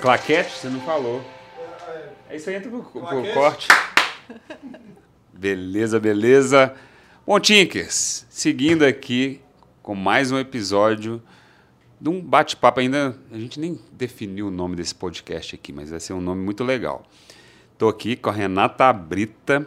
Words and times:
Claquete, 0.00 0.58
você 0.58 0.68
não 0.68 0.80
falou. 0.80 1.22
É 2.28 2.36
isso 2.36 2.50
aí, 2.50 2.56
entra 2.56 2.70
pro, 2.70 2.82
pro 2.82 3.34
corte. 3.34 3.68
Beleza, 5.32 5.98
beleza. 5.98 6.74
Bom, 7.26 7.40
Tinkers, 7.40 8.26
seguindo 8.28 8.84
aqui 8.84 9.40
com 9.82 9.94
mais 9.94 10.30
um 10.30 10.38
episódio 10.38 11.22
de 11.98 12.10
um 12.10 12.20
bate-papo. 12.20 12.80
Ainda 12.80 13.18
a 13.30 13.38
gente 13.38 13.58
nem 13.58 13.80
definiu 13.92 14.48
o 14.48 14.50
nome 14.50 14.76
desse 14.76 14.94
podcast 14.94 15.54
aqui, 15.54 15.72
mas 15.72 15.90
vai 15.90 16.00
ser 16.00 16.12
um 16.12 16.20
nome 16.20 16.42
muito 16.42 16.62
legal. 16.62 17.06
Estou 17.72 17.88
aqui 17.88 18.16
com 18.16 18.28
a 18.28 18.32
Renata 18.32 18.92
Brita. 18.92 19.66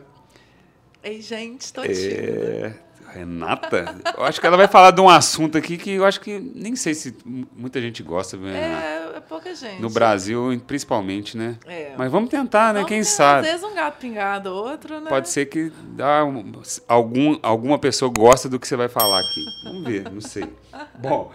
Ei, 1.04 1.22
gente, 1.22 1.74
tô 1.74 1.82
é... 1.84 2.76
Renata, 3.14 3.96
eu 4.18 4.24
acho 4.24 4.40
que 4.40 4.48
ela 4.48 4.56
vai 4.56 4.68
falar 4.68 4.92
de 4.92 5.02
um 5.02 5.10
assunto 5.10 5.58
aqui 5.58 5.78
que 5.78 5.92
eu 5.92 6.06
acho 6.06 6.22
que 6.22 6.40
nem 6.40 6.76
sei 6.76 6.94
se 6.94 7.16
muita 7.26 7.82
gente 7.82 8.02
gosta. 8.02 8.38
Né? 8.38 8.58
É, 8.58 9.18
é 9.18 9.20
pouca 9.20 9.54
gente. 9.54 9.82
No 9.82 9.90
Brasil, 9.90 10.62
principalmente, 10.66 11.38
né? 11.38 11.58
É. 11.68 11.94
Mas 11.98 12.10
vamos 12.10 12.30
tentar, 12.30 12.74
né? 12.74 12.80
Vamos 12.80 12.90
Quem 12.90 13.04
sabe? 13.04 13.48
Às 13.48 13.54
vezes 13.54 13.70
um 13.70 13.76
gato 13.76 13.98
pingado, 14.00 14.54
outro, 14.54 15.02
né? 15.02 15.10
Pode 15.10 15.28
ser 15.28 15.48
que 15.48 15.74
ah, 16.00 16.22
algum, 16.88 17.38
alguma 17.44 17.78
pessoa 17.78 18.10
gosta 18.16 18.48
do 18.48 18.58
que 18.58 18.68
você 18.68 18.78
vai 18.78 18.88
falar 18.88 19.20
aqui. 19.20 19.46
Vamos 19.66 19.84
ver, 19.84 20.10
não 20.10 20.22
sei. 20.22 20.48
Bom, 20.98 21.32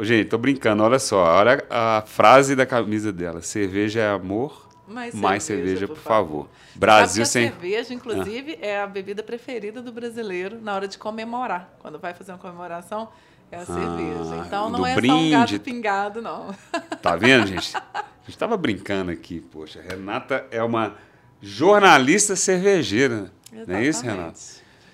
gente, 0.00 0.28
tô 0.28 0.38
brincando, 0.38 0.82
olha 0.82 0.98
só. 0.98 1.22
Olha 1.22 1.62
a 1.68 2.02
frase 2.06 2.56
da 2.56 2.64
camisa 2.64 3.12
dela. 3.12 3.42
Cerveja 3.42 4.00
é 4.00 4.08
amor, 4.08 4.69
mais, 4.90 5.14
mais 5.14 5.42
cerveja, 5.42 5.80
cerveja, 5.80 5.88
por, 5.88 5.96
favor. 5.96 6.44
favor. 6.44 6.48
Brasil 6.74 7.24
sem. 7.24 7.48
Cerveja, 7.48 7.94
inclusive, 7.94 8.58
ah. 8.60 8.66
é 8.66 8.80
a 8.82 8.86
bebida 8.86 9.22
preferida 9.22 9.80
do 9.80 9.92
brasileiro 9.92 10.60
na 10.60 10.74
hora 10.74 10.88
de 10.88 10.98
comemorar. 10.98 11.74
Quando 11.78 11.98
vai 11.98 12.12
fazer 12.12 12.32
uma 12.32 12.38
comemoração, 12.38 13.08
é 13.50 13.56
a 13.56 13.60
ah, 13.60 13.66
cerveja. 13.66 14.44
Então 14.46 14.70
não 14.70 14.86
é 14.86 14.94
brinde. 14.94 15.14
só 15.14 15.20
um 15.20 15.30
gato 15.30 15.60
pingado, 15.60 16.22
não. 16.22 16.54
Tá 17.00 17.16
vendo, 17.16 17.46
gente? 17.46 17.76
A 17.76 18.04
gente 18.22 18.30
estava 18.30 18.56
brincando 18.56 19.10
aqui, 19.10 19.40
poxa. 19.40 19.80
Renata 19.80 20.46
é 20.50 20.62
uma 20.62 20.96
jornalista 21.40 22.36
cervejeira. 22.36 23.32
Exatamente. 23.52 23.68
Não 23.68 23.76
é 23.76 23.84
isso, 23.84 24.04
Renata? 24.04 24.38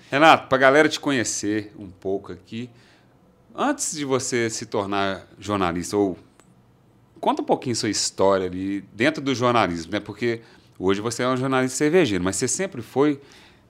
Renato, 0.09 0.47
para 0.47 0.57
a 0.57 0.61
galera 0.61 0.87
te 0.87 0.99
conhecer 0.99 1.73
um 1.77 1.89
pouco 1.89 2.31
aqui, 2.31 2.69
antes 3.53 3.95
de 3.95 4.05
você 4.05 4.49
se 4.49 4.65
tornar 4.65 5.27
jornalista 5.37 5.97
ou 5.97 6.17
Conta 7.19 7.41
um 7.41 7.45
pouquinho 7.45 7.75
sua 7.75 7.89
história 7.89 8.45
ali 8.45 8.81
dentro 8.93 9.21
do 9.21 9.33
jornalismo, 9.33 9.91
né? 9.91 9.99
Porque 9.99 10.41
hoje 10.77 11.01
você 11.01 11.23
é 11.23 11.27
um 11.27 11.37
jornalista 11.37 11.77
cervejeiro, 11.77 12.23
mas 12.23 12.35
você 12.35 12.47
sempre 12.47 12.81
foi. 12.81 13.19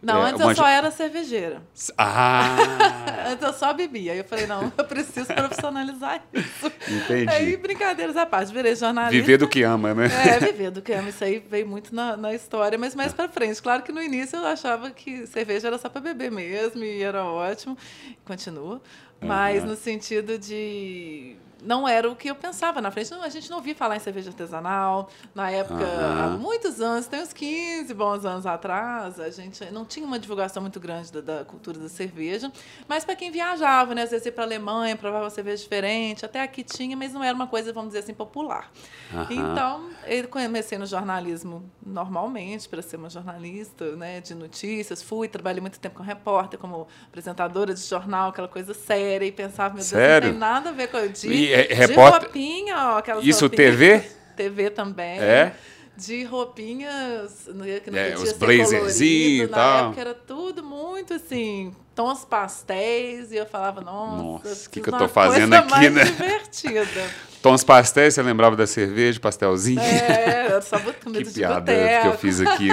Não, 0.01 0.25
é, 0.25 0.29
antes 0.29 0.41
uma... 0.41 0.51
eu 0.51 0.55
só 0.55 0.67
era 0.67 0.91
cervejeira. 0.91 1.61
Ah! 1.97 2.55
antes 3.31 3.43
eu 3.43 3.53
só 3.53 3.73
bebia. 3.73 4.11
Aí 4.11 4.19
eu 4.19 4.23
falei, 4.23 4.45
não, 4.45 4.71
eu 4.77 4.85
preciso 4.85 5.25
profissionalizar 5.25 6.23
isso. 6.31 6.71
Entendi. 6.87 7.29
Aí, 7.29 7.57
brincadeiras 7.57 8.15
à 8.15 8.25
parte, 8.25 8.53
virei 8.53 8.75
jornalista. 8.75 9.19
Viver 9.19 9.37
do 9.37 9.47
que 9.47 9.63
ama, 9.63 9.95
né? 9.95 10.05
É, 10.05 10.39
viver 10.51 10.69
do 10.69 10.83
que 10.83 10.93
ama. 10.93 11.09
Isso 11.09 11.23
aí 11.23 11.39
veio 11.39 11.67
muito 11.67 11.95
na, 11.95 12.15
na 12.15 12.33
história, 12.33 12.77
mas 12.77 12.93
mais 12.93 13.11
pra 13.11 13.27
frente. 13.27 13.59
Claro 13.61 13.81
que 13.81 13.91
no 13.91 14.01
início 14.01 14.37
eu 14.37 14.45
achava 14.45 14.91
que 14.91 15.25
cerveja 15.25 15.67
era 15.67 15.79
só 15.79 15.89
para 15.89 16.01
beber 16.01 16.31
mesmo 16.31 16.83
e 16.83 17.01
era 17.01 17.25
ótimo. 17.25 17.75
Continua. 18.23 18.79
Mas 19.19 19.63
uhum. 19.63 19.69
no 19.69 19.75
sentido 19.75 20.37
de 20.37 21.35
não 21.61 21.87
era 21.87 22.09
o 22.09 22.15
que 22.15 22.29
eu 22.29 22.35
pensava 22.35 22.81
na 22.81 22.91
frente. 22.91 23.11
Não, 23.11 23.23
a 23.23 23.29
gente 23.29 23.49
não 23.49 23.57
ouvia 23.57 23.75
falar 23.75 23.95
em 23.95 23.99
cerveja 23.99 24.29
artesanal. 24.29 25.09
Na 25.33 25.49
época, 25.49 25.83
uhum. 25.83 26.23
há 26.23 26.27
muitos 26.37 26.81
anos, 26.81 27.07
tem 27.07 27.21
uns 27.21 27.33
15 27.33 27.93
bons 27.93 28.25
anos 28.25 28.45
atrás, 28.45 29.19
a 29.19 29.29
gente 29.29 29.63
não 29.71 29.85
tinha 29.85 30.05
uma 30.05 30.19
divulgação 30.19 30.61
muito 30.61 30.79
grande 30.79 31.11
da, 31.11 31.21
da 31.21 31.45
cultura 31.45 31.79
da 31.79 31.89
cerveja. 31.89 32.51
Mas 32.87 33.03
para 33.03 33.15
quem 33.15 33.31
viajava, 33.31 33.95
né? 33.95 34.03
Às 34.03 34.11
vezes 34.11 34.25
ia 34.25 34.31
para 34.31 34.43
a 34.43 34.47
Alemanha, 34.47 34.95
provava 34.95 35.25
uma 35.25 35.29
cerveja 35.29 35.61
diferente. 35.61 36.25
Até 36.25 36.41
aqui 36.41 36.63
tinha, 36.63 36.95
mas 36.95 37.13
não 37.13 37.23
era 37.23 37.35
uma 37.35 37.47
coisa, 37.47 37.73
vamos 37.73 37.89
dizer 37.89 37.99
assim, 37.99 38.13
popular. 38.13 38.71
Uhum. 39.13 39.25
Então, 39.29 39.89
eu 40.05 40.27
comecei 40.27 40.77
no 40.77 40.85
jornalismo 40.85 41.69
normalmente, 41.85 42.67
para 42.67 42.81
ser 42.81 42.97
uma 42.97 43.09
jornalista 43.09 43.95
né, 43.95 44.21
de 44.21 44.35
notícias. 44.35 45.01
Fui, 45.01 45.27
trabalhei 45.27 45.61
muito 45.61 45.79
tempo 45.79 45.95
com 45.95 46.03
repórter, 46.03 46.59
como 46.59 46.87
apresentadora 47.07 47.73
de 47.73 47.81
jornal, 47.81 48.29
aquela 48.29 48.47
coisa 48.47 48.73
séria. 48.73 49.25
E 49.25 49.31
pensava, 49.31 49.69
meu 49.69 49.77
Deus, 49.77 49.87
Sério? 49.87 50.27
não 50.27 50.31
tem 50.33 50.39
nada 50.39 50.69
a 50.69 50.73
ver 50.73 50.87
com 50.87 50.97
o 50.97 51.09
dia. 51.09 51.31
E 51.31 51.46
é, 51.53 51.73
repórter... 51.73 52.19
De 52.19 52.25
roupinha, 52.25 52.75
ó, 52.77 52.97
aquelas 52.97 53.25
Isso. 53.25 53.49
TV? 53.49 54.03
TV 54.35 54.69
também. 54.69 55.19
É? 55.19 55.53
De 55.95 56.23
roupinhas, 56.23 57.49
que 57.83 57.89
não 57.89 57.99
é, 57.99 58.13
os 58.15 58.31
blazerzinhos 58.33 59.49
e 59.49 59.51
tal. 59.51 59.81
Na 59.81 59.87
época 59.87 60.01
era 60.01 60.13
tudo 60.13 60.63
muito 60.63 61.15
assim, 61.15 61.73
tons 61.95 62.23
pastéis, 62.23 63.31
e 63.31 63.37
eu 63.37 63.47
falava, 63.47 63.81
nossa, 63.81 64.67
o 64.67 64.69
que, 64.69 64.79
que 64.79 64.89
eu 64.89 64.95
tô 64.95 65.07
fazendo 65.07 65.55
aqui, 65.55 65.71
mais 65.71 65.93
né? 65.93 66.03
divertida. 66.03 67.09
Tons 67.41 67.63
pastéis, 67.63 68.15
você 68.15 68.21
lembrava 68.21 68.55
da 68.55 68.67
cerveja, 68.67 69.19
pastelzinho? 69.19 69.79
É, 69.79 70.47
eu 70.51 70.61
só 70.61 70.77
comida 70.79 71.23
que 71.23 71.29
de 71.29 71.33
piada 71.33 71.59
boteco. 71.59 72.01
que 72.01 72.07
eu 72.07 72.17
fiz 72.17 72.41
aqui. 72.41 72.67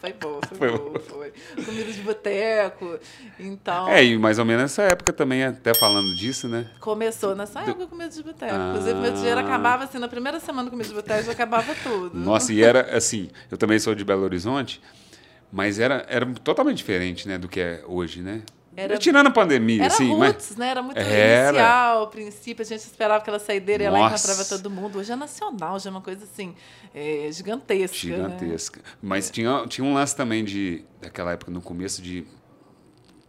foi 0.00 0.12
bom, 0.14 0.39
foi. 1.00 1.32
Comida 1.64 1.92
de 1.92 2.02
boteco, 2.02 2.98
então... 3.38 3.88
É, 3.88 4.04
e 4.04 4.18
mais 4.18 4.38
ou 4.38 4.44
menos 4.44 4.62
nessa 4.62 4.82
época 4.82 5.12
também, 5.12 5.44
até 5.44 5.72
falando 5.74 6.14
disso, 6.14 6.48
né? 6.48 6.70
Começou 6.80 7.34
nessa 7.34 7.60
época 7.60 7.86
comida 7.86 8.10
de 8.10 8.22
boteco. 8.22 8.52
Ah. 8.54 8.70
Inclusive, 8.70 9.00
meu 9.00 9.12
dinheiro 9.12 9.40
acabava 9.40 9.84
assim, 9.84 9.98
na 9.98 10.08
primeira 10.08 10.38
semana 10.40 10.68
comida 10.68 10.88
de 10.88 10.94
boteco 10.94 11.24
já 11.24 11.32
acabava 11.32 11.74
tudo. 11.82 12.18
Nossa, 12.18 12.52
e 12.52 12.62
era 12.62 12.96
assim, 12.96 13.30
eu 13.50 13.56
também 13.56 13.78
sou 13.78 13.94
de 13.94 14.04
Belo 14.04 14.22
Horizonte, 14.22 14.80
mas 15.52 15.78
era, 15.78 16.06
era 16.08 16.26
totalmente 16.44 16.78
diferente, 16.78 17.26
né, 17.26 17.38
do 17.38 17.48
que 17.48 17.60
é 17.60 17.82
hoje, 17.86 18.20
né? 18.20 18.42
Era, 18.80 18.96
Tirando 18.96 19.26
a 19.26 19.30
pandemia, 19.30 19.84
era 19.84 19.92
assim. 19.92 20.08
Roots, 20.08 20.50
mas... 20.50 20.56
né? 20.56 20.68
Era 20.70 20.82
muito 20.82 20.98
era. 20.98 21.48
inicial, 21.50 22.08
princípio. 22.08 22.62
A 22.62 22.66
gente 22.66 22.80
esperava 22.80 23.22
que 23.22 23.28
ela 23.28 23.38
saideira 23.38 23.82
e 23.82 23.86
ela 23.86 24.00
encontrava 24.00 24.42
todo 24.44 24.70
mundo. 24.70 24.98
Hoje 24.98 25.12
é 25.12 25.16
nacional, 25.16 25.78
já 25.78 25.90
é 25.90 25.92
uma 25.92 26.00
coisa 26.00 26.24
assim, 26.24 26.54
é, 26.94 27.28
gigantesca. 27.30 28.08
Né? 28.08 28.16
Gigantesca. 28.16 28.80
Né? 28.80 28.84
Mas 29.02 29.28
é. 29.28 29.32
tinha, 29.32 29.66
tinha 29.68 29.84
um 29.84 29.92
lance 29.92 30.16
também 30.16 30.42
de, 30.42 30.82
daquela 30.98 31.32
época, 31.32 31.50
no 31.50 31.60
começo, 31.60 32.00
de 32.00 32.26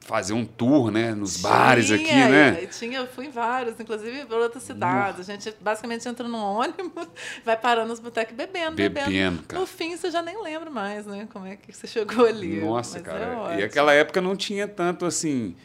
fazer 0.02 0.34
um 0.34 0.44
tour, 0.44 0.92
né, 0.92 1.14
nos 1.14 1.36
tinha, 1.36 1.50
bares 1.50 1.92
aqui, 1.92 2.14
né? 2.14 2.66
Tinha, 2.66 3.00
eu 3.00 3.08
fui 3.08 3.28
em 3.28 3.30
vários, 3.30 3.80
inclusive 3.80 4.26
para 4.26 4.38
outras 4.38 4.64
cidades. 4.64 5.30
A 5.30 5.34
gente 5.34 5.56
basicamente 5.62 6.08
entra 6.08 6.28
num 6.28 6.38
ônibus, 6.38 7.08
vai 7.46 7.56
parando 7.56 7.90
nos 7.90 8.00
botecos 8.00 8.36
bebendo, 8.36 8.76
bebendo. 8.76 9.06
bebendo. 9.06 9.44
Cara. 9.44 9.60
No 9.60 9.68
fim, 9.68 9.96
você 9.96 10.10
já 10.10 10.22
nem 10.22 10.42
lembra 10.42 10.70
mais, 10.70 11.06
né? 11.06 11.28
Como 11.32 11.46
é 11.46 11.56
que 11.56 11.72
você 11.72 11.88
chegou 11.88 12.26
ali. 12.26 12.60
Nossa, 12.60 13.00
Mas 13.00 13.08
cara. 13.08 13.56
É 13.56 13.60
e 13.60 13.64
aquela 13.64 13.94
época 13.94 14.20
não 14.20 14.36
tinha 14.36 14.68
tanto 14.68 15.06
assim 15.06 15.56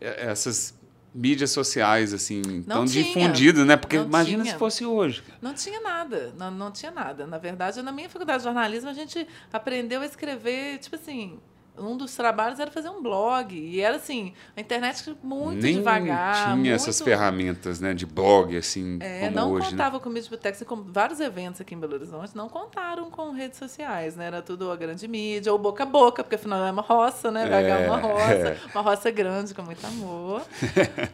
essas 0.00 0.74
mídias 1.14 1.50
sociais 1.50 2.14
assim 2.14 2.40
não 2.66 2.78
tão 2.78 2.84
tinha, 2.86 3.04
difundidas, 3.04 3.66
né? 3.66 3.76
Porque 3.76 3.96
imagina 3.96 4.42
tinha. 4.42 4.54
se 4.54 4.58
fosse 4.58 4.84
hoje. 4.84 5.22
Não 5.40 5.54
tinha 5.54 5.80
nada, 5.80 6.32
não, 6.36 6.50
não 6.50 6.70
tinha 6.70 6.90
nada. 6.90 7.26
Na 7.26 7.38
verdade, 7.38 7.80
na 7.82 7.92
minha 7.92 8.08
faculdade 8.08 8.38
de 8.38 8.44
jornalismo 8.44 8.90
a 8.90 8.94
gente 8.94 9.26
aprendeu 9.52 10.00
a 10.00 10.06
escrever, 10.06 10.78
tipo 10.78 10.96
assim, 10.96 11.38
um 11.78 11.96
dos 11.96 12.14
trabalhos 12.14 12.60
era 12.60 12.70
fazer 12.70 12.88
um 12.90 13.02
blog. 13.02 13.54
E 13.54 13.80
era 13.80 13.96
assim, 13.96 14.32
a 14.56 14.60
internet 14.60 15.16
muito 15.22 15.62
Nem 15.62 15.76
devagar. 15.76 16.44
Tinha 16.44 16.56
muito... 16.56 16.72
essas 16.72 17.00
ferramentas 17.00 17.80
né, 17.80 17.94
de 17.94 18.04
blog, 18.04 18.56
assim. 18.56 18.98
É, 19.00 19.20
como 19.20 19.36
não 19.36 19.52
hoje, 19.52 19.70
contava 19.70 19.96
né? 19.96 20.02
com 20.02 20.10
mídia 20.10 20.52
de 20.52 20.64
como 20.64 20.84
vários 20.84 21.20
eventos 21.20 21.60
aqui 21.60 21.74
em 21.74 21.78
Belo 21.78 21.94
Horizonte 21.94 22.36
não 22.36 22.48
contaram 22.48 23.10
com 23.10 23.30
redes 23.30 23.58
sociais, 23.58 24.16
né? 24.16 24.26
Era 24.26 24.42
tudo 24.42 24.70
a 24.70 24.76
grande 24.76 25.06
mídia, 25.08 25.52
ou 25.52 25.58
boca 25.58 25.82
a 25.82 25.86
boca, 25.86 26.22
porque 26.22 26.36
afinal 26.36 26.64
é 26.64 26.70
uma 26.70 26.82
roça, 26.82 27.30
né? 27.30 27.46
BH 27.46 27.52
é 27.52 27.86
uma 27.88 27.96
roça, 27.96 28.32
é. 28.32 28.58
uma 28.74 28.82
roça 28.82 29.10
grande, 29.10 29.54
com 29.54 29.62
muito 29.62 29.84
amor. 29.86 30.42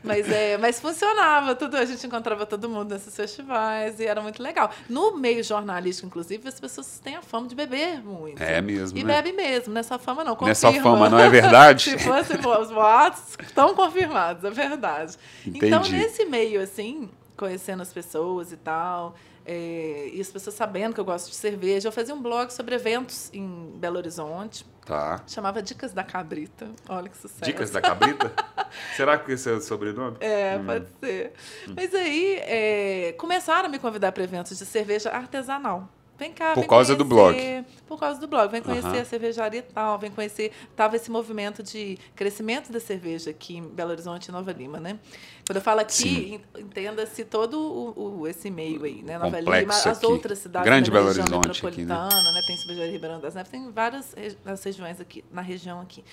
mas, 0.03 0.29
é, 0.31 0.57
mas 0.59 0.81
funcionava, 0.81 1.55
tudo, 1.55 1.77
a 1.77 1.85
gente 1.85 2.07
encontrava 2.07 2.47
todo 2.47 2.69
mundo 2.69 2.93
nesses 2.93 3.15
festivais 3.15 4.01
e 4.01 4.07
era 4.07 4.21
muito 4.21 4.43
legal. 4.43 4.71
No 4.89 5.17
meio 5.17 5.43
jornalístico, 5.43 6.07
inclusive, 6.07 6.49
as 6.49 6.59
pessoas 6.59 6.99
têm 6.99 7.17
a 7.17 7.23
fama 7.23 7.47
de 7.47 7.55
beber 7.55 8.03
muito. 8.03 8.43
É 8.43 8.61
mesmo. 8.61 8.99
E 8.99 9.05
né? 9.05 9.15
bebe 9.15 9.33
mesmo, 9.33 9.73
não 9.73 9.81
é 9.81 9.83
só 9.83 9.99
fama, 9.99 10.25
não 10.25 10.37
só 10.55 10.73
fama, 10.73 11.09
não 11.09 11.19
é 11.19 11.29
verdade? 11.29 11.91
Se 11.97 11.99
fosse 11.99 12.33
os 12.35 12.71
boatos, 12.71 13.37
estão 13.41 13.75
confirmados, 13.75 14.45
é 14.45 14.51
verdade. 14.51 15.17
Entendi. 15.47 15.67
Então, 15.67 15.83
nesse 15.83 16.25
meio, 16.25 16.61
assim, 16.61 17.11
conhecendo 17.37 17.83
as 17.83 17.93
pessoas 17.93 18.53
e 18.53 18.57
tal, 18.57 19.15
é, 19.51 20.11
e 20.13 20.21
as 20.21 20.29
pessoas 20.29 20.55
sabendo 20.55 20.93
que 20.93 21.01
eu 21.01 21.05
gosto 21.07 21.31
de 21.31 21.35
cerveja, 21.35 21.89
eu 21.89 21.93
fazia 21.93 22.15
um 22.15 22.21
blog 22.21 22.53
sobre 22.53 22.75
eventos 22.75 23.31
em 23.33 23.73
Belo 23.77 23.97
Horizonte. 23.97 24.67
Tá. 24.85 25.23
Chamava 25.27 25.63
Dicas 25.63 25.95
da 25.95 26.05
Cabrita. 26.05 26.69
Olha 26.89 27.09
que 27.09 27.17
sucesso. 27.17 27.45
Dicas 27.45 27.71
da 27.71 27.81
Cabrita? 27.81 28.31
Será 28.95 29.17
que 29.17 29.33
esse 29.33 29.49
é 29.49 29.53
o 29.53 29.61
sobrenome? 29.61 30.19
É, 30.21 30.59
hum. 30.59 30.67
pode 30.67 30.87
ser. 31.01 31.33
Mas 31.75 31.95
aí 31.95 32.37
é, 32.43 33.15
começaram 33.19 33.67
a 33.67 33.69
me 33.71 33.79
convidar 33.79 34.13
para 34.13 34.23
eventos 34.23 34.59
de 34.59 34.67
cerveja 34.67 35.11
artesanal. 35.11 35.89
Vem 36.19 36.33
cá, 36.33 36.53
Por 36.53 36.61
vem 36.61 36.69
causa 36.69 36.97
do 36.97 37.05
conhecer. 37.07 37.65
Por 37.87 37.99
causa 37.99 38.19
do 38.21 38.27
blog. 38.27 38.51
Vem 38.51 38.61
conhecer 38.61 38.89
Aham. 38.89 39.01
a 39.01 39.05
cervejaria 39.05 39.63
tal, 39.63 39.99
vem 39.99 40.11
conhecer. 40.11 40.51
Tava 40.75 40.97
esse 40.97 41.11
movimento 41.11 41.63
de 41.63 41.97
crescimento 42.17 42.73
da 42.73 42.81
cerveja 42.81 43.31
aqui 43.31 43.57
em 43.59 43.63
Belo 43.63 43.93
Horizonte 43.93 44.27
e 44.27 44.33
Nova 44.33 44.51
Lima, 44.53 44.81
né? 44.81 44.99
Quando 45.47 45.57
eu 45.59 45.63
falo 45.63 45.81
aqui, 45.81 46.41
en- 46.57 46.61
entenda-se 46.61 47.25
todo 47.25 47.57
o, 47.59 48.21
o- 48.23 48.27
esse 48.27 48.51
meio 48.51 48.83
aí, 48.85 49.01
né? 49.03 49.17
Nova 49.17 49.37
Complexo 49.37 49.61
Lima, 49.61 49.75
as 49.75 49.87
aqui. 49.87 50.07
outras 50.07 50.39
cidades 50.41 50.67
Grande 50.69 50.91
Belo 50.91 51.07
Horizonte 51.07 51.67
aqui, 51.67 51.83
né? 51.85 51.95
né? 52.35 52.43
Tem 52.47 52.57
cervejaria 52.57 52.91
Ribeirão 52.93 53.21
das 53.21 53.35
Neves, 53.35 53.51
tem 53.51 53.71
várias 53.71 54.15
nas 54.45 54.63
regiões 54.65 55.01
aqui, 55.01 55.25
na 55.31 55.41
região 55.41 55.81
aqui. 55.81 56.05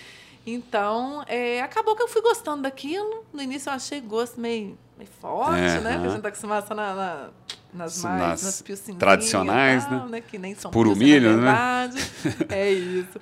Então, 0.45 1.23
é, 1.27 1.61
acabou 1.61 1.95
que 1.95 2.03
eu 2.03 2.07
fui 2.07 2.21
gostando 2.21 2.61
daquilo. 2.61 3.25
No 3.33 3.41
início 3.41 3.69
eu 3.69 3.73
achei 3.73 3.99
gosto 3.99 4.39
meio, 4.39 4.77
meio 4.97 5.09
forte, 5.19 5.59
É, 5.59 5.79
né? 5.81 5.93
Porque 5.93 6.07
a 6.07 6.11
gente 6.11 6.21
tá 6.21 6.27
acostumado 6.27 6.67
só 6.67 6.75
na, 6.75 6.93
na- 6.93 7.29
nas 7.73 8.03
mais, 8.03 8.43
Nas 8.43 8.63
nas 8.63 8.97
tradicionais, 8.97 9.83
e 9.83 9.89
tal, 9.89 10.07
né? 10.07 10.21
Que 10.21 10.37
nem 10.37 10.55
são 10.55 10.71
Puro 10.71 10.95
milho, 10.95 11.37
né? 11.37 11.51
na 11.51 11.87
verdade. 11.87 12.11
É 12.49 12.71
isso. 12.71 13.19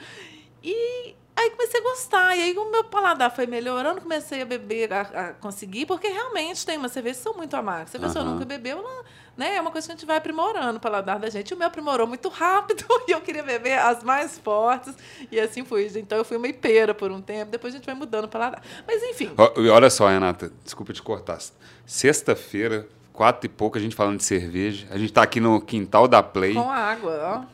E 0.63 1.15
aí 1.35 1.49
comecei 1.51 1.79
a 1.79 1.83
gostar. 1.83 2.37
E 2.37 2.41
aí 2.41 2.57
o 2.57 2.71
meu 2.71 2.83
paladar 2.83 3.33
foi 3.33 3.47
melhorando, 3.47 4.01
comecei 4.01 4.41
a 4.41 4.45
beber, 4.45 4.93
a, 4.93 5.01
a 5.01 5.33
conseguir, 5.33 5.85
porque 5.85 6.07
realmente 6.07 6.65
tem 6.65 6.77
umas 6.77 6.91
cervejas 6.91 7.17
que 7.17 7.23
são 7.23 7.33
muito 7.33 7.55
amargas. 7.55 7.89
Se 7.89 7.97
a 7.97 7.99
pessoa 7.99 8.23
Aham. 8.23 8.33
nunca 8.33 8.45
bebeu, 8.45 8.77
ela, 8.79 9.03
né, 9.35 9.55
é 9.55 9.61
uma 9.61 9.71
coisa 9.71 9.87
que 9.87 9.93
a 9.93 9.95
gente 9.95 10.05
vai 10.05 10.17
aprimorando 10.17 10.77
o 10.77 10.79
paladar 10.79 11.19
da 11.19 11.29
gente. 11.29 11.53
O 11.53 11.57
meu 11.57 11.67
aprimorou 11.67 12.05
muito 12.07 12.29
rápido 12.29 12.85
e 13.07 13.11
eu 13.11 13.21
queria 13.21 13.43
beber 13.43 13.79
as 13.79 14.03
mais 14.03 14.37
fortes. 14.37 14.93
E 15.31 15.39
assim 15.39 15.65
fui. 15.65 15.91
Então 15.95 16.17
eu 16.17 16.23
fui 16.25 16.37
uma 16.37 16.47
ipeira 16.47 16.93
por 16.93 17.11
um 17.11 17.21
tempo, 17.21 17.51
depois 17.51 17.73
a 17.73 17.77
gente 17.77 17.85
vai 17.85 17.95
mudando 17.95 18.25
o 18.25 18.29
paladar. 18.29 18.61
Mas 18.87 19.01
enfim. 19.03 19.31
E 19.57 19.69
Olha 19.69 19.89
só, 19.89 20.07
Renata, 20.07 20.51
desculpa 20.63 20.93
te 20.93 21.01
cortar. 21.01 21.39
Sexta-feira, 21.85 22.87
quatro 23.13 23.45
e 23.45 23.49
pouco, 23.49 23.77
a 23.77 23.81
gente 23.81 23.95
falando 23.95 24.17
de 24.17 24.23
cerveja. 24.23 24.87
A 24.89 24.97
gente 24.97 25.13
tá 25.13 25.21
aqui 25.21 25.39
no 25.39 25.61
quintal 25.61 26.07
da 26.07 26.21
Play. 26.21 26.53
Com 26.55 26.69
água, 26.69 27.47
ó. 27.49 27.53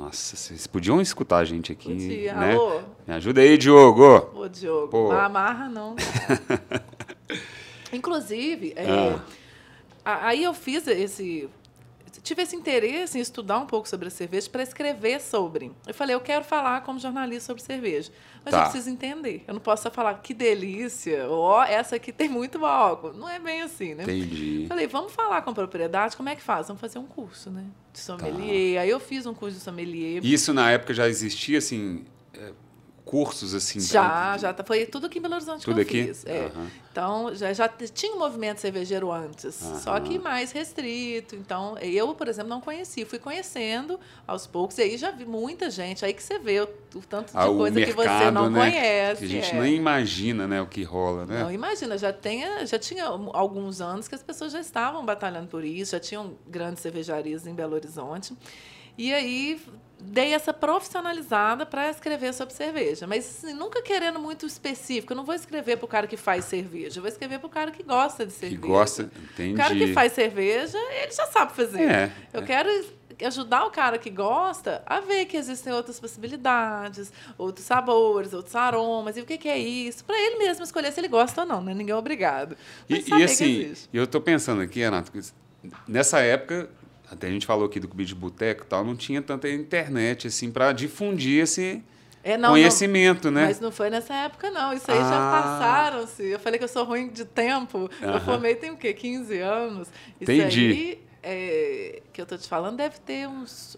Nossa, 0.00 0.34
vocês 0.34 0.66
podiam 0.66 1.00
escutar 1.00 1.36
a 1.36 1.44
gente 1.44 1.70
aqui, 1.70 1.92
Podia. 1.92 2.34
né? 2.34 2.54
Alô? 2.54 2.80
Me 3.06 3.14
ajuda 3.14 3.40
aí, 3.42 3.56
Diogo. 3.56 4.30
Ô, 4.34 4.48
Diogo, 4.48 4.88
Pô. 4.88 5.12
não 5.12 5.20
amarra, 5.20 5.68
não. 5.68 5.94
Inclusive, 7.92 8.72
é, 8.76 8.86
Ah. 10.04 10.26
aí 10.26 10.42
eu 10.42 10.52
fiz 10.52 10.86
esse. 10.88 11.48
Tive 12.24 12.40
esse 12.42 12.56
interesse 12.56 13.18
em 13.18 13.20
estudar 13.20 13.58
um 13.58 13.66
pouco 13.66 13.86
sobre 13.86 14.08
a 14.08 14.10
cerveja 14.10 14.48
para 14.48 14.62
escrever 14.62 15.20
sobre. 15.20 15.70
Eu 15.86 15.92
falei, 15.92 16.16
eu 16.16 16.20
quero 16.20 16.42
falar 16.42 16.80
como 16.80 16.98
jornalista 16.98 17.48
sobre 17.48 17.62
cerveja. 17.62 18.10
Mas 18.42 18.52
Tá. 18.52 18.60
eu 18.60 18.62
preciso 18.64 18.88
entender. 18.88 19.44
Eu 19.46 19.52
não 19.52 19.60
posso 19.60 19.82
só 19.82 19.90
falar 19.90 20.14
que 20.14 20.32
delícia, 20.32 21.28
ó, 21.28 21.62
essa 21.62 21.96
aqui 21.96 22.10
tem 22.16 22.28
muito 22.30 22.64
álcool. 22.64 23.12
Não 23.12 23.28
é 23.28 23.38
bem 23.38 23.60
assim, 23.60 23.94
né? 23.94 24.04
Entendi. 24.04 24.64
Falei, 24.66 24.86
vamos 24.86 25.12
falar 25.12 25.42
com 25.42 25.52
propriedade, 25.52 26.16
como 26.16 26.30
é 26.30 26.34
que 26.34 26.42
faz? 26.42 26.66
Vamos 26.68 26.80
fazer 26.80 26.98
um 26.98 27.04
curso, 27.06 27.50
né? 27.50 27.66
De 27.92 27.98
sommelier. 28.00 28.80
Aí 28.80 28.88
eu 28.88 28.98
fiz 28.98 29.26
um 29.26 29.34
curso 29.34 29.58
de 29.58 29.62
sommelier. 29.62 30.24
Isso 30.24 30.54
na 30.54 30.70
época 30.70 30.94
já 30.94 31.06
existia, 31.06 31.58
assim, 31.58 32.06
cursos, 33.04 33.54
assim? 33.54 33.78
Já, 33.80 34.36
já. 34.38 34.52
tá- 34.52 34.64
Foi 34.64 34.86
tudo 34.86 35.06
aqui 35.06 35.18
em 35.18 35.22
Belo 35.22 35.34
Horizonte 35.34 35.64
Tudo 35.64 35.74
que 35.84 35.96
eu 35.98 36.02
aqui? 36.02 36.06
fiz. 36.08 36.24
É. 36.26 36.46
Aham. 36.46 36.70
Então, 36.90 37.34
já, 37.34 37.52
já 37.52 37.68
tinha 37.68 38.14
um 38.14 38.18
movimento 38.20 38.58
cervejeiro 38.60 39.10
antes, 39.10 39.54
só 39.82 39.90
Aham. 39.96 40.00
que 40.02 40.18
mais 40.18 40.52
restrito. 40.52 41.34
Então, 41.34 41.76
eu, 41.78 42.14
por 42.14 42.28
exemplo, 42.28 42.48
não 42.48 42.60
conhecia. 42.60 43.04
Fui 43.04 43.18
conhecendo 43.18 43.98
aos 44.26 44.46
poucos. 44.46 44.78
E 44.78 44.82
aí 44.82 44.96
já 44.96 45.10
vi 45.10 45.24
muita 45.26 45.70
gente. 45.70 46.04
Aí 46.04 46.14
que 46.14 46.22
você 46.22 46.38
vê 46.38 46.60
o, 46.60 46.68
o 46.94 47.00
tanto 47.00 47.32
de 47.32 47.36
Ah, 47.38 47.46
coisa 47.46 47.80
que 47.80 47.92
você 47.92 48.08
mercado, 48.08 48.32
não 48.34 48.48
né? 48.48 48.60
conhece. 48.70 49.18
Que 49.18 49.24
a 49.24 49.28
gente 49.28 49.50
é. 49.54 49.60
nem 49.60 49.74
imagina, 49.74 50.46
né, 50.46 50.62
o 50.62 50.66
que 50.66 50.82
rola, 50.84 51.26
né? 51.26 51.42
Não, 51.42 51.50
imagina, 51.50 51.98
já, 51.98 52.12
tenha, 52.12 52.64
já 52.64 52.78
tinha 52.78 53.04
alguns 53.06 53.80
anos 53.80 54.06
que 54.08 54.14
as 54.14 54.22
pessoas 54.22 54.52
já 54.52 54.60
estavam 54.60 55.04
batalhando 55.04 55.48
por 55.48 55.64
isso, 55.64 55.92
já 55.92 56.00
tinham 56.00 56.34
grandes 56.46 56.80
cervejarias 56.82 57.44
em 57.46 57.54
Belo 57.54 57.74
Horizonte. 57.74 58.36
E 58.96 59.12
aí 59.12 59.60
dei 60.00 60.34
essa 60.34 60.52
profissionalizada 60.52 61.64
para 61.64 61.88
escrever 61.88 62.34
sobre 62.34 62.54
cerveja. 62.54 63.06
Mas 63.06 63.24
assim, 63.26 63.54
nunca 63.54 63.80
querendo 63.82 64.18
muito 64.18 64.46
específico. 64.46 65.12
Eu 65.12 65.16
não 65.16 65.24
vou 65.24 65.34
escrever 65.34 65.76
para 65.76 65.84
o 65.84 65.88
cara 65.88 66.06
que 66.06 66.16
faz 66.16 66.44
cerveja, 66.44 66.98
eu 66.98 67.02
vou 67.02 67.08
escrever 67.08 67.38
para 67.38 67.46
o 67.46 67.50
cara 67.50 67.70
que 67.70 67.82
gosta 67.82 68.26
de 68.26 68.32
que 68.32 68.38
cerveja. 68.38 68.60
gosta, 68.60 69.10
entendi. 69.32 69.54
O 69.54 69.56
cara 69.56 69.74
que 69.74 69.92
faz 69.92 70.12
cerveja, 70.12 70.78
ele 71.02 71.12
já 71.12 71.26
sabe 71.26 71.52
fazer. 71.54 71.82
É, 71.82 72.12
Eu 72.32 72.42
é. 72.42 72.46
quero 72.46 72.68
ajudar 73.24 73.64
o 73.64 73.70
cara 73.70 73.96
que 73.96 74.10
gosta 74.10 74.82
a 74.84 75.00
ver 75.00 75.26
que 75.26 75.36
existem 75.36 75.72
outras 75.72 76.00
possibilidades, 76.00 77.12
outros 77.38 77.64
sabores, 77.64 78.32
outros 78.32 78.54
aromas, 78.56 79.16
e 79.16 79.20
o 79.20 79.24
que, 79.24 79.38
que 79.38 79.48
é 79.48 79.56
isso, 79.56 80.04
para 80.04 80.18
ele 80.18 80.36
mesmo 80.36 80.64
escolher 80.64 80.92
se 80.92 81.00
ele 81.00 81.08
gosta 81.08 81.42
ou 81.42 81.46
não, 81.46 81.62
né? 81.62 81.72
Ninguém 81.72 81.92
é 81.92 81.96
obrigado. 81.96 82.56
E, 82.88 82.94
Mas 82.94 83.06
e 83.06 83.10
que 83.10 83.22
assim, 83.22 83.72
eu 83.92 84.06
tô 84.06 84.20
pensando 84.20 84.62
aqui, 84.62 84.80
Renato, 84.80 85.12
que 85.12 85.20
nessa 85.86 86.20
época, 86.20 86.68
até 87.14 87.26
a 87.26 87.30
gente 87.30 87.46
falou 87.46 87.66
aqui 87.66 87.80
do 87.80 87.88
Clube 87.88 88.04
de 88.04 88.14
Boteco 88.14 88.64
e 88.64 88.66
tal, 88.66 88.84
não 88.84 88.94
tinha 88.94 89.20
tanta 89.22 89.48
internet, 89.50 90.26
assim, 90.26 90.50
para 90.50 90.72
difundir 90.72 91.42
esse 91.42 91.82
É, 92.22 92.36
não, 92.36 92.50
conhecimento, 92.50 93.30
não, 93.30 93.40
né? 93.40 93.46
Mas 93.46 93.60
não 93.60 93.70
foi 93.72 93.90
nessa 93.90 94.14
época, 94.14 94.50
não. 94.50 94.72
Isso 94.72 94.90
aí 94.90 94.98
já 94.98 95.28
Ah. 95.28 95.42
passaram-se. 95.42 96.22
Eu 96.24 96.38
falei 96.40 96.58
que 96.58 96.64
eu 96.64 96.68
sou 96.68 96.84
ruim 96.84 97.08
de 97.08 97.24
tempo. 97.24 97.90
Eu 98.00 98.08
Aham. 98.10 98.20
formei 98.20 98.54
tem 98.54 98.70
o 98.70 98.76
quê? 98.76 98.92
15 98.92 99.38
anos. 99.38 99.88
Isso 100.20 100.30
Entendi. 100.32 100.70
aí, 100.70 101.02
é, 101.22 102.02
que 102.12 102.20
eu 102.20 102.26
tô 102.26 102.36
te 102.38 102.48
falando, 102.48 102.76
deve 102.76 102.98
ter 103.00 103.28
uns... 103.28 103.76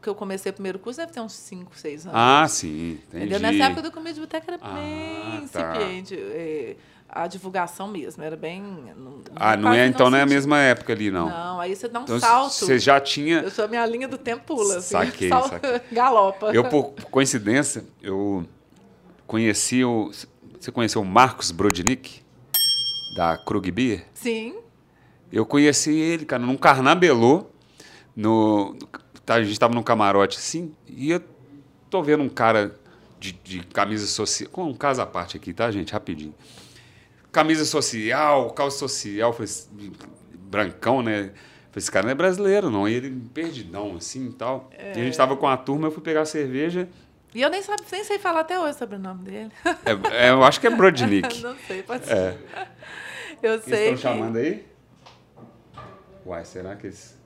Que 0.00 0.08
eu 0.08 0.14
comecei 0.16 0.50
o 0.50 0.52
primeiro 0.52 0.80
curso, 0.80 0.98
deve 0.98 1.12
ter 1.12 1.20
uns 1.20 1.32
5, 1.32 1.76
6 1.78 2.06
anos. 2.06 2.18
Ah, 2.20 2.46
sim, 2.48 2.92
entendi. 3.06 3.24
Entendeu? 3.26 3.38
Nessa 3.40 3.64
época 3.66 3.82
do 3.82 3.92
comida 3.92 4.12
de 4.14 4.20
boteca 4.20 4.44
era 4.52 4.58
Ah, 4.60 4.74
bem 4.74 5.46
tá. 5.48 5.68
incipiente. 5.76 6.14
é, 6.18 6.76
a 7.14 7.26
divulgação 7.26 7.88
mesmo, 7.88 8.22
era 8.22 8.36
bem. 8.36 8.62
Não, 8.96 9.20
Ah, 9.36 9.54
não 9.56 9.72
é, 9.72 9.86
então 9.86 10.08
não 10.08 10.16
é 10.16 10.22
a 10.22 10.26
mesma 10.26 10.58
época 10.58 10.94
ali, 10.94 11.10
não. 11.10 11.28
Não, 11.28 11.60
aí 11.60 11.76
você 11.76 11.86
dá 11.86 12.00
um 12.00 12.04
então 12.04 12.18
salto. 12.18 12.52
você 12.52 12.78
já 12.78 12.98
tinha... 12.98 13.40
Eu 13.40 13.50
sou 13.50 13.66
a 13.66 13.68
minha 13.68 13.84
linha 13.84 14.08
do 14.08 14.16
tempo 14.16 14.44
pula, 14.46 14.78
assim. 14.78 14.92
Saquei, 14.92 15.28
sal- 15.28 15.48
saquei. 15.48 15.80
Galopa. 15.92 16.46
Eu, 16.54 16.64
por 16.64 16.84
por 16.92 17.04
coincidência, 17.10 17.84
eu 18.02 18.46
conheci 19.26 19.84
o... 19.84 20.10
Você 20.58 20.72
conheceu 20.72 21.02
o 21.02 21.04
Marcos 21.04 21.50
Brodnik, 21.50 22.22
da 23.14 23.36
Krug 23.36 23.70
Beer? 23.70 24.06
Sim. 24.14 24.56
Eu 25.30 25.44
conheci 25.44 25.92
ele, 25.94 26.24
cara, 26.24 26.42
num 26.42 26.56
carnabelô. 26.56 27.44
No, 28.16 28.74
tá, 29.24 29.34
a 29.34 29.42
gente 29.42 29.58
tava 29.58 29.74
num 29.74 29.82
camarote 29.82 30.36
assim, 30.38 30.74
e 30.86 31.10
eu 31.10 31.22
tô 31.90 32.02
vendo 32.02 32.22
um 32.22 32.28
cara 32.28 32.78
de, 33.18 33.32
de 33.32 33.60
camisa 33.66 34.06
social. 34.06 34.50
Com 34.50 34.64
um 34.64 34.74
caso 34.74 35.00
à 35.02 35.06
parte 35.06 35.36
aqui, 35.36 35.52
tá, 35.52 35.70
gente? 35.70 35.92
Rapidinho. 35.92 36.34
Camisa 37.32 37.64
social, 37.64 38.50
calça 38.50 38.78
social, 38.78 39.32
falei, 39.32 39.44
assim, 39.46 39.92
brancão, 40.34 41.02
né? 41.02 41.30
Falei, 41.70 41.78
esse 41.78 41.90
cara 41.90 42.04
não 42.04 42.12
é 42.12 42.14
brasileiro, 42.14 42.70
não. 42.70 42.86
E 42.86 42.92
ele 42.92 43.10
perdidão, 43.32 43.96
assim 43.96 44.28
e 44.28 44.32
tal. 44.32 44.70
E 44.78 45.00
a 45.00 45.02
gente 45.02 45.16
tava 45.16 45.34
com 45.36 45.48
a 45.48 45.56
turma, 45.56 45.86
eu 45.88 45.90
fui 45.90 46.02
pegar 46.02 46.24
cerveja. 46.26 46.88
E 47.34 47.40
eu 47.40 47.48
nem, 47.48 47.62
sabe, 47.62 47.82
nem 47.90 48.04
sei 48.04 48.18
falar 48.18 48.40
até 48.40 48.60
hoje 48.60 48.76
sobre 48.76 48.96
o 48.96 48.98
nome 48.98 49.24
dele. 49.24 49.50
É, 49.64 50.26
é, 50.26 50.30
eu 50.30 50.44
acho 50.44 50.60
que 50.60 50.66
é 50.66 50.70
Brodnik. 50.70 51.40
Não 51.40 51.56
sei, 51.66 51.82
pode 51.82 52.04
ser. 52.04 52.14
É. 52.14 52.38
Eu 53.42 53.52
Eles 53.54 53.64
sei. 53.64 53.94
estão 53.94 53.94
que- 53.96 54.02
chamando 54.02 54.36
aí? 54.36 54.66
Uai, 56.26 56.44
será 56.44 56.76
que 56.76 56.86
eles. 56.88 57.18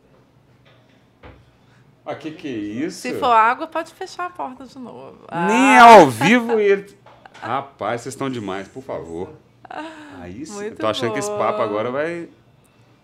Ah, 2.04 2.14
que 2.14 2.30
que 2.30 2.46
é 2.46 2.50
isso? 2.52 3.00
Se 3.00 3.14
for 3.14 3.32
água, 3.32 3.66
pode 3.66 3.92
fechar 3.92 4.26
a 4.26 4.30
porta 4.30 4.64
de 4.64 4.78
novo. 4.78 5.18
Nem 5.48 5.74
é 5.74 5.78
Ah, 5.80 5.96
ao 5.96 6.08
vivo 6.08 6.60
e 6.60 6.64
ele. 6.64 6.96
Rapaz, 7.42 8.02
vocês 8.02 8.14
estão 8.14 8.30
demais, 8.30 8.68
por 8.68 8.82
favor. 8.84 9.32
Aí 9.68 10.46
sim. 10.46 10.54
Muito 10.54 10.76
tô 10.76 10.86
achando 10.86 11.12
que 11.12 11.18
esse 11.18 11.30
bom. 11.30 11.38
papo 11.38 11.62
agora 11.62 11.90
vai 11.90 12.28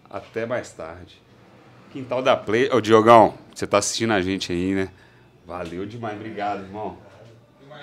até 0.08 0.46
mais 0.46 0.72
tarde. 0.72 1.20
Quintal 1.90 2.22
da 2.22 2.36
Play. 2.36 2.70
Ô, 2.72 2.80
Diogão, 2.80 3.34
você 3.54 3.66
tá 3.66 3.78
assistindo 3.78 4.12
a 4.12 4.22
gente 4.22 4.52
aí, 4.52 4.74
né? 4.74 4.90
Valeu 5.46 5.84
demais, 5.86 6.16
obrigado, 6.16 6.62
irmão. 6.62 6.96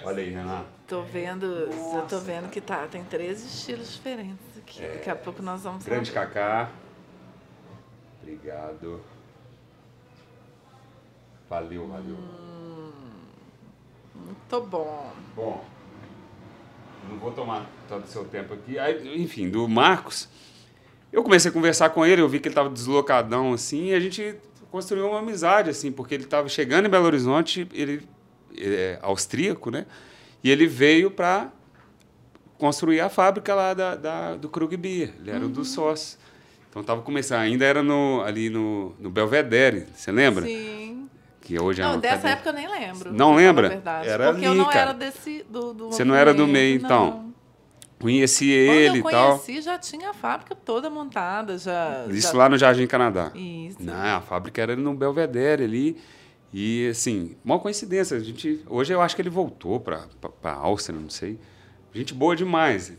Olha 0.03 0.24
aí, 0.24 0.29
Renato. 0.29 0.65
Tô 0.88 1.01
vendo, 1.03 1.45
eu 1.45 2.05
tô 2.09 2.19
vendo 2.19 2.50
que 2.50 2.59
tá, 2.59 2.88
tem 2.88 3.03
três 3.03 3.43
estilos 3.43 3.93
diferentes 3.93 4.45
aqui. 4.57 4.81
Daqui 4.81 5.09
a 5.09 5.15
pouco 5.15 5.41
nós 5.43 5.63
vamos 5.63 5.83
Grande 5.83 6.12
saber. 6.12 6.27
Cacá. 6.27 6.69
Obrigado. 8.21 9.01
Valeu, 11.50 11.88
valeu. 11.88 12.17
Muito 14.15 14.62
bom. 14.62 15.12
Bom, 15.36 15.65
não 17.07 17.17
vou 17.17 17.31
tomar 17.31 17.65
tanto 17.87 18.07
seu 18.07 18.25
tempo 18.25 18.53
aqui. 18.53 18.77
Aí, 18.79 19.21
enfim, 19.21 19.49
do 19.49 19.67
Marcos, 19.67 20.27
eu 21.13 21.23
comecei 21.23 21.49
a 21.49 21.53
conversar 21.53 21.89
com 21.91 22.05
ele, 22.05 22.21
eu 22.21 22.29
vi 22.29 22.39
que 22.39 22.47
ele 22.47 22.53
estava 22.53 22.69
deslocadão, 22.69 23.53
assim, 23.53 23.87
e 23.89 23.93
a 23.93 23.99
gente 23.99 24.35
construiu 24.71 25.07
uma 25.09 25.19
amizade, 25.19 25.69
assim, 25.69 25.91
porque 25.91 26.13
ele 26.13 26.23
estava 26.23 26.47
chegando 26.49 26.85
em 26.85 26.89
Belo 26.89 27.05
Horizonte, 27.05 27.67
ele 27.73 28.01
é 28.57 28.99
austríaco, 29.01 29.71
né? 29.71 29.85
E 30.43 30.49
ele 30.51 30.67
veio 30.67 31.09
para 31.11 31.51
construir 32.57 32.99
a 32.99 33.09
fábrica 33.09 33.55
lá 33.55 33.73
da, 33.73 33.95
da- 33.95 34.35
do 34.35 34.49
Krug 34.49 34.75
Beer, 34.75 35.13
ele 35.19 35.31
era 35.31 35.45
um 35.45 35.49
dos 35.49 35.69
sócios. 35.69 36.17
Então 36.69 36.81
estava 36.81 37.01
começando, 37.01 37.39
ainda 37.39 37.65
era 37.65 37.81
no, 37.81 38.21
ali 38.23 38.49
no, 38.49 38.93
no 38.99 39.09
Belvedere, 39.09 39.85
você 39.95 40.11
lembra? 40.11 40.45
Sim. 40.45 40.98
Que 41.49 41.59
hoje 41.59 41.81
é 41.81 41.83
Não, 41.83 41.93
uma 41.93 41.97
dessa 41.97 42.29
época 42.29 42.49
eu 42.49 42.53
nem 42.53 42.69
lembro. 42.69 43.11
Não 43.11 43.33
lembra? 43.33 43.69
verdade. 43.69 44.07
Era 44.07 44.31
Porque 44.31 44.45
eu 44.45 44.51
ali, 44.51 44.59
não 44.59 44.65
cara. 44.67 44.79
era 44.81 44.93
desse. 44.93 45.43
Do, 45.49 45.73
do 45.73 45.85
Você 45.87 46.03
não 46.03 46.13
era 46.13 46.31
do 46.31 46.45
meio, 46.45 46.75
então. 46.75 47.05
não. 47.05 47.33
Conheci 47.99 48.51
ele 48.51 48.99
e 48.99 49.01
tal. 49.01 49.11
Quando 49.11 49.15
eu 49.15 49.39
conheci, 49.39 49.61
já 49.63 49.79
tinha 49.79 50.11
a 50.11 50.13
fábrica 50.13 50.53
toda 50.53 50.91
montada. 50.91 51.57
Já, 51.57 52.05
Isso 52.07 52.33
já... 52.33 52.37
lá 52.37 52.49
no 52.49 52.55
Jardim 52.55 52.85
Canadá. 52.85 53.31
Isso. 53.33 53.77
Não, 53.81 54.17
a 54.17 54.21
fábrica 54.21 54.61
era 54.61 54.75
no 54.75 54.93
Belvedere 54.93 55.63
ali. 55.63 55.97
E, 56.53 56.87
assim, 56.89 57.35
uma 57.43 57.57
coincidência. 57.57 58.15
A 58.15 58.19
gente, 58.19 58.63
hoje 58.67 58.93
eu 58.93 59.01
acho 59.01 59.15
que 59.15 59.21
ele 59.23 59.31
voltou 59.31 59.79
para 59.79 60.05
a 60.43 60.53
Áustria, 60.53 60.99
não 60.99 61.09
sei. 61.09 61.39
Gente 61.91 62.13
boa 62.13 62.35
demais. 62.35 62.93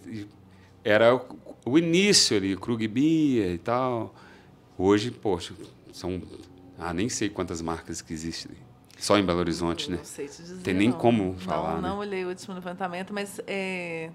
Era 0.82 1.14
o, 1.14 1.22
o 1.64 1.78
início 1.78 2.36
ali, 2.36 2.56
Krug 2.56 2.88
Bia 2.88 3.46
e 3.46 3.58
tal. 3.58 4.12
Hoje, 4.76 5.12
poxa, 5.12 5.54
são. 5.92 6.20
Ah, 6.80 6.94
nem 6.94 7.08
sei 7.08 7.28
quantas 7.28 7.60
marcas 7.60 8.00
que 8.00 8.12
existem. 8.12 8.52
Só 8.98 9.18
em 9.18 9.24
Belo 9.24 9.38
Horizonte, 9.38 9.90
né? 9.90 9.98
Não 9.98 10.04
sei 10.04 10.28
te 10.28 10.42
dizer. 10.42 10.62
Tem 10.62 10.74
nem 10.74 10.88
não. 10.88 10.98
como 10.98 11.34
falar. 11.38 11.74
Não, 11.74 11.82
né? 11.82 11.88
não 11.88 11.98
olhei 11.98 12.24
o 12.24 12.28
último 12.28 12.54
levantamento, 12.54 13.14
mas 13.14 13.40
é, 13.46 14.10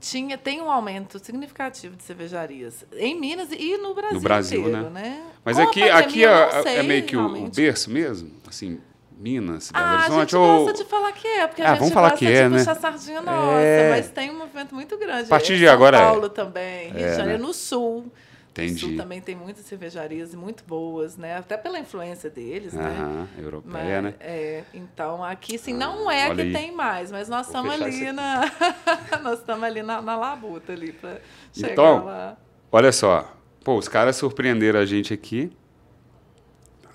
tinha, 0.00 0.38
tem 0.38 0.60
um 0.60 0.70
aumento 0.70 1.18
significativo 1.18 1.94
de 1.94 2.02
cervejarias 2.02 2.84
em 2.94 3.18
Minas 3.18 3.48
e 3.52 3.76
no 3.76 3.94
Brasil, 3.94 4.14
no 4.14 4.20
Brasil 4.20 4.60
inteiro, 4.60 4.90
né? 4.90 5.00
né? 5.00 5.22
Mas 5.44 5.56
Com 5.56 5.62
aqui, 5.62 5.82
aqui 5.82 6.24
é, 6.24 6.78
é, 6.78 6.82
meio 6.82 7.04
que 7.04 7.16
o, 7.16 7.44
o 7.44 7.48
berço 7.50 7.90
mesmo, 7.90 8.30
assim, 8.48 8.80
Minas, 9.16 9.70
Belo 9.70 9.84
ah, 9.84 9.94
Horizonte. 9.94 10.16
A 10.16 10.20
gente 10.20 10.36
ou... 10.36 10.64
gosta 10.64 10.82
de 10.82 10.88
falar 10.88 11.12
que 11.12 11.28
é, 11.28 11.46
porque 11.46 11.62
ah, 11.62 11.66
a 11.66 11.68
gente 11.70 11.78
vamos 11.78 11.94
falar 11.94 12.10
que 12.12 12.26
é, 12.26 12.48
puxar 12.48 12.74
né? 12.74 12.80
sardinha 12.80 13.20
nossa, 13.20 13.60
é... 13.60 13.90
mas 13.90 14.10
tem 14.10 14.30
um 14.30 14.38
movimento 14.38 14.74
muito 14.74 14.98
grande. 14.98 15.24
A 15.24 15.28
partir 15.28 15.56
de 15.56 15.64
São 15.64 15.74
agora 15.74 15.98
Paulo 15.98 16.26
é. 16.26 16.28
também, 16.30 16.90
Rio 16.90 17.06
é, 17.06 17.10
de 17.10 17.16
Janeiro, 17.16 17.40
né? 17.40 17.46
no 17.46 17.54
Sul. 17.54 18.10
Entendi. 18.52 18.72
No 18.72 18.78
Sul 18.78 18.96
também 18.96 19.20
tem 19.20 19.34
muitas 19.34 19.64
cervejarias 19.64 20.34
muito 20.34 20.62
boas, 20.64 21.16
né? 21.16 21.36
Até 21.38 21.56
pela 21.56 21.78
influência 21.78 22.28
deles, 22.28 22.74
né? 22.74 22.84
Aham, 22.98 23.28
europeia, 23.38 24.02
mas, 24.02 24.12
né? 24.12 24.14
É, 24.20 24.64
então, 24.74 25.24
aqui, 25.24 25.56
sim, 25.58 25.72
não 25.72 26.10
é 26.10 26.34
que 26.34 26.42
aí. 26.42 26.52
tem 26.52 26.70
mais, 26.74 27.10
mas 27.10 27.28
nós 27.28 27.46
estamos 27.46 27.72
ali 27.72 28.12
na... 28.12 28.42
nós 29.22 29.38
estamos 29.40 29.64
ali 29.64 29.82
na, 29.82 30.02
na 30.02 30.16
labuta 30.16 30.72
ali 30.72 30.92
para 30.92 31.18
chegar 31.52 31.72
Então, 31.72 32.04
lá. 32.04 32.36
Olha 32.70 32.92
só, 32.92 33.34
pô, 33.64 33.76
os 33.76 33.88
caras 33.88 34.16
surpreenderam 34.16 34.80
a 34.80 34.84
gente 34.84 35.14
aqui. 35.14 35.50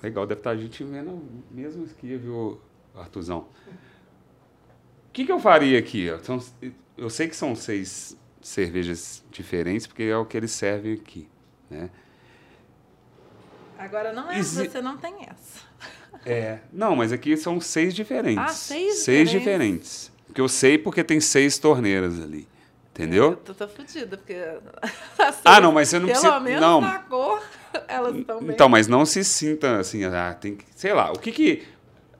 Legal, 0.02 0.28
deve 0.28 0.40
estar 0.42 0.52
a 0.52 0.56
gente 0.56 0.84
vendo 0.84 1.22
mesmo 1.50 1.84
aqui, 1.86 2.16
viu, 2.18 2.62
Artuzão? 2.96 3.48
O 5.10 5.12
que, 5.12 5.26
que 5.26 5.32
eu 5.32 5.40
faria 5.40 5.80
aqui? 5.80 6.08
São- 6.24 6.40
eu 6.96 7.10
sei 7.10 7.28
que 7.28 7.36
são 7.36 7.56
seis 7.56 8.16
cervejas 8.42 9.24
diferentes, 9.32 9.88
porque 9.88 10.04
é 10.04 10.16
o 10.16 10.26
que 10.26 10.38
eles 10.38 10.52
servem 10.52 10.94
aqui, 10.94 11.28
né? 11.70 11.90
Agora, 13.78 14.12
não 14.12 14.32
é, 14.32 14.40
Exi- 14.40 14.68
você 14.70 14.82
não 14.82 14.98
tem 14.98 15.16
essa. 15.30 15.66
É. 16.26 16.60
Não, 16.74 16.96
mas 16.96 17.12
aqui 17.12 17.38
são 17.38 17.60
seis 17.62 17.94
diferentes. 17.94 18.44
Ah, 18.44 18.48
seis 18.48 19.00
Seis 19.00 19.30
diferentes? 19.30 19.32
diferentes. 19.40 20.12
Porque 20.26 20.42
eu 20.42 20.48
sei 20.50 20.78
porque 20.78 21.04
tem 21.04 21.20
seis 21.20 21.58
torneiras 21.60 22.20
ali. 22.22 22.48
Entendeu? 22.92 23.32
Eu 23.32 23.36
tô, 23.38 23.54
tô 23.54 23.68
fodida, 23.68 24.18
porque... 24.18 24.36
Ah, 25.46 25.62
não, 25.62 25.72
mas 25.72 25.90
você 25.90 26.00
não 26.00 26.08
Pelo 26.08 26.20
precisa- 26.20 26.40
menos 26.40 26.62
não. 26.62 26.82
na 26.82 26.98
cor, 27.00 27.44
elas 27.88 28.16
estão 28.16 28.40
bem... 28.40 28.50
Então, 28.50 28.68
mas 28.68 28.88
não 28.88 29.06
se 29.06 29.24
sinta 29.24 29.78
assim, 29.78 30.04
ah, 30.06 30.34
tem 30.34 30.56
que, 30.56 30.66
sei 30.76 30.94
lá, 30.94 31.12
o 31.12 31.20
que 31.20 31.32
que 31.32 31.68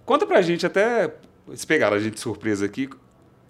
conta 0.06 0.28
pra 0.28 0.40
gente 0.44 0.68
até 0.68 1.16
se 1.56 1.66
pegaram 1.66 1.98
a 1.98 2.00
gente 2.00 2.14
de 2.14 2.20
surpresa 2.20 2.64
aqui, 2.68 2.88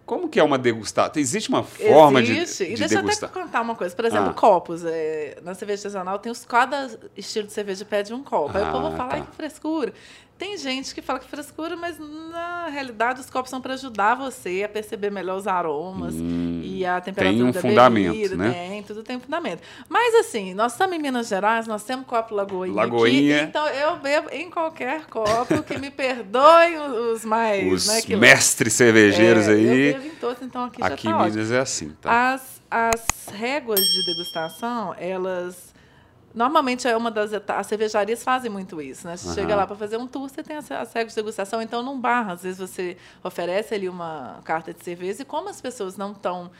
como 0.08 0.28
que 0.28 0.40
é 0.40 0.44
uma 0.44 0.58
degustada? 0.58 1.20
Existe 1.20 1.50
uma 1.50 1.62
forma 1.64 2.20
Existe. 2.22 2.66
de, 2.66 2.72
e 2.72 2.74
de 2.74 2.80
deixa 2.80 2.96
degustar? 2.96 3.30
eu 3.30 3.34
até 3.36 3.44
contar 3.44 3.62
uma 3.62 3.76
coisa. 3.76 3.96
Por 3.96 4.06
exemplo, 4.06 4.30
Ah. 4.30 4.34
copos. 4.34 4.84
É, 4.84 5.38
na 5.44 5.54
cerveja 5.54 5.82
artesanal 5.82 6.18
tem 6.18 6.32
os 6.32 6.44
cada 6.46 6.90
estilo 7.16 7.46
de 7.46 7.54
cerveja 7.54 7.86
pede 7.86 8.14
um 8.14 8.24
copo. 8.24 8.58
Aí 8.58 8.64
o 8.64 8.72
povo 8.72 8.88
Ah, 8.88 8.92
fala, 8.98 9.10
tá. 9.10 9.16
ai, 9.18 9.22
que 9.22 9.36
frescura. 9.36 9.94
Tem 10.38 10.56
gente 10.58 10.94
que 10.94 11.02
fala 11.02 11.18
que 11.20 11.28
frescura, 11.28 11.76
mas 11.76 11.98
na 11.98 12.68
realidade 12.68 13.20
os 13.20 13.30
copos 13.30 13.50
são 13.50 13.60
para 13.60 13.74
ajudar 13.74 14.14
você 14.16 14.62
a 14.64 14.70
perceber 14.70 15.10
melhor 15.10 15.38
os 15.38 15.48
aromas 15.48 16.14
e 16.16 16.86
a 16.86 17.02
temperatura 17.02 17.46
um 17.46 17.52
da 17.52 17.60
fundamento, 17.60 18.14
bebida. 18.14 18.36
né? 18.36 18.52
Tem, 18.52 18.84
tudo 18.84 19.02
tem 19.02 19.18
um 19.18 19.20
fundamento. 19.20 19.62
Mas 19.90 20.14
assim, 20.16 20.54
nós 20.54 20.74
estamos 20.74 20.96
em 20.96 21.00
Minas 21.00 21.28
Gerais, 21.28 21.66
nós 21.66 21.84
temos 21.84 22.06
copo 22.06 22.36
Lagoinha, 22.36 22.76
Lagoinha. 22.76 23.38
aqui, 23.38 23.46
então 23.46 23.68
eu 23.68 23.98
bebo 23.98 24.30
em 24.32 24.50
qualquer 24.52 25.06
copo, 25.06 25.64
que 25.64 25.78
me 25.80 25.90
perdoem 25.90 26.78
os 26.80 27.26
mais... 27.26 27.72
Os 27.74 27.88
né, 27.88 28.02
que- 28.02 28.16
mestres 28.16 28.74
cervejeiros 28.74 29.48
é, 29.48 29.52
aí. 29.54 29.88
Eu 29.88 29.94
bebo 29.96 30.06
em 30.06 30.16
todos, 30.18 30.42
então 30.44 30.66
aqui, 30.66 30.84
Aqui 30.84 31.04
já 31.06 31.10
em 31.10 31.14
tá 31.14 31.20
ótimo. 31.20 31.34
Minas 31.36 31.52
é 31.52 31.60
assim, 31.60 31.90
tá? 32.00 32.34
As, 32.34 32.62
as 32.70 33.06
réguas 33.34 33.80
de 33.80 34.06
degustação, 34.06 34.94
elas. 35.00 35.67
Normalmente 36.38 36.88
é 36.88 36.96
uma 36.96 37.10
das 37.10 37.34
etapas. 37.34 37.62
As 37.62 37.68
cervejarias 37.68 38.24
fazem 38.24 38.52
muito 38.52 38.80
isso, 38.80 39.08
né? 39.08 39.18
Você 39.18 39.26
Aham. 39.26 39.34
chega 39.34 39.56
lá 39.56 39.66
para 39.66 39.76
fazer 39.76 39.98
um 39.98 40.06
tour, 40.06 40.30
você 40.30 40.44
tem 40.44 40.56
as 40.56 40.70
réguas 40.70 41.14
de 41.14 41.16
degustação. 41.16 41.60
Então, 41.64 41.82
num 41.82 42.00
bar, 42.00 42.30
às 42.30 42.44
vezes 42.44 42.60
você 42.60 42.96
oferece 43.24 43.74
ali 43.74 43.90
uma 43.90 44.40
carta 44.44 44.72
de 44.72 44.84
cerveja, 44.84 45.24
e 45.24 45.26
como 45.26 45.50
as 45.50 45.60
pessoas 45.60 45.98
não 45.98 46.12
estão 46.12 46.52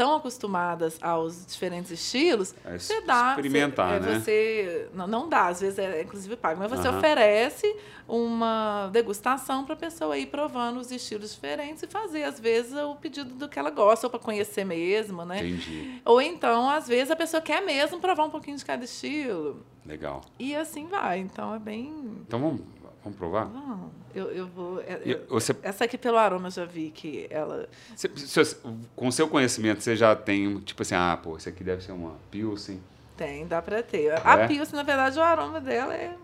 tão 0.00 0.14
acostumadas 0.14 0.96
aos 1.02 1.44
diferentes 1.44 1.90
estilos, 1.90 2.54
É 2.64 2.78
você 2.78 3.02
dá. 3.02 3.32
experimentar, 3.32 4.00
você, 4.00 4.06
é, 4.06 4.12
né? 4.14 4.18
você 4.18 4.88
não, 4.94 5.06
não 5.06 5.28
dá, 5.28 5.48
às 5.48 5.60
vezes 5.60 5.78
é 5.78 6.00
inclusive 6.00 6.36
pago, 6.36 6.58
mas 6.58 6.70
você 6.70 6.88
Aham. 6.88 6.96
oferece 6.96 7.76
uma 8.08 8.88
degustação 8.90 9.62
para 9.66 9.74
a 9.74 9.76
pessoa 9.76 10.16
ir 10.16 10.28
provando 10.28 10.80
os 10.80 10.90
estilos 10.90 11.34
diferentes 11.34 11.82
e 11.82 11.86
fazer, 11.86 12.22
às 12.22 12.40
vezes, 12.40 12.72
o 12.72 12.96
pedido 12.96 13.34
do 13.34 13.46
que 13.46 13.58
ela 13.58 13.68
gosta, 13.68 14.06
ou 14.06 14.10
para 14.10 14.18
conhecer 14.18 14.64
mesmo, 14.64 15.22
né? 15.22 15.40
Entendi. 15.46 16.00
Ou 16.02 16.22
então, 16.22 16.70
às 16.70 16.88
vezes, 16.88 17.10
a 17.10 17.16
pessoa 17.16 17.42
quer 17.42 17.60
mesmo 17.60 18.00
provar 18.00 18.24
um 18.24 18.30
pouquinho 18.30 18.56
de 18.56 18.64
cada 18.64 18.82
estilo. 18.82 19.62
Legal. 19.84 20.22
E 20.38 20.56
assim 20.56 20.86
vai. 20.86 21.18
Então 21.18 21.54
é 21.54 21.58
bem. 21.58 21.92
Então 22.26 22.40
vamos, 22.40 22.62
vamos 23.02 23.18
provar? 23.18 23.46
Não, 23.46 23.90
eu, 24.14 24.30
eu 24.30 24.46
vou. 24.46 24.80
é- 24.80 25.00
eu- 25.04 25.26
você, 25.28 25.54
essa 25.62 25.84
aqui, 25.84 25.96
pelo 25.98 26.16
aroma, 26.18 26.48
eu 26.48 26.52
já 26.52 26.64
vi 26.64 26.90
que 26.90 27.26
ela. 27.30 27.68
você- 27.94 28.08
você- 28.08 28.56
com 28.96 29.08
o 29.08 29.12
seu 29.12 29.28
conhecimento, 29.28 29.80
você 29.82 29.96
já 29.96 30.14
tem, 30.16 30.58
tipo 30.60 30.82
assim, 30.82 30.94
ah, 30.94 31.18
pô, 31.22 31.36
isso 31.36 31.48
aqui 31.48 31.62
deve 31.64 31.82
ser 31.82 31.92
uma 31.92 32.14
Pilsen, 32.30 32.80
Tem, 33.16 33.46
dá 33.46 33.60
pra 33.60 33.82
ter. 33.82 34.12
A 34.26 34.40
É? 34.40 34.46
Pilsen, 34.48 34.76
na 34.76 34.82
verdade, 34.82 35.18
o 35.18 35.22
aroma 35.22 35.60
dela 35.60 35.94
é 35.94 36.14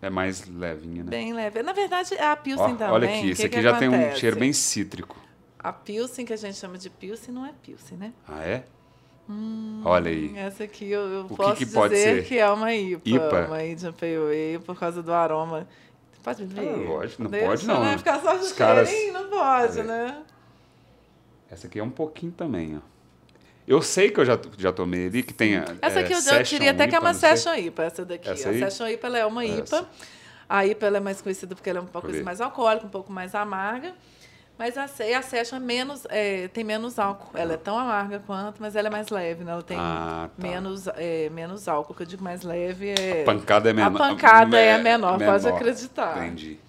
é 0.00 0.10
mais 0.10 0.46
levinha, 0.48 1.04
né? 1.04 1.10
bem 1.10 1.32
leve. 1.32 1.62
Na 1.62 1.72
verdade, 1.72 2.14
a 2.18 2.32
Ó, 2.32 2.36
Pilsen 2.36 2.76
também. 2.76 2.94
olha 2.94 3.08
aqui, 3.08 3.26
o 3.26 3.30
esse 3.30 3.42
que 3.42 3.46
aqui 3.46 3.56
que 3.56 3.62
já 3.62 3.76
tem 3.78 3.88
um 3.88 3.94
acontece? 3.94 4.20
cheiro 4.20 4.36
bem 4.36 4.52
cítrico. 4.52 5.16
A 5.58 5.72
Pilsen, 5.72 6.24
que 6.26 6.32
a 6.32 6.36
gente 6.36 6.56
chama 6.56 6.76
de 6.76 6.90
Pilsen, 6.90 7.32
não 7.34 7.46
é 7.46 7.52
Pilsen, 7.62 7.96
né? 7.98 8.12
Ah, 8.28 8.42
é? 8.44 8.64
Olha 9.84 10.10
aí. 10.10 10.36
Essa 10.36 10.64
aqui 10.64 10.90
eu, 10.90 11.00
eu 11.08 11.24
que 11.24 11.34
posso 11.36 11.56
que 11.56 11.66
pode 11.66 11.94
dizer 11.94 12.24
que 12.24 12.36
é 12.38 12.50
uma 12.50 12.74
IPA. 12.74 13.08
IPA? 13.08 13.46
Uma 13.46 13.64
Indian 13.64 13.92
Pale 13.92 14.16
Ale, 14.16 14.58
por 14.64 14.78
causa 14.78 15.02
do 15.02 15.12
aroma. 15.12 15.66
Pode 16.22 16.44
ver? 16.44 16.68
Ah, 16.68 16.76
lógico, 16.76 17.22
não 17.24 17.30
Deixa, 17.30 17.46
pode 17.46 17.66
não, 17.66 17.84
Né? 17.84 17.98
Ficar 17.98 18.20
só 18.20 18.36
Os 18.36 18.52
caras- 18.52 18.90
não 19.12 19.28
pode, 19.28 19.80
É. 19.80 19.82
né? 19.82 20.22
Essa 21.50 21.66
aqui 21.66 21.78
é 21.78 21.82
um 21.82 21.90
pouquinho 21.90 22.32
também, 22.32 22.76
ó. 22.76 22.80
Eu 23.66 23.80
sei 23.82 24.10
que 24.10 24.18
eu 24.18 24.24
já, 24.24 24.38
já 24.58 24.72
tomei 24.72 25.06
ali, 25.06 25.22
que 25.22 25.32
tem 25.32 25.56
a, 25.56 25.64
Essa 25.80 26.00
é, 26.00 26.02
aqui 26.04 26.12
eu, 26.12 26.18
eu 26.18 26.42
diria 26.42 26.70
até 26.72 26.86
que 26.88 26.94
é 26.94 26.98
IPA, 26.98 27.06
uma. 27.06 27.14
Session 27.14 27.54
IPA, 27.54 27.84
essa 27.84 28.04
daqui. 28.04 28.28
Essa 28.28 28.50
a? 28.50 28.52
Session 28.54 28.88
IPA 28.88 29.06
ela 29.06 29.18
é 29.18 29.26
uma 29.26 29.44
IPA. 29.44 29.62
Essa. 29.62 29.88
A 30.48 30.66
IPA 30.66 30.86
é 30.96 31.00
mais 31.00 31.22
conhecida 31.22 31.54
porque 31.54 31.70
ela 31.70 31.78
é 31.78 31.82
um 31.82 31.86
pouco 31.86 32.12
mais 32.24 32.40
alcoólica, 32.40 32.86
um 32.86 32.90
pouco 32.90 33.12
mais 33.12 33.34
amarga. 33.34 33.94
Mas 34.62 34.78
a, 34.78 34.86
Se- 34.86 35.12
a 35.12 35.20
Session 35.22 35.58
menos, 35.58 36.06
é, 36.08 36.46
tem 36.46 36.62
menos 36.62 36.96
álcool. 36.96 37.36
Ela 37.36 37.54
é 37.54 37.56
tão 37.56 37.76
amarga 37.76 38.20
quanto, 38.20 38.62
mas 38.62 38.76
ela 38.76 38.86
é 38.86 38.90
mais 38.92 39.08
leve, 39.08 39.42
né? 39.42 39.50
Ela 39.50 39.62
tem 39.64 39.76
Ah, 39.76 40.30
tá. 40.40 40.46
menos, 40.46 40.86
é, 40.86 41.28
menos 41.30 41.66
álcool. 41.66 41.92
que 41.94 42.02
eu 42.04 42.06
digo 42.06 42.22
mais 42.22 42.42
leve 42.42 42.90
é... 42.90 43.22
A 43.22 43.26
pancada 43.26 43.70
é 43.70 43.72
menor. 43.72 43.96
A 43.96 43.98
pancada 43.98 44.56
é 44.56 44.76
me- 44.76 44.84
menor, 44.84 45.18
pode 45.18 45.48
acreditar. 45.48 46.16
Entendi. 46.24 46.60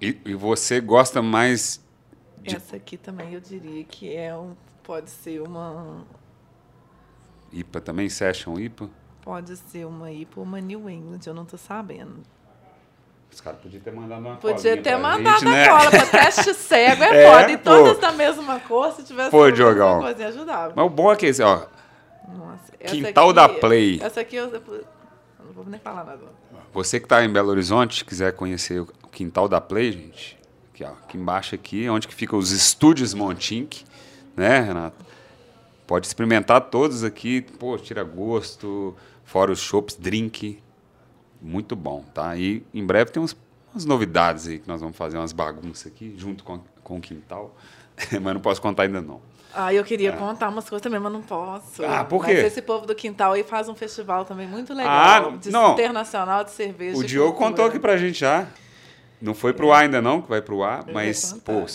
E, 0.00 0.16
e 0.24 0.34
você 0.34 0.80
gosta 0.80 1.20
mais 1.20 1.80
de 2.44 2.54
Essa 2.54 2.76
aqui 2.76 2.96
também 2.96 3.34
eu 3.34 3.40
diria 3.40 3.82
que 3.82 4.14
é 4.14 4.36
um, 4.36 4.54
pode 4.84 5.10
ser 5.10 5.42
uma 5.42 6.04
IPA 7.52 7.80
também? 7.80 8.08
Session 8.08 8.56
IPA? 8.56 8.88
pode 9.22 9.56
ser 9.56 9.84
uma 9.84 10.12
IPA 10.12 10.38
ou 10.40 10.44
uma 10.46 10.60
New 10.60 10.88
England, 10.88 11.20
eu 11.26 11.34
não 11.34 11.44
tô 11.44 11.56
sabendo. 11.56 12.20
Os 13.32 13.40
caras 13.40 13.60
podiam 13.60 13.80
ter 13.80 13.92
mandado 13.92 14.20
uma 14.20 14.36
Podia 14.36 14.56
colinha 14.56 14.82
ter 14.82 14.96
mandado 14.98 15.38
gente, 15.40 15.44
né? 15.50 15.64
a 15.64 15.78
cola 15.78 15.90
para 15.90 16.06
teste 16.20 16.52
cego, 16.54 17.04
é, 17.04 17.22
É, 17.24 17.30
foda. 17.32 17.52
E 17.52 17.56
pô. 17.58 17.62
todas 17.64 17.98
da 17.98 18.12
mesma 18.12 18.60
cor, 18.60 18.92
se 18.92 19.04
tivesse 19.04 19.34
mesma 19.34 19.52
Diogão. 19.52 20.00
coisa, 20.00 20.26
ajudava. 20.26 20.72
Mas 20.74 20.86
o 20.86 20.88
bom 20.90 21.12
é 21.12 21.16
que 21.16 21.26
esse, 21.26 21.42
ó, 21.42 21.62
Nossa, 22.36 22.72
Quintal 22.86 23.26
aqui- 23.30 23.34
da 23.36 23.48
Play. 23.48 24.00
Essa 24.02 24.20
aqui 24.20 24.36
eu, 24.36 24.46
eu 24.52 24.84
não 25.46 25.52
vou 25.54 25.64
nem 25.66 25.78
falar 25.80 26.04
nada. 26.04 26.20
Você 26.72 26.98
que 27.00 27.06
está 27.06 27.24
em 27.24 27.32
Belo 27.32 27.48
Horizonte, 27.50 28.04
quiser 28.04 28.32
conhecer 28.32 28.80
o 28.80 28.86
quintal 29.10 29.48
da 29.48 29.60
Play, 29.60 29.90
gente, 29.92 30.38
aqui, 30.72 30.84
ó, 30.84 30.88
aqui 30.90 31.16
embaixo 31.18 31.54
aqui, 31.54 31.88
onde 31.88 32.06
que 32.06 32.14
ficam 32.14 32.38
os 32.38 32.50
estúdios 32.52 33.12
Montink, 33.14 33.84
né, 34.36 34.60
Renato? 34.60 35.04
Pode 35.86 36.06
experimentar 36.06 36.60
todos 36.62 37.02
aqui, 37.02 37.40
pô, 37.42 37.76
tira 37.76 38.04
gosto, 38.04 38.94
fora 39.24 39.50
os 39.50 39.58
shops, 39.60 39.96
drink, 39.96 40.62
muito 41.40 41.74
bom, 41.74 42.04
tá? 42.14 42.36
E 42.36 42.64
em 42.72 42.84
breve 42.84 43.10
tem 43.10 43.22
uns, 43.22 43.36
umas 43.72 43.84
novidades 43.84 44.46
aí 44.46 44.58
que 44.58 44.68
nós 44.68 44.80
vamos 44.80 44.96
fazer 44.96 45.16
umas 45.16 45.32
bagunças 45.32 45.86
aqui 45.86 46.14
junto 46.16 46.44
com, 46.44 46.60
com 46.82 46.98
o 46.98 47.00
quintal, 47.00 47.54
mas 48.20 48.34
não 48.34 48.40
posso 48.40 48.60
contar 48.60 48.84
ainda 48.84 49.00
não. 49.00 49.20
Ah, 49.52 49.74
eu 49.74 49.82
queria 49.82 50.12
contar 50.12 50.48
umas 50.48 50.68
coisas 50.68 50.82
também, 50.82 51.00
mas 51.00 51.12
não 51.12 51.22
posso. 51.22 51.84
Ah, 51.84 52.04
por 52.04 52.22
Mas 52.22 52.38
quê? 52.38 52.46
esse 52.46 52.62
povo 52.62 52.86
do 52.86 52.94
quintal 52.94 53.32
aí 53.32 53.42
faz 53.42 53.68
um 53.68 53.74
festival 53.74 54.24
também 54.24 54.46
muito 54.46 54.72
legal. 54.72 54.92
Ah, 54.92 55.36
de 55.36 55.50
não. 55.50 55.72
internacional 55.72 56.44
de 56.44 56.52
cerveja. 56.52 56.96
O 56.96 57.02
Diogo 57.04 57.32
cultura. 57.32 57.50
contou 57.50 57.64
aqui 57.66 57.78
pra 57.80 57.96
gente 57.96 58.20
já. 58.20 58.46
Não 59.20 59.34
foi 59.34 59.52
para 59.52 59.66
o 59.66 59.72
ar 59.72 59.82
ainda 59.82 60.00
não, 60.00 60.22
que 60.22 60.28
vai 60.28 60.40
para 60.40 60.54
o 60.54 60.62
ar, 60.62 60.84
mas, 60.92 61.32
pô, 61.44 61.66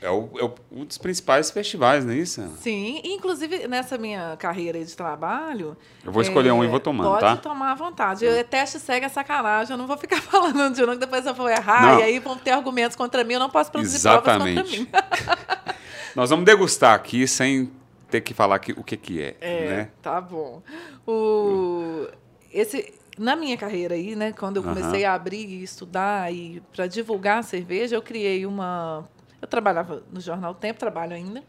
é, 0.00 0.10
o, 0.10 0.30
é 0.38 0.50
um 0.72 0.84
dos 0.84 0.96
principais 0.96 1.50
festivais, 1.50 2.04
não 2.04 2.12
é 2.12 2.16
isso? 2.16 2.42
Sim, 2.60 3.00
inclusive 3.04 3.68
nessa 3.68 3.98
minha 3.98 4.36
carreira 4.38 4.82
de 4.82 4.96
trabalho. 4.96 5.76
Eu 6.04 6.10
vou 6.10 6.22
escolher 6.22 6.48
é, 6.48 6.52
um 6.52 6.64
e 6.64 6.66
vou 6.66 6.80
tomando, 6.80 7.08
pode 7.08 7.20
tá? 7.20 7.30
Pode 7.30 7.42
tomar 7.42 7.72
à 7.72 7.74
vontade. 7.74 8.24
Eu, 8.24 8.42
teste 8.44 8.80
segue 8.80 9.04
a 9.04 9.08
sacanagem, 9.10 9.72
eu 9.72 9.78
não 9.78 9.86
vou 9.86 9.98
ficar 9.98 10.20
falando 10.22 10.74
de 10.74 10.82
um 10.82 10.92
que 10.92 10.96
depois 10.96 11.26
eu 11.26 11.34
vou 11.34 11.48
errar 11.48 11.94
não. 11.94 12.00
e 12.00 12.02
aí 12.02 12.18
vão 12.18 12.36
ter 12.36 12.52
argumentos 12.52 12.96
contra 12.96 13.22
mim, 13.24 13.34
eu 13.34 13.40
não 13.40 13.50
posso 13.50 13.70
produzir 13.70 13.96
Exatamente. 13.96 14.86
provas 14.86 14.88
contra 14.88 15.26
mim. 15.26 15.74
Nós 16.16 16.30
vamos 16.30 16.44
degustar 16.44 16.94
aqui 16.94 17.26
sem 17.28 17.70
ter 18.10 18.22
que 18.22 18.34
falar 18.34 18.58
que, 18.58 18.72
o 18.72 18.82
que, 18.82 18.96
que 18.96 19.22
é. 19.22 19.36
É, 19.40 19.68
né? 19.68 19.90
tá 20.02 20.20
bom. 20.20 20.62
O, 21.06 22.08
esse, 22.52 22.92
na 23.18 23.36
minha 23.36 23.56
carreira 23.56 23.94
aí, 23.94 24.16
né, 24.16 24.32
quando 24.32 24.56
eu 24.56 24.62
comecei 24.62 25.04
uhum. 25.04 25.10
a 25.10 25.14
abrir 25.14 25.46
e 25.46 25.62
estudar 25.62 26.32
e 26.32 26.62
para 26.74 26.86
divulgar 26.86 27.38
a 27.38 27.42
cerveja, 27.42 27.94
eu 27.94 28.02
criei 28.02 28.46
uma. 28.46 29.08
Eu 29.40 29.48
trabalhava 29.48 30.02
no 30.12 30.20
jornal 30.20 30.54
Tempo, 30.54 30.78
trabalho 30.78 31.14
ainda, 31.14 31.40
uhum. 31.40 31.44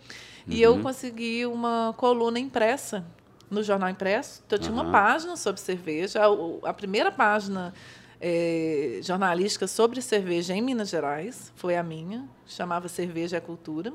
e 0.47 0.61
eu 0.61 0.73
uhum. 0.73 0.81
consegui 0.81 1.45
uma 1.45 1.93
coluna 1.97 2.39
impressa 2.39 3.05
no 3.49 3.61
jornal 3.61 3.89
impresso. 3.89 4.41
Então, 4.45 4.57
eu 4.57 4.61
tinha 4.61 4.73
uhum. 4.73 4.81
uma 4.81 4.91
página 4.91 5.35
sobre 5.35 5.59
cerveja. 5.59 6.21
A, 6.23 6.69
a 6.69 6.73
primeira 6.73 7.11
página 7.11 7.73
é, 8.21 8.99
jornalística 9.01 9.67
sobre 9.67 10.01
cerveja 10.01 10.53
em 10.53 10.61
Minas 10.61 10.89
Gerais 10.89 11.51
foi 11.55 11.75
a 11.75 11.83
minha, 11.83 12.29
chamava 12.47 12.87
Cerveja 12.87 13.37
é 13.37 13.39
Cultura. 13.41 13.91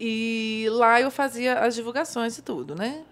E 0.00 0.66
lá 0.70 1.00
eu 1.00 1.10
fazia 1.10 1.60
as 1.60 1.74
divulgações 1.74 2.36
e 2.38 2.42
tudo, 2.42 2.74
né? 2.74 3.04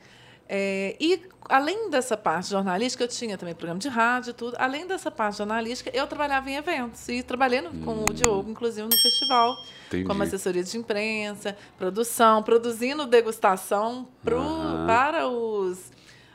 É, 0.48 0.96
e 1.00 1.22
além 1.48 1.90
dessa 1.90 2.16
parte 2.16 2.50
jornalística, 2.50 3.04
eu 3.04 3.08
tinha 3.08 3.36
também 3.38 3.54
programa 3.54 3.80
de 3.80 3.88
rádio 3.88 4.30
e 4.30 4.32
tudo. 4.32 4.56
Além 4.58 4.86
dessa 4.86 5.10
parte 5.10 5.38
jornalística, 5.38 5.90
eu 5.94 6.06
trabalhava 6.06 6.50
em 6.50 6.56
eventos. 6.56 7.08
E 7.08 7.22
trabalhei 7.22 7.62
com 7.62 7.92
o 7.92 8.02
hum. 8.10 8.12
Diogo, 8.12 8.50
inclusive, 8.50 8.86
no 8.86 8.96
festival. 8.96 9.54
Entendi. 9.88 10.04
Como 10.04 10.22
assessoria 10.22 10.62
de 10.62 10.76
imprensa, 10.76 11.56
produção, 11.76 12.42
produzindo 12.42 13.06
degustação 13.06 14.08
pro, 14.22 14.38
uhum. 14.38 14.86
para 14.86 15.26
os. 15.28 15.90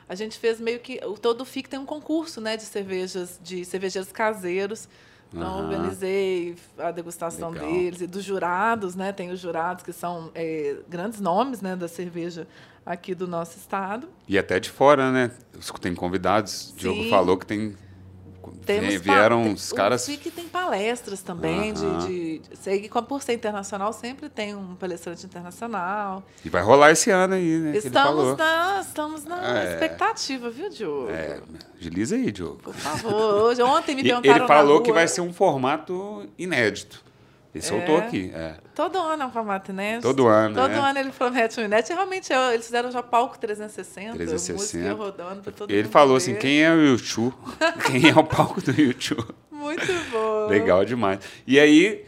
A 0.08 0.14
gente 0.14 0.38
fez 0.38 0.60
meio 0.60 0.80
que. 0.80 1.00
O 1.04 1.14
todo 1.14 1.42
o 1.42 1.44
FIC 1.44 1.68
tem 1.68 1.78
um 1.78 1.86
concurso 1.86 2.40
né, 2.40 2.56
de 2.56 2.62
cervejas, 2.62 3.38
de 3.42 3.64
cervejeiros 3.64 4.10
caseiros. 4.12 4.88
Então, 5.32 5.58
uhum. 5.58 5.64
organizei 5.64 6.56
a 6.78 6.90
degustação 6.90 7.50
Legal. 7.50 7.68
deles 7.68 8.00
e 8.00 8.06
dos 8.06 8.24
jurados, 8.24 8.94
né? 8.94 9.12
Tem 9.12 9.30
os 9.30 9.38
jurados 9.38 9.84
que 9.84 9.92
são 9.92 10.30
é, 10.34 10.76
grandes 10.88 11.20
nomes 11.20 11.60
né, 11.60 11.76
da 11.76 11.86
cerveja 11.86 12.46
aqui 12.84 13.14
do 13.14 13.26
nosso 13.26 13.58
estado. 13.58 14.08
E 14.26 14.38
até 14.38 14.58
de 14.58 14.70
fora, 14.70 15.10
né? 15.10 15.30
Tem 15.80 15.94
convidados. 15.94 16.70
O 16.70 16.76
Diogo 16.76 17.08
falou 17.10 17.36
que 17.36 17.46
tem 17.46 17.76
temos 18.64 18.94
vieram 18.96 19.52
os 19.52 19.72
caras. 19.72 20.02
O 20.02 20.10
FIC 20.10 20.30
tem 20.30 20.48
palestras 20.48 21.22
também, 21.22 21.72
uhum. 21.72 21.98
de, 21.98 22.38
de, 22.38 22.56
sei 22.56 22.80
que 22.80 23.02
por 23.02 23.22
ser 23.22 23.32
internacional 23.32 23.92
sempre 23.92 24.28
tem 24.28 24.54
um 24.54 24.74
palestrante 24.74 25.24
internacional. 25.24 26.22
E 26.44 26.48
vai 26.48 26.62
rolar 26.62 26.90
esse 26.90 27.10
ano 27.10 27.34
aí, 27.34 27.58
né? 27.58 27.76
Estamos 27.76 28.36
na, 28.36 28.80
estamos 28.80 29.24
na 29.24 29.60
é. 29.60 29.72
expectativa, 29.72 30.50
viu, 30.50 30.68
Diogo? 30.68 31.10
É, 31.10 31.40
agiliza 31.78 32.16
aí, 32.16 32.30
Diogo. 32.30 32.56
Por 32.56 32.74
favor. 32.74 33.42
Hoje, 33.44 33.62
ontem 33.62 33.94
me 33.94 34.02
perguntaram. 34.02 34.36
Ele 34.36 34.46
falou 34.46 34.82
que 34.82 34.92
vai 34.92 35.08
ser 35.08 35.20
um 35.20 35.32
formato 35.32 36.28
inédito. 36.38 37.07
Ele 37.58 37.66
soltou 37.66 37.98
é. 37.98 38.06
aqui. 38.06 38.30
É. 38.32 38.54
Todo 38.74 38.98
ano 38.98 39.24
é 39.24 39.26
um 39.26 39.30
formato 39.30 39.72
inédito. 39.72 40.02
Todo 40.02 40.28
ano. 40.28 40.54
Todo 40.54 40.70
é. 40.70 40.78
ano 40.78 40.98
ele 40.98 41.10
promete 41.10 41.60
um 41.60 41.64
inédito. 41.64 41.92
E 41.92 41.94
realmente 41.94 42.32
é, 42.32 42.54
eles 42.54 42.66
fizeram 42.66 42.90
já 42.90 43.02
palco 43.02 43.38
360. 43.38 44.16
360. 44.16 44.94
rodando 44.94 45.42
pra 45.42 45.52
todo 45.52 45.70
Ele 45.70 45.88
falou 45.88 46.16
assim: 46.16 46.36
quem 46.36 46.62
é 46.62 46.72
o 46.72 46.80
YouTube? 46.80 47.34
quem 47.86 48.08
é 48.08 48.14
o 48.14 48.24
palco 48.24 48.62
do 48.62 48.70
YouTube? 48.80 49.34
Muito 49.50 49.86
bom. 50.12 50.46
Legal 50.46 50.84
demais. 50.84 51.18
E 51.46 51.58
aí. 51.58 52.04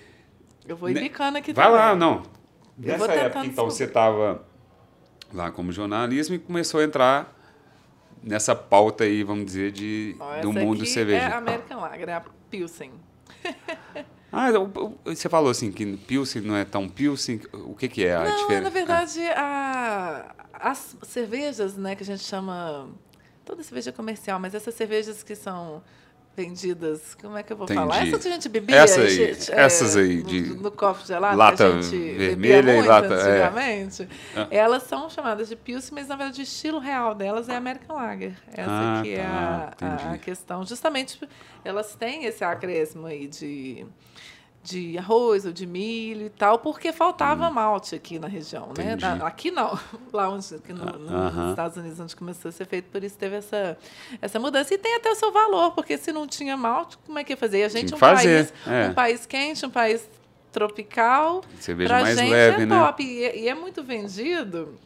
Eu 0.67 0.77
vou 0.77 0.89
ir 0.89 0.95
né, 0.95 1.01
bicando 1.01 1.39
aqui 1.39 1.53
Vai 1.53 1.67
também. 1.67 1.81
lá, 1.81 1.97
não. 1.97 2.23
Nessa 2.79 3.13
época, 3.13 3.45
então, 3.45 3.65
você 3.65 3.85
estava 3.85 4.43
lá 5.35 5.51
como 5.51 5.73
jornalista 5.73 6.33
e 6.33 6.39
começou 6.39 6.81
a 6.81 6.85
entrar 6.85 7.37
nessa 8.23 8.55
pauta 8.55 9.05
aí, 9.05 9.25
vamos 9.25 9.47
dizer, 9.47 9.73
de, 9.73 10.15
Ó, 10.19 10.41
do 10.41 10.53
mundo 10.53 10.87
cerveja. 10.87 11.27
É 11.27 11.33
American 11.33 11.81
Lager, 11.81 12.09
é 12.09 12.15
a 12.15 12.23
Pilsen. 12.49 12.93
Ah, 14.33 14.47
você 15.05 15.29
falou 15.29 15.51
assim 15.51 15.73
que 15.73 15.97
Pilsen 15.97 16.43
não 16.43 16.55
é 16.55 16.65
tão 16.65 16.89
Pilsen. 16.89 17.41
O 17.53 17.75
que, 17.75 17.89
que 17.89 18.07
é 18.07 18.15
a 18.15 18.25
não, 18.25 18.37
diferença? 18.37 18.63
Na 18.63 18.71
verdade, 18.71 19.21
a, 19.35 20.35
as 20.53 20.97
cervejas, 21.03 21.77
né, 21.77 21.97
que 21.97 22.03
a 22.03 22.07
gente 22.07 22.23
chama. 22.23 22.89
Toda 23.45 23.65
cerveja 23.65 23.91
comercial, 23.91 24.39
mas 24.39 24.55
essas 24.55 24.75
cervejas 24.75 25.25
que 25.25 25.35
são 25.35 25.83
vendidas, 26.37 27.15
como 27.21 27.37
é 27.37 27.43
que 27.43 27.53
eu 27.53 27.57
vou 27.57 27.65
Entendi. 27.65 27.81
falar? 27.81 28.07
Essas 28.07 28.23
que 28.23 28.29
a 28.29 28.33
gente 28.33 28.49
bebia. 28.49 28.77
Essa 28.77 29.01
aí, 29.01 29.11
gente, 29.11 29.53
essas 29.53 29.97
é, 29.97 30.01
aí. 30.01 30.23
De 30.23 30.41
no, 30.43 30.63
no 30.63 30.71
copo 30.71 31.05
gelado, 31.05 31.37
lata 31.37 31.57
que 31.57 31.63
a 31.63 31.83
gente 31.83 32.13
vermelha 32.17 32.73
muito 32.73 32.85
e 32.85 32.89
lata. 32.89 33.15
Antigamente. 33.15 34.09
É. 34.51 34.57
Elas 34.57 34.85
são 34.85 35.11
chamadas 35.11 35.49
de 35.49 35.57
Pilsen, 35.57 35.95
mas 35.95 36.09
na 36.09 36.17
verdade 36.17 36.41
o 36.41 36.43
estilo 36.43 36.79
real 36.79 37.15
delas 37.15 37.49
é 37.49 37.57
American 37.57 37.97
Lager. 37.97 38.35
Essa 38.53 38.71
ah, 38.71 39.03
que 39.03 39.17
tá, 39.17 39.23
é 39.23 39.27
a, 39.27 40.13
a, 40.13 40.19
questão. 40.19 40.65
Justamente 40.65 41.21
elas 41.65 41.95
têm 41.95 42.25
esse 42.25 42.45
acréscimo 42.45 43.07
aí 43.07 43.27
de 43.27 43.87
de 44.63 44.99
arroz 44.99 45.47
ou 45.47 45.53
de 45.53 45.67
milho 45.67 46.27
e 46.27 46.31
tal, 46.31 46.59
porque 46.59 46.93
faltava 46.93 47.49
hum. 47.49 47.53
malte 47.53 47.95
aqui 47.95 48.19
na 48.19 48.29
região, 48.29 48.73
né? 48.77 48.97
aqui 49.25 49.51
não, 49.51 49.79
lá 50.13 50.29
onde, 50.29 50.55
aqui 50.55 50.73
no, 50.73 50.85
nos 50.85 51.11
uh 51.11 51.15
-huh. 51.15 51.51
Estados 51.51 51.77
Unidos, 51.79 51.99
onde 51.99 52.15
começou 52.15 52.51
a 52.51 52.53
ser 52.53 52.67
feito, 52.67 52.91
por 52.91 53.03
isso 53.03 53.17
teve 53.17 53.37
essa, 53.37 53.79
essa 54.21 54.39
mudança. 54.39 54.75
E 54.75 54.79
tem 54.79 54.97
até 54.97 55.11
o 55.11 55.15
seu 55.15 55.33
valor, 55.33 55.73
porque 55.73 55.97
se 55.97 56.13
não 56.13 56.27
tinha 56.27 56.57
malte, 56.57 56.99
como 57.07 57.19
é 57.19 57.25
que 57.25 57.33
ia 57.33 57.37
fazer? 57.37 57.61
E 57.61 57.65
a 57.65 57.69
gente, 57.69 57.95
um 57.95 57.99
país, 57.99 58.53
é. 58.67 58.89
um 58.89 58.95
país 58.95 59.25
quente, 59.25 59.65
um 59.65 59.71
país 59.71 60.09
tropical, 60.53 61.43
cerveja 61.59 62.01
mais 62.01 62.19
gente 62.19 62.31
leve, 62.31 62.63
é 62.63 62.67
né? 62.67 62.79
top. 62.79 63.03
E, 63.03 63.43
e 63.43 63.49
é 63.49 63.55
muito 63.55 63.83
vendido 63.83 64.79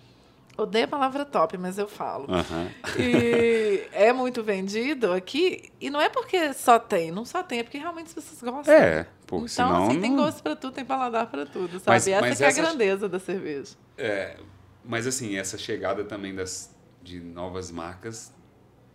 Odeio 0.57 0.85
a 0.85 0.89
palavra 0.89 1.25
top, 1.25 1.59
mas 1.59 1.79
eu 1.79 1.89
falo. 1.89 2.27
Uhum. 2.29 2.71
E 2.99 3.83
é 3.93 4.13
muito 4.13 4.43
vendido 4.43 5.13
aqui, 5.13 5.73
e 5.81 5.91
não 5.91 6.01
é 6.01 6.09
porque 6.09 6.53
só 6.53 6.79
tem, 6.79 7.11
não 7.11 7.25
só 7.25 7.43
tem, 7.43 7.59
é 7.59 7.63
porque 7.65 7.79
realmente 7.79 8.07
as 8.07 8.15
pessoas 8.15 8.41
gostam. 8.41 8.73
É, 8.73 9.07
pô, 9.41 9.47
então, 9.47 9.49
senão, 9.49 9.85
assim, 9.85 9.95
não... 9.95 10.01
tem 10.01 10.17
gosto 10.17 10.43
para 10.43 10.57
tudo, 10.57 10.73
tem 10.73 10.85
paladar 10.85 11.27
para 11.27 11.47
tudo, 11.47 11.79
sabe? 11.79 11.83
Mas, 11.87 12.09
essa 12.09 12.21
mas 12.21 12.41
é 12.41 12.47
essa... 12.47 12.61
a 12.61 12.65
grandeza 12.65 13.09
da 13.09 13.19
cerveja. 13.19 13.75
É, 13.97 14.37
mas 14.85 15.07
assim, 15.07 15.37
essa 15.37 15.57
chegada 15.57 16.05
também 16.05 16.35
das, 16.35 16.75
de 17.03 17.21
novas 17.21 17.71
marcas 17.71 18.33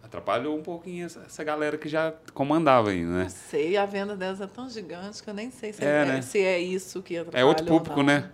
atrapalhou 0.03 0.57
um 0.57 0.63
pouquinho 0.63 1.05
essa, 1.05 1.21
essa, 1.21 1.43
galera 1.43 1.77
que 1.77 1.87
já 1.87 2.13
comandava 2.33 2.89
aí, 2.89 3.03
né? 3.03 3.23
Não 3.23 3.29
sei, 3.29 3.77
a 3.77 3.85
venda 3.85 4.15
delas 4.15 4.41
é 4.41 4.47
tão 4.47 4.69
gigante 4.69 5.21
que 5.21 5.29
eu 5.29 5.33
nem 5.33 5.51
sei 5.51 5.71
se 5.71 5.83
é, 5.83 5.87
é, 5.87 6.05
né? 6.05 6.21
se 6.21 6.39
é 6.39 6.59
isso 6.59 7.01
que 7.01 7.17
atrapalha 7.17 7.41
É 7.41 7.45
outro 7.45 7.65
público, 7.65 8.01
né? 8.01 8.31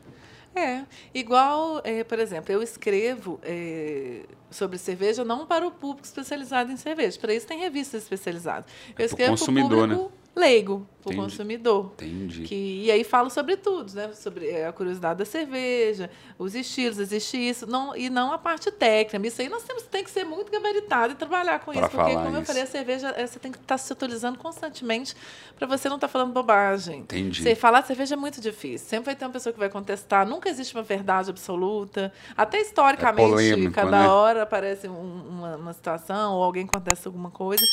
É, 0.55 0.85
igual, 1.13 1.81
é, 1.83 2.01
por 2.05 2.17
exemplo, 2.17 2.49
eu 2.49 2.63
escrevo 2.63 3.41
é, 3.43 4.21
sobre 4.49 4.77
cerveja 4.77 5.25
não 5.25 5.45
para 5.45 5.67
o 5.67 5.71
público 5.71 6.05
especializado 6.05 6.71
em 6.71 6.77
cerveja. 6.77 7.19
Para 7.19 7.33
isso 7.33 7.45
tem 7.45 7.59
revistas 7.59 8.03
especializadas. 8.03 8.65
Eu 8.97 9.03
é 9.03 9.05
escrevo 9.05 9.33
para 9.33 9.35
o 9.35 9.39
consumidor, 9.39 9.89
público 9.89 10.03
né? 10.03 10.24
Leigo, 10.35 10.85
para 11.05 11.13
o 11.13 11.15
consumidor. 11.15 11.91
Entendi. 11.93 12.43
Que, 12.43 12.83
e 12.85 12.91
aí 12.91 13.03
falo 13.03 13.29
sobre 13.29 13.55
tudo, 13.55 13.93
né? 13.93 14.11
Sobre 14.13 14.49
é, 14.49 14.67
a 14.67 14.73
curiosidade 14.73 15.19
da 15.19 15.25
cerveja, 15.25 16.09
os 16.37 16.55
estilos, 16.55 16.99
existe 16.99 17.37
isso, 17.37 17.67
não, 17.67 17.95
e 17.95 18.09
não 18.09 18.31
a 18.31 18.37
parte 18.37 18.71
técnica. 18.71 19.27
Isso 19.27 19.41
aí 19.41 19.47
nós 19.47 19.63
temos 19.63 19.83
tem 19.83 20.03
que 20.03 20.09
ser 20.09 20.23
muito 20.23 20.51
gabaritado 20.51 21.13
e 21.13 21.15
trabalhar 21.15 21.59
com 21.59 21.71
pra 21.71 21.81
isso, 21.81 21.89
porque, 21.91 22.13
como 22.13 22.29
isso. 22.29 22.37
eu 22.37 22.45
falei, 22.45 22.63
a 22.63 22.65
cerveja 22.65 23.13
é, 23.15 23.25
você 23.25 23.39
tem 23.39 23.51
que 23.51 23.57
estar 23.57 23.75
tá 23.75 23.77
se 23.77 23.93
atualizando 23.93 24.37
constantemente 24.39 25.15
para 25.55 25.67
você 25.67 25.87
não 25.87 25.95
estar 25.95 26.07
tá 26.07 26.11
falando 26.11 26.33
bobagem. 26.33 26.99
Entendi. 27.01 27.43
Você 27.43 27.55
falar 27.55 27.83
cerveja 27.83 28.15
é 28.15 28.17
muito 28.17 28.41
difícil. 28.41 28.87
Sempre 28.87 29.05
vai 29.05 29.15
ter 29.15 29.25
uma 29.25 29.31
pessoa 29.31 29.53
que 29.53 29.59
vai 29.59 29.69
contestar. 29.69 30.27
Nunca 30.27 30.49
existe 30.49 30.73
uma 30.75 30.83
verdade 30.83 31.29
absoluta. 31.29 32.11
Até 32.35 32.59
historicamente, 32.59 33.27
é 33.27 33.29
polêmico, 33.29 33.73
cada 33.73 34.01
né? 34.01 34.07
hora 34.07 34.43
aparece 34.43 34.87
um, 34.87 35.27
uma, 35.29 35.55
uma 35.55 35.73
situação 35.73 36.33
ou 36.33 36.43
alguém 36.43 36.65
contesta 36.65 37.07
alguma 37.07 37.29
coisa. 37.29 37.63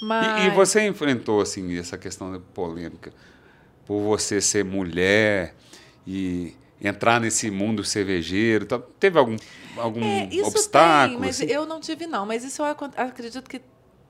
Mas... 0.00 0.44
E, 0.44 0.46
e, 0.46 0.50
você 0.50 0.86
enfrentou 0.86 1.40
assim 1.40 1.76
essa 1.78 1.98
questão 1.98 2.40
polêmica 2.54 3.12
por 3.84 4.00
você 4.00 4.40
ser 4.40 4.64
mulher 4.64 5.54
e 6.06 6.54
entrar 6.80 7.20
nesse 7.20 7.50
mundo 7.50 7.84
cervejeiro? 7.84 8.66
Tá, 8.66 8.78
teve 9.00 9.18
algum, 9.18 9.36
algum 9.76 10.04
é, 10.04 10.28
obstáculo? 10.44 11.18
Tem, 11.18 11.26
mas 11.26 11.40
assim? 11.40 11.50
eu 11.50 11.66
não 11.66 11.80
tive, 11.80 12.06
não. 12.06 12.24
Mas 12.24 12.44
isso 12.44 12.62
eu 12.62 12.66
acredito 12.96 13.48
que 13.48 13.60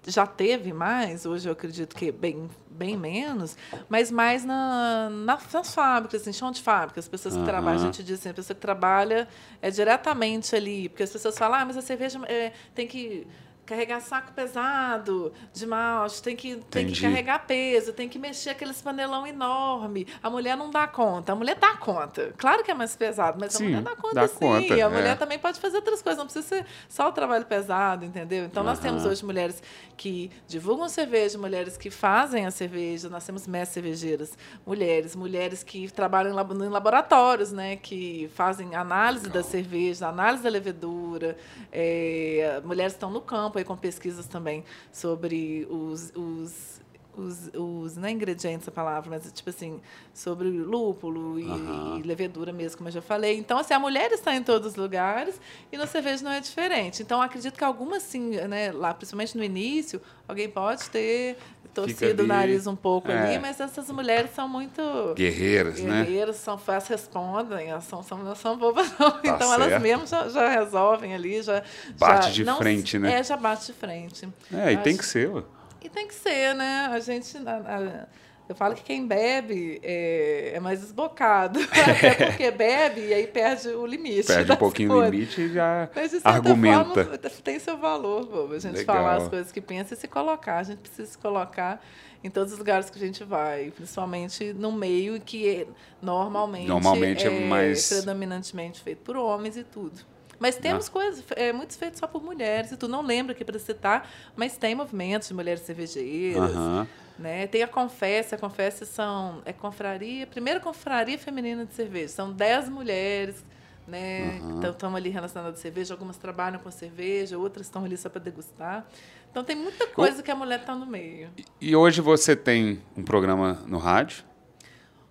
já 0.06 0.26
teve 0.26 0.72
mais, 0.72 1.26
hoje 1.26 1.48
eu 1.48 1.52
acredito 1.52 1.94
que 1.94 2.10
bem, 2.10 2.48
bem 2.70 2.96
menos, 2.96 3.56
mas 3.88 4.10
mais 4.10 4.44
na, 4.44 5.10
na, 5.10 5.38
nas 5.52 5.74
fábricas, 5.74 6.26
em 6.26 6.32
chão 6.32 6.50
de 6.50 6.62
fábrica. 6.62 6.98
As 7.00 7.08
pessoas 7.08 7.36
que 7.36 7.44
trabalham, 7.44 7.80
a 7.80 7.84
gente 7.84 8.02
diz 8.02 8.20
assim, 8.20 8.30
a 8.30 8.34
pessoa 8.34 8.54
que 8.54 8.60
trabalha 8.60 9.28
é 9.60 9.70
diretamente 9.70 10.54
ali, 10.54 10.88
porque 10.88 11.02
as 11.02 11.10
pessoas 11.10 11.36
falam, 11.36 11.60
ah, 11.60 11.64
mas 11.64 11.76
a 11.76 11.82
cerveja 11.82 12.20
é, 12.26 12.52
tem 12.74 12.86
que 12.86 13.26
carregar 13.68 14.00
saco 14.00 14.32
pesado 14.32 15.30
de 15.52 15.66
malte, 15.66 16.22
tem 16.22 16.34
que, 16.34 16.56
tem 16.70 16.86
que 16.86 16.98
carregar 16.98 17.46
peso, 17.46 17.92
tem 17.92 18.08
que 18.08 18.18
mexer 18.18 18.50
aqueles 18.50 18.80
panelão 18.80 19.26
enorme. 19.26 20.06
A 20.22 20.30
mulher 20.30 20.56
não 20.56 20.70
dá 20.70 20.86
conta. 20.86 21.32
A 21.32 21.36
mulher 21.36 21.56
dá 21.56 21.76
conta. 21.76 22.32
Claro 22.38 22.64
que 22.64 22.70
é 22.70 22.74
mais 22.74 22.96
pesado, 22.96 23.36
mas 23.38 23.52
sim, 23.52 23.64
a 23.64 23.68
mulher 23.68 23.82
dá 23.82 23.94
conta 23.94 24.14
dá 24.14 24.26
sim. 24.26 24.38
Conta, 24.38 24.86
a 24.86 24.88
mulher 24.88 25.12
é. 25.12 25.14
também 25.14 25.38
pode 25.38 25.60
fazer 25.60 25.76
outras 25.76 26.00
coisas, 26.00 26.18
não 26.18 26.24
precisa 26.24 26.46
ser 26.46 26.66
só 26.88 27.08
o 27.08 27.12
trabalho 27.12 27.44
pesado, 27.44 28.06
entendeu? 28.06 28.46
Então, 28.46 28.62
nós 28.62 28.78
temos 28.78 29.04
hoje 29.04 29.22
mulheres 29.22 29.62
que 29.98 30.30
divulgam 30.46 30.88
cerveja, 30.88 31.36
mulheres 31.36 31.76
que 31.76 31.90
fazem 31.90 32.46
a 32.46 32.50
cerveja, 32.50 33.10
nós 33.10 33.26
temos 33.26 33.46
mestres 33.46 33.74
cervejeiras, 33.74 34.38
mulheres, 34.66 35.14
mulheres 35.14 35.62
que 35.62 35.90
trabalham 35.90 36.32
em 36.32 36.68
laboratórios, 36.68 37.52
né, 37.52 37.76
que 37.76 38.30
fazem 38.34 38.74
análise 38.74 39.26
Legal. 39.26 39.42
da 39.42 39.48
cerveja, 39.48 40.08
análise 40.08 40.42
da 40.42 40.48
levedura, 40.48 41.36
é, 41.70 42.62
mulheres 42.64 42.94
estão 42.94 43.10
no 43.10 43.20
campo 43.20 43.57
aí 43.58 43.64
com 43.64 43.76
pesquisas 43.76 44.26
também 44.26 44.64
sobre 44.92 45.66
os, 45.70 46.12
os 46.14 46.78
os, 47.18 47.50
os 47.54 47.96
não 47.96 48.08
é 48.08 48.12
ingredientes 48.12 48.66
a 48.68 48.70
palavra, 48.70 49.10
mas 49.10 49.30
tipo 49.32 49.50
assim, 49.50 49.80
sobre 50.14 50.48
lúpulo 50.48 51.38
e, 51.38 51.44
uhum. 51.44 51.98
e, 51.98 52.02
levedura 52.02 52.52
mesmo, 52.52 52.78
como 52.78 52.88
eu 52.88 52.92
já 52.92 53.02
falei. 53.02 53.36
Então, 53.36 53.58
assim, 53.58 53.74
a 53.74 53.78
mulher 53.78 54.12
está 54.12 54.34
em 54.34 54.42
todos 54.42 54.68
os 54.68 54.76
lugares 54.76 55.40
e 55.70 55.76
no 55.76 55.86
cerveja 55.86 56.22
não 56.22 56.30
é 56.30 56.40
diferente. 56.40 57.02
Então, 57.02 57.20
acredito 57.20 57.56
que 57.56 57.64
algumas, 57.64 58.02
sim, 58.02 58.30
né, 58.30 58.70
lá, 58.72 58.94
principalmente 58.94 59.36
no 59.36 59.42
início, 59.42 60.00
alguém 60.26 60.48
pode 60.48 60.88
ter 60.90 61.36
torcido 61.80 62.22
o 62.22 62.26
nariz 62.26 62.66
um 62.66 62.76
pouco 62.76 63.10
é. 63.10 63.18
ali, 63.18 63.38
mas 63.38 63.60
essas 63.60 63.90
mulheres 63.90 64.30
são 64.34 64.48
muito 64.48 64.82
guerreiras, 65.14 65.74
guerreiras 65.74 65.80
né? 65.80 66.04
Guerreiras, 66.04 66.36
são 66.36 66.58
fáceis, 66.58 67.00
respondem, 67.00 67.68
elas 67.68 67.84
são, 67.84 68.02
são, 68.02 68.18
não 68.18 68.34
são 68.34 68.56
bobas, 68.56 68.86
não. 68.98 69.10
Tá 69.10 69.20
então 69.22 69.48
certo. 69.48 69.62
elas 69.62 69.82
mesmas 69.82 70.10
já, 70.10 70.28
já, 70.28 70.48
resolvem 70.48 71.14
ali, 71.14 71.42
já 71.42 71.62
bate 71.98 72.26
já, 72.26 72.32
de 72.32 72.44
não, 72.44 72.58
frente, 72.58 72.98
né? 72.98 73.18
É, 73.18 73.22
já 73.22 73.36
bate 73.36 73.66
de 73.66 73.72
frente. 73.72 74.28
É, 74.52 74.72
e 74.72 74.76
tem 74.78 74.96
que 74.96 75.04
ser, 75.04 75.30
ué. 75.30 75.42
E 75.82 75.88
tem 75.88 76.06
que 76.06 76.14
ser, 76.14 76.54
né? 76.54 76.88
A 76.92 76.98
gente. 76.98 77.36
A, 77.38 77.52
a, 77.52 78.06
eu 78.48 78.54
falo 78.54 78.74
que 78.74 78.82
quem 78.82 79.06
bebe 79.06 79.78
é, 79.82 80.52
é 80.54 80.60
mais 80.60 80.80
desbocado. 80.80 81.60
Até 81.70 82.26
porque 82.26 82.50
bebe 82.50 83.02
e 83.02 83.14
aí 83.14 83.26
perde 83.26 83.68
o 83.68 83.84
limite. 83.84 84.26
Perde 84.26 84.52
um 84.52 84.56
pouquinho 84.56 84.92
o 84.92 85.04
limite 85.04 85.42
e 85.42 85.52
já 85.52 85.88
Mas, 85.94 86.12
de 86.12 86.20
argumenta. 86.24 87.04
Forma, 87.04 87.18
tem 87.18 87.58
seu 87.58 87.76
valor, 87.76 88.26
bobo, 88.26 88.54
a 88.54 88.58
gente 88.58 88.76
Legal. 88.76 88.96
falar 88.96 89.16
as 89.16 89.28
coisas 89.28 89.52
que 89.52 89.60
pensa 89.60 89.92
e 89.92 89.96
se 89.96 90.08
colocar. 90.08 90.58
A 90.58 90.62
gente 90.62 90.78
precisa 90.78 91.10
se 91.10 91.18
colocar 91.18 91.84
em 92.24 92.30
todos 92.30 92.52
os 92.52 92.58
lugares 92.58 92.88
que 92.88 92.96
a 92.96 93.06
gente 93.06 93.22
vai, 93.22 93.70
principalmente 93.70 94.52
no 94.54 94.72
meio 94.72 95.20
que 95.20 95.48
é, 95.48 95.66
normalmente, 96.00 96.66
normalmente 96.66 97.26
é, 97.26 97.36
é 97.36 97.46
mais 97.46 97.88
predominantemente 97.88 98.80
feito 98.80 99.02
por 99.02 99.16
homens 99.16 99.56
e 99.56 99.62
tudo. 99.62 100.00
Mas 100.38 100.56
temos 100.56 100.86
Não. 100.86 100.92
coisas, 100.92 101.24
é, 101.36 101.52
muitos 101.52 101.76
feitos 101.76 101.98
só 101.98 102.06
por 102.06 102.22
mulheres, 102.22 102.70
e 102.70 102.76
tu 102.76 102.86
não 102.86 103.02
lembra 103.02 103.32
aqui 103.32 103.44
para 103.44 103.58
citar, 103.58 104.08
mas 104.36 104.56
tem 104.56 104.74
movimentos 104.74 105.28
de 105.28 105.34
mulheres 105.34 105.62
cervejeiras. 105.62 106.54
Uhum. 106.54 106.86
Né? 107.18 107.46
Tem 107.48 107.62
a 107.62 107.68
Confesse, 107.68 108.34
a 108.34 108.38
Confesse 108.38 108.86
são, 108.86 109.42
é 109.44 109.52
confraria, 109.52 110.26
primeira 110.26 110.60
confraria 110.60 111.18
feminina 111.18 111.64
de 111.64 111.74
cerveja. 111.74 112.08
São 112.08 112.32
dez 112.32 112.68
mulheres 112.68 113.44
né? 113.88 114.38
Uhum. 114.42 114.58
Então, 114.58 114.70
estão 114.70 114.94
ali 114.94 115.08
relacionadas 115.08 115.58
à 115.58 115.62
cerveja, 115.62 115.94
algumas 115.94 116.18
trabalham 116.18 116.60
com 116.60 116.70
cerveja, 116.70 117.38
outras 117.38 117.66
estão 117.66 117.84
ali 117.84 117.96
só 117.96 118.08
para 118.10 118.20
degustar. 118.20 118.86
Então, 119.30 119.42
tem 119.42 119.56
muita 119.56 119.86
coisa 119.88 120.22
que 120.22 120.30
a 120.30 120.34
mulher 120.34 120.60
está 120.60 120.74
no 120.74 120.86
meio. 120.86 121.30
E 121.60 121.74
hoje 121.74 122.00
você 122.00 122.36
tem 122.36 122.82
um 122.96 123.02
programa 123.02 123.62
no 123.66 123.78
rádio? 123.78 124.24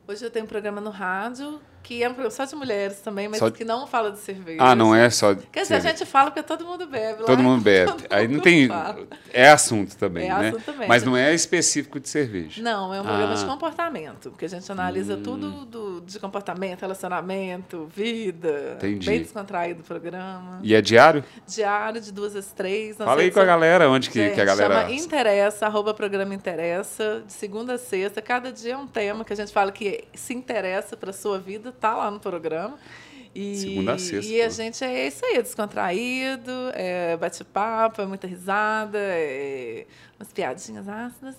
Hoje 0.07 0.23
eu 0.23 0.31
tenho 0.31 0.45
um 0.45 0.47
programa 0.47 0.79
no 0.79 0.89
rádio 0.89 1.59
que 1.87 2.03
é 2.03 2.09
um 2.09 2.11
programa 2.11 2.31
só 2.31 2.43
de 2.43 2.53
mulheres 2.53 2.99
também, 2.99 3.29
mas 3.29 3.39
só... 3.39 3.49
que 3.49 3.63
não 3.63 3.87
fala 3.87 4.11
de 4.11 4.19
cerveja. 4.19 4.57
Ah, 4.61 4.75
não 4.75 4.93
é 4.93 5.09
só. 5.09 5.33
Quer 5.33 5.61
dizer, 5.61 5.75
a 5.75 5.79
gente 5.79 6.05
fala 6.05 6.31
porque 6.31 6.43
todo 6.43 6.65
mundo 6.65 6.85
bebe. 6.85 7.23
Todo 7.23 7.41
mundo 7.41 7.61
bebe. 7.63 7.87
Todo 7.95 8.03
Aí 8.09 8.27
não 8.27 8.41
tem. 8.41 8.67
Fala. 8.67 9.07
É 9.31 9.49
assunto 9.49 9.95
também, 9.95 10.29
é 10.29 10.33
né? 10.33 10.49
Assunto 10.49 10.65
também. 10.65 10.85
Mas 10.89 11.05
não 11.05 11.15
é 11.15 11.33
específico 11.33 11.97
de 11.97 12.09
cerveja. 12.09 12.61
Não, 12.61 12.93
é 12.93 12.99
um 12.99 13.05
programa 13.05 13.31
ah. 13.31 13.35
de 13.35 13.45
comportamento, 13.45 14.29
porque 14.31 14.43
a 14.43 14.49
gente 14.49 14.69
analisa 14.69 15.15
hum. 15.15 15.23
tudo 15.23 15.65
do, 15.65 16.01
de 16.01 16.19
comportamento, 16.19 16.81
relacionamento, 16.81 17.89
vida. 17.95 18.73
Entendi. 18.75 19.07
Bem 19.07 19.21
descontraído 19.21 19.79
o 19.79 19.85
programa. 19.85 20.59
E 20.61 20.75
é 20.75 20.81
diário? 20.81 21.23
Diário, 21.47 22.01
de 22.01 22.11
duas 22.11 22.35
às 22.35 22.51
três. 22.51 22.97
Fala 22.97 23.21
aí 23.21 23.31
com 23.31 23.39
a 23.39 23.45
galera, 23.45 23.89
onde 23.89 24.09
que, 24.09 24.19
gente, 24.19 24.35
que 24.35 24.41
a 24.41 24.45
galera. 24.45 24.81
Chama 24.81 24.91
Interessa, 24.91 25.67
arroba 25.67 25.93
programa 25.93 26.35
Interessa, 26.35 27.23
de 27.25 27.31
segunda 27.31 27.75
a 27.75 27.77
sexta. 27.77 28.21
Cada 28.21 28.51
dia 28.51 28.73
é 28.73 28.77
um 28.77 28.87
tema 28.87 29.23
que 29.23 29.31
a 29.31 29.37
gente 29.37 29.53
fala 29.53 29.71
que 29.71 30.03
se 30.13 30.33
interessa 30.33 30.97
para 30.97 31.13
sua 31.13 31.39
vida, 31.39 31.71
tá 31.79 31.95
lá 31.95 32.11
no 32.11 32.19
programa. 32.19 32.77
E, 33.33 33.55
Segunda 33.55 33.93
a 33.93 33.99
sexta. 33.99 34.31
E 34.31 34.41
a 34.41 34.49
gente 34.49 34.83
é 34.83 35.07
isso 35.07 35.23
aí, 35.23 35.41
descontraído, 35.41 36.51
é 36.73 37.15
bate-papo, 37.17 38.01
é 38.01 38.05
muita 38.05 38.25
risada, 38.25 38.97
é 38.97 39.85
umas 40.19 40.33
piadinhas 40.33 40.87
ácidas. 40.89 41.35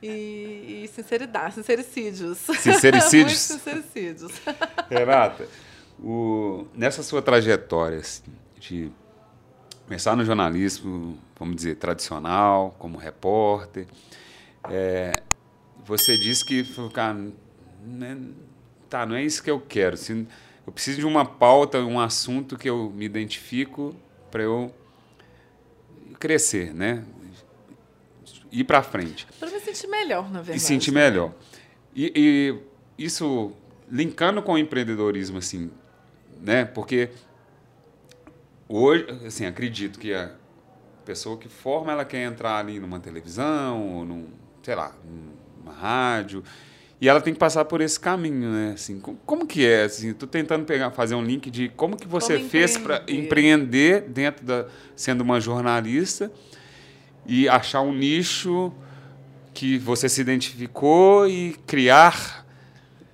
E, 0.00 0.82
e 0.84 0.90
sinceridade, 0.92 1.54
sincericídios. 1.54 2.38
Sincericídios? 2.38 3.38
Sincericídios. 3.42 4.32
Renata, 4.88 5.48
o, 5.98 6.66
nessa 6.74 7.02
sua 7.02 7.22
trajetória 7.22 7.98
assim, 7.98 8.22
de 8.58 8.92
começar 9.86 10.16
no 10.16 10.24
jornalismo, 10.24 11.18
vamos 11.38 11.56
dizer, 11.56 11.76
tradicional, 11.76 12.74
como 12.78 12.98
repórter, 12.98 13.86
é, 14.70 15.12
você 15.84 16.16
disse 16.16 16.44
que, 16.44 16.64
cara, 16.90 17.18
né, 17.84 18.16
tá, 18.92 19.06
não 19.06 19.16
é 19.16 19.24
isso 19.24 19.42
que 19.42 19.50
eu 19.50 19.58
quero. 19.58 19.96
Se, 19.96 20.26
eu 20.66 20.72
preciso 20.72 20.98
de 20.98 21.06
uma 21.06 21.24
pauta, 21.24 21.78
um 21.78 21.98
assunto 21.98 22.58
que 22.58 22.68
eu 22.68 22.90
me 22.90 23.06
identifico 23.06 23.96
para 24.30 24.42
eu 24.42 24.72
crescer, 26.20 26.74
né? 26.74 27.02
Ir 28.50 28.64
para 28.64 28.82
frente. 28.82 29.26
Para 29.40 29.50
me 29.50 29.58
sentir 29.60 29.86
melhor, 29.86 30.24
na 30.24 30.40
verdade. 30.42 30.58
E 30.58 30.60
sentir 30.60 30.92
melhor. 30.92 31.32
E, 31.96 32.12
e, 32.98 33.02
isso 33.02 33.52
linkando 33.90 34.42
com 34.42 34.52
o 34.52 34.58
empreendedorismo, 34.58 35.38
assim, 35.38 35.70
né? 36.38 36.66
Porque 36.66 37.08
hoje, 38.68 39.06
assim, 39.26 39.46
acredito 39.46 39.98
que 39.98 40.12
a 40.12 40.32
pessoa 41.06 41.38
que 41.38 41.48
forma, 41.48 41.92
ela 41.92 42.04
quer 42.04 42.24
entrar 42.24 42.58
ali 42.58 42.78
numa 42.78 43.00
televisão 43.00 43.96
ou 43.96 44.04
num, 44.04 44.28
sei 44.62 44.74
lá, 44.74 44.94
numa 45.02 45.72
rádio 45.72 46.44
e 47.02 47.08
ela 47.08 47.20
tem 47.20 47.32
que 47.34 47.40
passar 47.40 47.64
por 47.64 47.80
esse 47.80 47.98
caminho, 47.98 48.48
né? 48.48 48.74
Assim, 48.74 49.00
como, 49.26 49.44
que 49.44 49.66
é? 49.66 49.82
Assim, 49.82 50.12
tô 50.12 50.24
tentando 50.24 50.64
pegar, 50.64 50.92
fazer 50.92 51.16
um 51.16 51.24
link 51.24 51.50
de 51.50 51.68
como 51.70 51.96
que 51.96 52.06
você 52.06 52.36
como 52.36 52.48
fez 52.48 52.78
para 52.78 53.02
empreender 53.08 54.02
dentro 54.02 54.46
da 54.46 54.66
sendo 54.94 55.22
uma 55.22 55.40
jornalista 55.40 56.30
e 57.26 57.48
achar 57.48 57.80
um 57.80 57.92
nicho 57.92 58.72
que 59.52 59.78
você 59.78 60.08
se 60.08 60.20
identificou 60.20 61.26
e 61.26 61.56
criar 61.66 62.41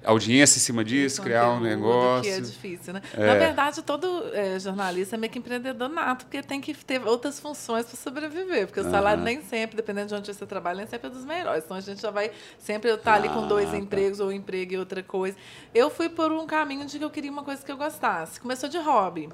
audiência 0.08 0.58
em 0.58 0.60
cima 0.60 0.82
disso, 0.82 1.22
criar 1.22 1.50
um 1.50 1.60
negócio. 1.60 2.22
Que 2.30 2.38
é 2.38 2.40
difícil, 2.40 2.94
né? 2.94 3.02
É. 3.14 3.26
Na 3.26 3.34
verdade, 3.34 3.82
todo 3.82 4.24
é, 4.32 4.58
jornalista 4.58 5.16
é 5.16 5.18
meio 5.18 5.30
que 5.30 5.38
empreendedor 5.38 5.88
nato, 5.88 6.24
porque 6.24 6.42
tem 6.42 6.60
que 6.60 6.74
ter 6.74 7.06
outras 7.06 7.38
funções 7.38 7.84
para 7.84 7.96
sobreviver, 7.96 8.66
porque 8.66 8.80
o 8.80 8.90
salário 8.90 9.22
nem 9.22 9.42
sempre, 9.42 9.76
dependendo 9.76 10.08
de 10.08 10.14
onde 10.14 10.32
você 10.32 10.46
trabalha, 10.46 10.78
nem 10.78 10.86
sempre 10.86 11.08
é 11.08 11.10
dos 11.10 11.24
melhores. 11.24 11.64
Então 11.64 11.76
a 11.76 11.80
gente 11.80 12.00
já 12.00 12.10
vai 12.10 12.30
sempre 12.58 12.90
estar 12.90 13.14
ali 13.14 13.28
com 13.28 13.46
dois 13.46 13.68
ah, 13.68 13.72
tá. 13.72 13.78
empregos 13.78 14.18
ou 14.18 14.28
um 14.28 14.32
emprego 14.32 14.72
e 14.72 14.78
outra 14.78 15.02
coisa. 15.02 15.36
Eu 15.74 15.90
fui 15.90 16.08
por 16.08 16.32
um 16.32 16.46
caminho 16.46 16.86
de 16.86 16.98
que 16.98 17.04
eu 17.04 17.10
queria 17.10 17.30
uma 17.30 17.42
coisa 17.42 17.62
que 17.62 17.70
eu 17.70 17.76
gostasse. 17.76 18.40
Começou 18.40 18.68
de 18.68 18.78
hobby. 18.78 19.28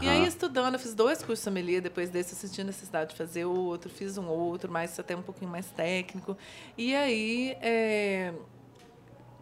E 0.00 0.08
aí, 0.08 0.26
estudando, 0.26 0.74
eu 0.74 0.80
fiz 0.80 0.94
dois 0.94 1.18
cursos 1.18 1.40
de 1.40 1.44
sommelier, 1.44 1.80
depois 1.80 2.10
desse 2.10 2.32
eu 2.32 2.38
senti 2.38 2.64
necessidade 2.64 3.10
de 3.10 3.16
fazer 3.16 3.44
outro, 3.44 3.90
fiz 3.90 4.16
um 4.18 4.26
outro, 4.26 4.72
mas 4.72 4.98
até 4.98 5.14
um 5.14 5.22
pouquinho 5.22 5.50
mais 5.50 5.66
técnico. 5.66 6.36
E 6.76 6.94
aí, 6.94 7.56
é, 7.60 8.32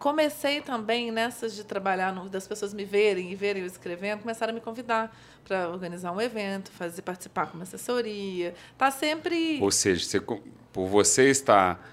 comecei 0.03 0.61
também 0.61 1.13
nessas 1.13 1.55
de 1.55 1.63
trabalhar, 1.63 2.13
no, 2.13 2.29
das 2.29 2.49
pessoas 2.49 2.75
me 2.75 2.85
verem 2.85 3.31
e 3.31 3.37
verem 3.37 3.63
eu 3.63 3.67
escrevendo, 3.69 4.23
começaram 4.23 4.51
a 4.51 4.55
me 4.55 4.61
convidar 4.61 5.17
para 5.45 5.69
organizar 5.69 6.11
um 6.11 6.21
evento, 6.21 6.73
fazer 6.73 7.03
participar 7.03 7.47
com 7.47 7.55
uma 7.55 7.63
assessoria. 7.63 8.53
Tá 8.77 8.91
sempre. 8.91 9.61
Ou 9.63 9.71
seja, 9.71 10.05
você, 10.05 10.21
por 10.21 10.89
você 10.89 11.31
estar 11.31 11.89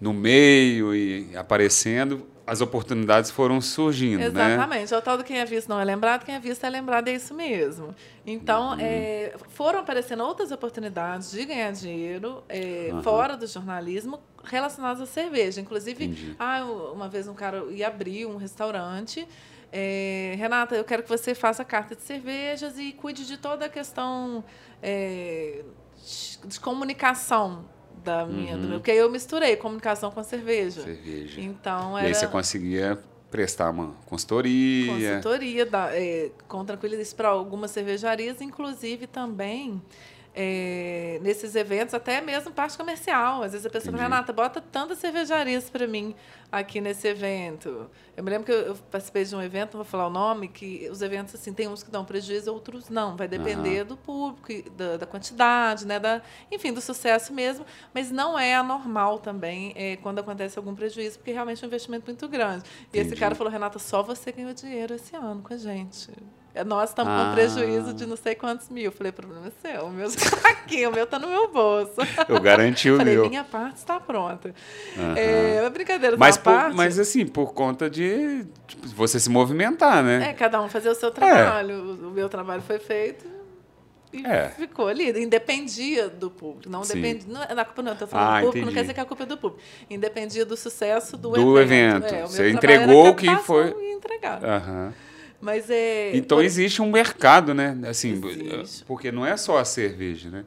no 0.00 0.12
meio 0.12 0.94
e 0.94 1.36
aparecendo, 1.36 2.24
as 2.46 2.60
oportunidades 2.60 3.32
foram 3.32 3.60
surgindo, 3.60 4.22
Exatamente. 4.22 4.48
né? 4.48 4.54
Exatamente. 4.54 4.94
O 4.94 5.02
tal 5.02 5.18
do 5.18 5.24
quem 5.24 5.38
é 5.38 5.44
visto 5.44 5.68
não 5.68 5.80
é 5.80 5.84
lembrado, 5.84 6.24
quem 6.24 6.36
é 6.36 6.38
visto 6.38 6.64
é 6.64 6.70
lembrado, 6.70 7.08
é 7.08 7.14
isso 7.14 7.34
mesmo. 7.34 7.92
Então, 8.24 8.74
uhum. 8.74 8.76
é, 8.78 9.34
foram 9.48 9.80
aparecendo 9.80 10.22
outras 10.22 10.52
oportunidades 10.52 11.32
de 11.32 11.44
ganhar 11.44 11.72
dinheiro 11.72 12.44
é, 12.48 12.90
uhum. 12.92 13.02
fora 13.02 13.36
do 13.36 13.46
jornalismo 13.46 14.20
relacionadas 14.44 15.00
à 15.00 15.06
cerveja. 15.06 15.60
Inclusive, 15.60 16.36
ah, 16.38 16.64
uma 16.92 17.08
vez 17.08 17.28
um 17.28 17.34
cara 17.34 17.64
ia 17.70 17.88
abrir 17.88 18.26
um 18.26 18.36
restaurante 18.36 19.26
é, 19.72 20.34
Renata, 20.36 20.74
eu 20.74 20.84
quero 20.84 21.02
que 21.02 21.08
você 21.08 21.34
faça 21.34 21.64
carta 21.64 21.94
de 21.94 22.02
cervejas 22.02 22.76
e 22.78 22.92
cuide 22.92 23.24
de 23.24 23.36
toda 23.36 23.66
a 23.66 23.68
questão 23.68 24.44
é, 24.82 25.62
de 26.44 26.58
comunicação 26.58 27.64
da 28.02 28.26
minha, 28.26 28.54
uhum. 28.54 28.62
do 28.62 28.68
meu, 28.68 28.78
porque 28.78 28.90
eu 28.90 29.10
misturei 29.10 29.56
comunicação 29.56 30.10
com 30.10 30.22
cerveja. 30.24 30.82
Cerveja. 30.82 31.40
Então 31.40 31.96
era... 31.96 32.08
E 32.08 32.08
aí 32.08 32.14
você 32.14 32.26
conseguia 32.26 32.98
prestar 33.30 33.70
uma 33.70 33.94
consultoria. 34.06 34.92
Consultoria, 34.92 35.66
da, 35.66 35.94
é, 35.94 36.32
com 36.48 36.64
tranquilidade 36.64 37.14
para 37.14 37.28
algumas 37.28 37.70
cervejarias, 37.70 38.40
inclusive 38.40 39.06
também 39.06 39.80
é, 40.42 41.18
nesses 41.20 41.54
eventos, 41.54 41.92
até 41.92 42.18
mesmo 42.22 42.50
parte 42.50 42.76
comercial. 42.78 43.42
Às 43.42 43.52
vezes 43.52 43.66
a 43.66 43.70
pessoa 43.70 43.92
fala, 43.92 44.04
Renata, 44.04 44.32
bota 44.32 44.58
tantas 44.58 44.96
cervejarias 44.96 45.68
para 45.68 45.86
mim 45.86 46.14
aqui 46.50 46.80
nesse 46.80 47.06
evento. 47.08 47.90
Eu 48.16 48.24
me 48.24 48.30
lembro 48.30 48.46
que 48.46 48.52
eu 48.52 48.74
participei 48.90 49.24
de 49.24 49.36
um 49.36 49.42
evento, 49.42 49.74
não 49.74 49.84
vou 49.84 49.90
falar 49.90 50.06
o 50.06 50.10
nome, 50.10 50.48
que 50.48 50.88
os 50.90 51.02
eventos 51.02 51.34
assim 51.34 51.52
tem 51.52 51.68
uns 51.68 51.82
que 51.82 51.90
dão 51.90 52.06
prejuízo, 52.06 52.50
outros 52.52 52.88
não. 52.88 53.16
Vai 53.16 53.28
depender 53.28 53.82
uhum. 53.82 53.88
do 53.88 53.96
público, 53.98 54.70
da, 54.70 54.96
da, 54.96 55.06
quantidade, 55.06 55.86
né, 55.86 55.98
da, 55.98 56.22
enfim, 56.50 56.72
do 56.72 56.80
sucesso 56.80 57.34
mesmo. 57.34 57.66
Mas 57.92 58.10
não 58.10 58.38
é 58.38 58.54
anormal 58.54 59.18
também 59.18 59.74
é, 59.76 59.96
quando 59.96 60.20
acontece 60.20 60.58
algum 60.58 60.74
prejuízo, 60.74 61.18
porque 61.18 61.32
realmente 61.32 61.62
é 61.62 61.66
um 61.66 61.68
investimento 61.68 62.06
muito 62.06 62.26
grande. 62.28 62.64
E 62.64 62.88
Entendi. 62.88 63.08
esse 63.08 63.16
cara 63.16 63.34
falou, 63.34 63.52
Renata, 63.52 63.78
só 63.78 64.02
você 64.02 64.32
ganhou 64.32 64.54
dinheiro 64.54 64.94
esse 64.94 65.14
ano 65.14 65.42
com 65.42 65.52
a 65.52 65.58
gente. 65.58 66.10
É, 66.54 66.64
nós 66.64 66.90
estamos 66.90 67.12
ah. 67.12 67.26
com 67.28 67.34
prejuízo 67.34 67.94
de 67.94 68.06
não 68.06 68.16
sei 68.16 68.34
quantos 68.34 68.68
mil. 68.68 68.86
Eu 68.86 68.92
falei, 68.92 69.12
problema 69.12 69.46
é 69.46 69.68
seu, 69.68 69.86
o 69.86 69.90
meu 69.90 70.06
está 70.08 70.36
aqui, 70.50 70.86
o 70.86 70.92
meu 70.92 71.04
está 71.04 71.18
no 71.18 71.28
meu 71.28 71.48
bolso. 71.48 71.94
Eu 72.28 72.40
garanti 72.40 72.90
o 72.90 72.96
falei, 72.96 73.14
meu. 73.14 73.28
minha 73.28 73.44
parte 73.44 73.76
está 73.76 74.00
pronta. 74.00 74.54
Uhum. 74.96 75.16
É, 75.16 75.70
brincadeira 75.70 76.16
mas 76.16 76.36
por, 76.36 76.44
parte. 76.44 76.76
Mas 76.76 76.98
assim, 76.98 77.24
por 77.26 77.52
conta 77.52 77.88
de 77.88 78.46
tipo, 78.66 78.88
você 78.88 79.20
se 79.20 79.30
movimentar, 79.30 80.02
né? 80.02 80.30
É, 80.30 80.32
cada 80.32 80.60
um 80.60 80.68
fazer 80.68 80.90
o 80.90 80.94
seu 80.94 81.10
trabalho. 81.10 81.72
É. 81.72 82.06
O 82.06 82.10
meu 82.10 82.28
trabalho 82.28 82.62
foi 82.62 82.78
feito 82.78 83.40
e 84.12 84.26
é. 84.26 84.48
ficou 84.48 84.88
ali. 84.88 85.08
Independia 85.22 86.08
do 86.08 86.30
público. 86.30 86.68
Não 86.68 86.82
dependia. 86.82 87.28
Não, 87.28 87.42
a 87.42 87.64
culpa 87.64 87.82
não, 87.82 87.92
estou 87.92 88.08
falando 88.08 88.28
ah, 88.28 88.40
do 88.40 88.46
público, 88.46 88.58
entendi. 88.58 88.66
não 88.66 88.72
quer 88.72 88.80
dizer 88.80 88.94
que 88.94 89.00
a 89.00 89.04
culpa 89.04 89.22
é 89.22 89.26
do 89.26 89.36
público. 89.36 89.62
Independia 89.88 90.44
do 90.44 90.56
sucesso 90.56 91.16
do, 91.16 91.30
do 91.30 91.58
evento. 91.60 92.06
evento. 92.06 92.14
É, 92.14 92.22
você 92.22 92.50
entregou 92.50 93.08
o 93.08 93.14
que 93.14 93.34
foi. 93.36 93.72
E 93.78 93.92
entregar. 93.92 94.42
Uhum. 94.42 94.92
Mas 95.40 95.70
é. 95.70 96.16
Então 96.16 96.38
por... 96.38 96.44
existe 96.44 96.82
um 96.82 96.90
mercado, 96.90 97.54
né? 97.54 97.76
Assim, 97.88 98.20
existe. 98.24 98.84
porque 98.84 99.10
não 99.10 99.24
é 99.24 99.36
só 99.36 99.58
a 99.58 99.64
cerveja, 99.64 100.28
né? 100.28 100.44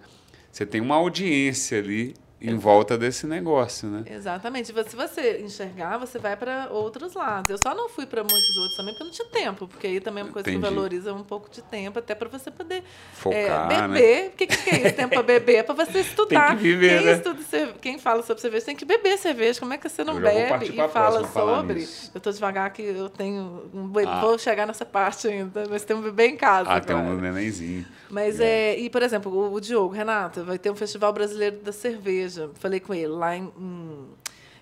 Você 0.51 0.65
tem 0.65 0.79
uma 0.79 0.95
audiência 0.95 1.79
ali 1.79 2.13
em 2.43 2.57
volta 2.57 2.97
desse 2.97 3.25
negócio, 3.25 3.87
né? 3.87 4.03
Exatamente. 4.05 4.67
Se 4.67 4.95
você 4.95 5.41
enxergar, 5.41 5.97
você 5.97 6.19
vai 6.19 6.35
para 6.35 6.67
outros 6.69 7.13
lados. 7.13 7.49
Eu 7.49 7.57
só 7.57 7.73
não 7.73 7.87
fui 7.87 8.05
para 8.05 8.21
muitos 8.21 8.57
outros 8.57 8.75
também 8.75 8.93
porque 8.93 9.03
eu 9.03 9.07
não 9.07 9.13
tinha 9.13 9.27
tempo, 9.29 9.67
porque 9.67 9.87
aí 9.87 9.99
também 10.01 10.21
é 10.21 10.25
uma 10.25 10.33
coisa 10.33 10.49
Entendi. 10.49 10.65
que 10.65 10.73
valoriza 10.73 11.13
um 11.13 11.23
pouco 11.23 11.49
de 11.49 11.61
tempo, 11.61 11.99
até 11.99 12.13
para 12.13 12.27
você 12.27 12.51
poder 12.51 12.83
Focar, 13.13 13.37
é, 13.39 13.67
beber. 13.67 13.87
Né? 13.87 14.27
O 14.27 14.31
que, 14.31 14.47
que 14.47 14.69
é 14.69 14.87
isso? 14.87 14.95
Tempo 14.95 15.13
para 15.13 15.23
beber? 15.23 15.55
É 15.55 15.63
para 15.63 15.85
você 15.85 15.99
estudar. 15.99 16.49
Tem 16.53 16.57
que 16.57 16.63
viver, 16.63 16.97
quem, 16.97 17.05
né? 17.05 17.13
estuda, 17.13 17.73
quem 17.79 17.97
fala 17.97 18.23
sobre 18.23 18.41
cerveja 18.41 18.65
tem 18.65 18.75
que 18.75 18.85
beber 18.85 19.17
cerveja. 19.17 19.59
Como 19.59 19.73
é 19.73 19.77
que 19.77 19.87
você 19.87 20.03
não 20.03 20.19
bebe 20.19 20.65
e 20.65 20.89
fala 20.89 21.25
sobre? 21.27 21.83
Eu 21.83 22.17
estou 22.17 22.33
devagar 22.33 22.71
que 22.71 22.81
eu 22.81 23.09
tenho. 23.09 23.69
Um, 23.73 23.91
ah. 24.05 24.19
Vou 24.19 24.37
chegar 24.37 24.67
nessa 24.67 24.85
parte 24.85 25.27
ainda, 25.27 25.63
mas 25.69 25.83
tem 25.85 25.95
um 25.95 26.01
bebê 26.01 26.27
em 26.27 26.35
casa. 26.35 26.69
Ah, 26.69 26.75
agora. 26.75 26.85
tem 26.85 26.95
um 26.95 27.19
nenenzinho. 27.19 27.85
Mas 28.13 28.39
é. 28.39 28.73
é. 28.73 28.79
E, 28.79 28.89
por 28.89 29.01
exemplo, 29.01 29.31
o, 29.31 29.53
o 29.53 29.59
Diogo, 29.59 29.93
Renato, 29.93 30.43
vai 30.43 30.59
ter 30.59 30.69
um 30.69 30.75
Festival 30.75 31.11
Brasileiro 31.11 31.57
da 31.57 31.71
Cerveja. 31.71 32.51
Falei 32.55 32.79
com 32.79 32.93
ele 32.93 33.07
lá 33.07 33.35
em, 33.35 33.51
em 33.57 34.07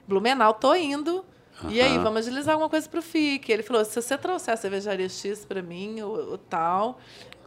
Blumenau, 0.08 0.54
tô 0.54 0.74
indo. 0.74 1.26
Uhum. 1.62 1.70
E 1.70 1.82
aí, 1.82 1.98
vamos 1.98 2.20
agilizar 2.20 2.54
alguma 2.54 2.70
coisa 2.70 2.88
para 2.88 3.00
o 3.00 3.04
FIC. 3.04 3.52
Ele 3.52 3.62
falou: 3.62 3.84
se 3.84 4.02
você 4.02 4.18
trouxer 4.18 4.54
a 4.54 4.58
cervejaria 4.58 5.10
X 5.10 5.46
para 5.46 5.62
mim, 5.62 6.02
ou, 6.02 6.32
ou 6.32 6.38
tal, 6.38 6.98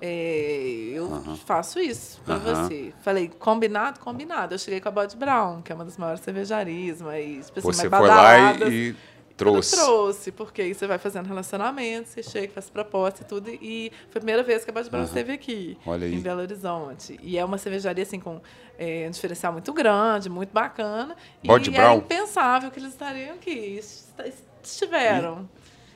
é, 0.01 0.90
eu 0.93 1.05
uhum. 1.05 1.37
faço 1.37 1.81
isso 1.81 2.21
para 2.25 2.35
uhum. 2.35 2.40
você. 2.40 2.93
Falei, 3.03 3.29
combinado? 3.38 3.99
Combinado. 4.01 4.55
Eu 4.55 4.59
cheguei 4.59 4.81
com 4.81 4.88
a 4.88 4.93
Bode 4.93 5.17
Brown, 5.17 5.62
que 5.62 5.73
é 5.73 5.75
uma 5.75 5.85
das 5.85 5.97
maiores 5.97 6.21
cervejarias, 6.21 7.01
mas 7.01 7.47
tipo 7.47 7.61
assim, 7.61 7.73
você 7.73 7.88
foi 7.88 8.07
lá 8.07 8.53
e 8.69 8.95
Trouxe. 9.37 9.77
Trouxe, 9.77 10.31
porque 10.31 10.62
aí 10.62 10.75
você 10.75 10.87
vai 10.87 10.97
fazendo 10.97 11.27
relacionamento, 11.27 12.09
você 12.09 12.23
chega, 12.23 12.53
faz 12.53 12.70
proposta 12.70 13.23
e 13.23 13.25
tudo. 13.25 13.51
E 13.51 13.90
foi 14.11 14.18
a 14.18 14.20
primeira 14.20 14.42
vez 14.44 14.64
que 14.64 14.70
a 14.70 14.73
Bate 14.73 14.88
Brown 14.88 15.03
uhum. 15.03 15.09
esteve 15.09 15.33
aqui, 15.33 15.77
Olha 15.85 16.07
em 16.07 16.20
Belo 16.20 16.40
Horizonte. 16.40 17.18
E 17.20 17.37
é 17.37 17.44
uma 17.44 17.59
cervejaria 17.59 18.05
assim, 18.05 18.20
com 18.20 18.40
é, 18.79 19.07
um 19.09 19.11
diferencial 19.11 19.53
muito 19.53 19.73
grande, 19.73 20.29
muito 20.29 20.53
bacana. 20.53 21.16
Bode 21.44 21.70
e 21.70 21.73
Brown. 21.73 21.94
é 21.94 21.97
impensável 21.97 22.70
que 22.70 22.79
eles 22.79 22.90
estariam 22.90 23.35
aqui. 23.35 23.81
Estiveram. 24.62 25.49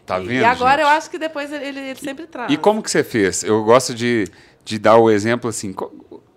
Tá 0.05 0.19
vendo? 0.19 0.33
E 0.33 0.45
agora 0.45 0.83
gente? 0.83 0.91
eu 0.91 0.97
acho 0.97 1.11
que 1.11 1.19
depois 1.19 1.53
ele, 1.53 1.79
ele 1.79 1.95
sempre 1.95 2.27
traz. 2.27 2.51
E 2.51 2.57
como 2.57 2.83
que 2.83 2.91
você 2.91 3.05
fez? 3.05 3.45
Eu 3.45 3.63
gosto 3.63 3.95
de, 3.95 4.27
de 4.65 4.79
dar 4.79 4.97
o 4.97 5.09
exemplo 5.09 5.49
assim 5.49 5.73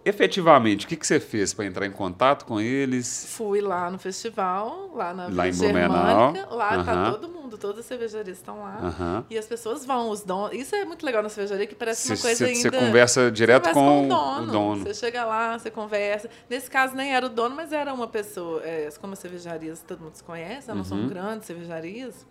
efetivamente, 0.03 0.85
o 0.85 0.89
que, 0.89 0.95
que 0.95 1.05
você 1.05 1.19
fez 1.19 1.53
para 1.53 1.65
entrar 1.65 1.85
em 1.85 1.91
contato 1.91 2.45
com 2.45 2.59
eles? 2.59 3.25
Fui 3.29 3.61
lá 3.61 3.89
no 3.89 3.97
festival, 3.97 4.91
lá 4.93 5.13
na 5.13 5.27
lá 5.27 5.47
em 5.47 5.53
Blumenau. 5.53 6.33
Lá 6.49 6.79
está 6.79 7.11
todo 7.11 7.29
mundo, 7.29 7.57
todas 7.57 7.79
as 7.79 7.85
cervejarias 7.85 8.37
estão 8.37 8.61
lá. 8.61 9.25
E 9.29 9.37
as 9.37 9.45
pessoas 9.45 9.85
vão, 9.85 10.09
os 10.09 10.23
donos. 10.23 10.53
Isso 10.57 10.75
é 10.75 10.85
muito 10.85 11.05
legal 11.05 11.21
na 11.21 11.29
cervejaria, 11.29 11.67
que 11.67 11.75
parece 11.75 12.07
cê, 12.07 12.13
uma 12.13 12.19
coisa 12.19 12.37
cê, 12.37 12.45
ainda... 12.45 12.59
Você 12.59 12.71
conversa 12.71 13.31
direto 13.31 13.71
com, 13.71 13.73
com, 13.73 14.05
o, 14.05 14.07
dono. 14.07 14.43
o, 14.43 14.51
dono. 14.51 14.83
Você 14.83 14.93
chega 14.93 15.23
lá, 15.25 15.57
você 15.57 15.69
conversa. 15.69 16.29
Nesse 16.49 16.69
caso, 16.69 16.95
nem 16.95 17.13
era 17.13 17.25
o 17.25 17.29
dono, 17.29 17.55
mas 17.55 17.71
era 17.71 17.93
uma 17.93 18.07
pessoa. 18.07 18.61
É, 18.63 18.89
como 18.99 19.13
as 19.13 19.19
cervejarias 19.19 19.83
todo 19.87 20.01
mundo 20.01 20.15
se 20.15 20.23
conhece, 20.23 20.67
não 20.67 20.77
uhum. 20.77 20.83
são 20.83 21.07
grandes 21.07 21.47
cervejarias 21.47 22.25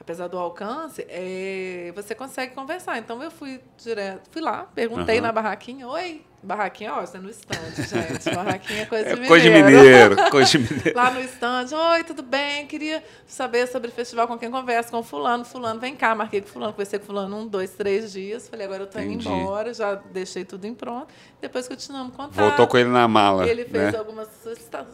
apesar 0.00 0.28
do 0.28 0.38
alcance, 0.38 1.04
é, 1.08 1.92
você 1.94 2.14
consegue 2.14 2.54
conversar. 2.54 2.98
Então 2.98 3.22
eu 3.22 3.30
fui 3.30 3.60
direto, 3.76 4.30
fui 4.30 4.40
lá, 4.40 4.66
perguntei 4.74 5.16
uhum. 5.16 5.22
na 5.22 5.30
barraquinha, 5.30 5.86
oi, 5.86 6.24
Barraquinha, 6.42 6.94
ó, 6.94 7.00
você 7.02 7.18
é 7.18 7.20
no 7.20 7.28
stand, 7.28 7.70
gente. 7.76 8.34
Barraquinha 8.34 8.82
é 8.82 8.86
coisa 8.86 9.04
de 9.04 9.10
é 9.10 9.14
mineiro. 9.14 9.28
Coisa 9.28 9.44
de 9.44 9.50
mineiro, 9.50 10.30
coisa 10.30 10.50
de 10.50 10.58
mineiro. 10.58 10.96
Lá 10.96 11.10
no 11.10 11.20
stand, 11.20 11.66
oi, 11.92 12.04
tudo 12.04 12.22
bem? 12.22 12.66
Queria 12.66 13.04
saber 13.26 13.66
sobre 13.66 13.90
o 13.90 13.92
festival 13.92 14.26
com 14.26 14.38
quem 14.38 14.50
conversa, 14.50 14.90
com 14.90 15.02
fulano, 15.02 15.44
fulano, 15.44 15.78
vem 15.78 15.94
cá, 15.94 16.14
marquei 16.14 16.40
com 16.40 16.48
fulano, 16.48 16.72
conversei 16.72 16.98
com 16.98 17.04
fulano 17.04 17.36
um, 17.36 17.46
dois, 17.46 17.72
três 17.72 18.12
dias. 18.12 18.48
Falei, 18.48 18.64
agora 18.64 18.84
eu 18.84 18.86
tô 18.86 18.98
indo 19.00 19.28
embora, 19.28 19.74
já 19.74 19.94
deixei 19.94 20.44
tudo 20.44 20.64
em 20.64 20.74
pronto. 20.74 21.08
Depois 21.42 21.68
continuamos 21.68 22.16
contato. 22.16 22.36
Voltou 22.36 22.66
com 22.66 22.78
ele 22.78 22.88
na 22.88 23.06
mala. 23.06 23.46
Ele 23.46 23.66
fez 23.66 23.92
né? 23.92 23.98
algumas 23.98 24.28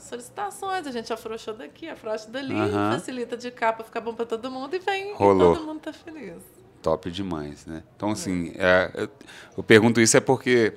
solicitações, 0.00 0.86
a 0.86 0.90
gente 0.90 1.12
afrouxou 1.12 1.54
daqui, 1.54 1.88
afrouxa 1.88 2.28
dali, 2.28 2.54
uh 2.54 2.58
-huh. 2.58 2.92
facilita 2.92 3.36
de 3.36 3.52
cá 3.52 3.72
para 3.72 3.84
ficar 3.84 4.00
bom 4.00 4.14
para 4.14 4.26
todo 4.26 4.50
mundo 4.50 4.74
e 4.74 4.80
vem 4.80 5.14
Rolou. 5.14 5.52
e 5.52 5.56
todo 5.56 5.66
mundo 5.66 5.80
tá 5.80 5.92
feliz. 5.92 6.42
Top 6.82 7.10
demais, 7.10 7.66
né? 7.66 7.82
Então, 7.96 8.10
assim, 8.10 8.52
é. 8.56 8.90
É, 8.94 9.02
eu, 9.02 9.08
eu 9.58 9.62
pergunto 9.62 10.00
isso 10.00 10.16
é 10.16 10.20
porque 10.20 10.74